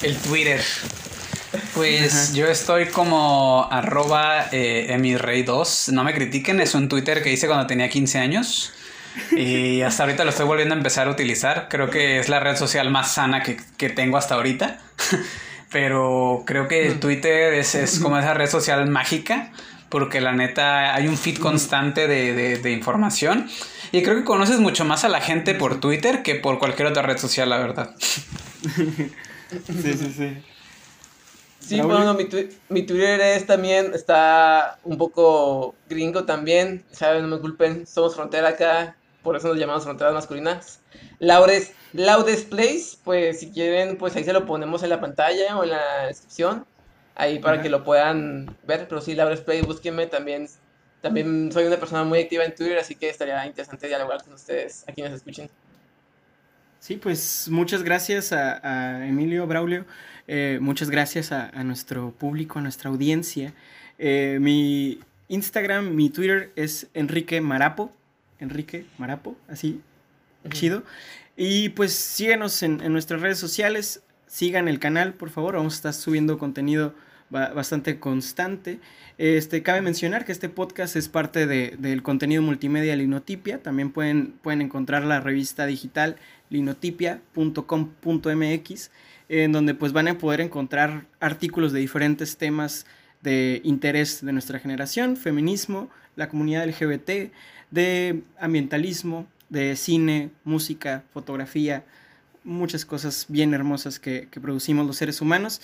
[0.02, 0.62] El Twitter.
[1.74, 5.92] Pues yo estoy como arroba eh, emirrey2.
[5.92, 8.74] No me critiquen, es un Twitter que hice cuando tenía 15 años.
[9.32, 11.68] Y hasta ahorita lo estoy volviendo a empezar a utilizar.
[11.70, 14.80] Creo que es la red social más sana que, tengo hasta ahorita.
[15.72, 19.52] Pero creo que Twitter es, como esa red social mágica.
[19.90, 23.50] Porque la neta hay un feed constante de, de información.
[23.92, 27.04] Y creo que conoces mucho más a la gente por Twitter que por cualquier otra
[27.04, 27.96] red social, la verdad.
[29.84, 30.53] Sí, sí, sí.
[31.64, 32.28] Sí, bueno, mi,
[32.68, 37.22] mi, Twitter es también, está un poco gringo también, ¿saben?
[37.22, 40.82] No me culpen, somos frontera acá, por eso nos llamamos fronteras masculinas.
[41.20, 45.64] Laures, Laudes Place, pues si quieren, pues ahí se lo ponemos en la pantalla o
[45.64, 46.66] en la descripción,
[47.16, 50.48] ahí para que lo puedan ver, pero sí, Laudes Place, búsquenme también.
[51.02, 54.84] También soy una persona muy activa en Twitter, así que estaría interesante dialogar con ustedes,
[54.88, 55.50] aquí nos escuchen.
[56.80, 58.60] Sí, pues muchas gracias a,
[58.98, 59.86] a Emilio Braulio.
[60.28, 63.54] Eh, muchas gracias a, nuestro público, a nuestra audiencia.
[64.00, 67.92] Eh, mi Instagram, mi Twitter es Enrique Marapo.
[68.40, 69.82] Enrique Marapo, así,
[70.50, 70.84] chido.
[71.36, 75.56] Y pues síguenos en, nuestras redes sociales, sigan el canal, por favor.
[75.56, 76.94] Vamos a estar subiendo contenido
[77.30, 78.80] bastante constante.
[79.18, 83.64] Este, cabe mencionar que este podcast es parte del contenido multimedia Linotipia.
[83.64, 86.18] También pueden, pueden encontrar la revista digital
[86.50, 88.92] linotipia.com.mx
[89.42, 92.86] en donde pues van a poder encontrar artículos de diferentes temas
[93.22, 97.32] de interés de nuestra generación, feminismo, la comunidad LGBT,
[97.72, 101.84] de ambientalismo, de cine, música, fotografía,
[102.44, 105.62] muchas cosas bien hermosas que, producimos los seres humanos.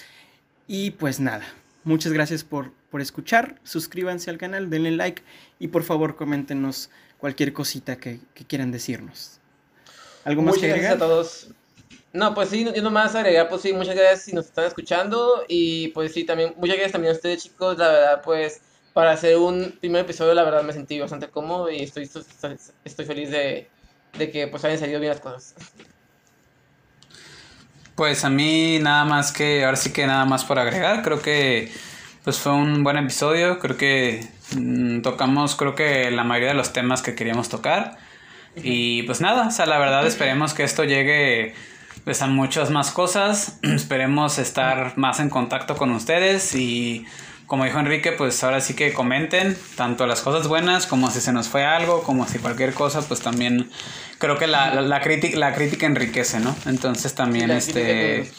[0.67, 1.45] Y pues nada,
[1.83, 5.21] muchas gracias por, por escuchar, suscríbanse al canal, denle like
[5.59, 6.89] y por favor coméntenos
[7.19, 9.39] cualquier cosita que, quieran decirnos.
[10.23, 10.97] ¿Algo más que agregar?
[10.97, 11.58] Gracias a todos.
[12.11, 15.89] No, pues sí, yo nomás agregar, pues sí, muchas gracias si nos están escuchando y
[15.89, 18.61] pues sí, también, muchas gracias también a ustedes chicos, la verdad, pues
[18.93, 22.09] para hacer un primer episodio, la verdad me sentí bastante cómodo y estoy,
[22.83, 23.69] estoy, feliz de,
[24.17, 25.53] de, que pues hayan salido bien las cosas.
[27.95, 31.71] Pues a mí nada más que, ahora sí que nada más por agregar, creo que
[32.23, 34.27] pues fue un buen episodio, creo que
[34.57, 37.97] mm, tocamos creo que la mayoría de los temas que queríamos tocar
[38.55, 41.53] y pues nada, o sea, la verdad esperemos que esto llegue
[42.11, 43.59] están muchas más cosas.
[43.63, 47.05] Esperemos estar más en contacto con ustedes y
[47.47, 51.33] como dijo Enrique, pues ahora sí que comenten tanto las cosas buenas como si se
[51.33, 53.71] nos fue algo, como si cualquier cosa, pues también
[54.19, 56.55] creo que la, la, crítica, la crítica enriquece, ¿no?
[56.67, 58.31] Entonces también este...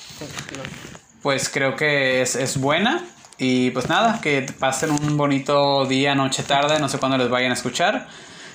[1.22, 3.02] Pues creo que es, es buena
[3.36, 7.50] y pues nada, que pasen un bonito día, noche, tarde, no sé cuándo les vayan
[7.50, 8.06] a escuchar.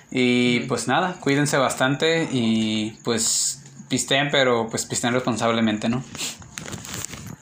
[0.09, 3.64] Y pues nada, cuídense bastante y pues
[3.95, 6.03] pisteen, pero pues pisteen responsablemente, ¿no?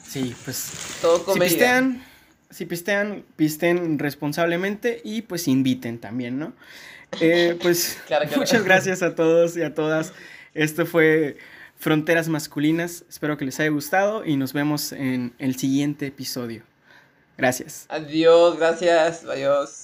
[0.08, 0.72] Sí, pues.
[1.02, 2.06] Todo si pistean,
[2.52, 6.54] si pistean, pisten responsablemente y pues inviten también, ¿no?
[7.22, 7.98] Eh, pues
[8.38, 10.14] muchas gracias a todos y a todas.
[10.54, 11.38] Esto fue
[11.76, 13.04] Fronteras Masculinas.
[13.10, 16.62] Espero que les haya gustado y nos vemos en el siguiente episodio.
[17.36, 17.88] Gracias.
[17.90, 19.83] Adiós, gracias, adiós.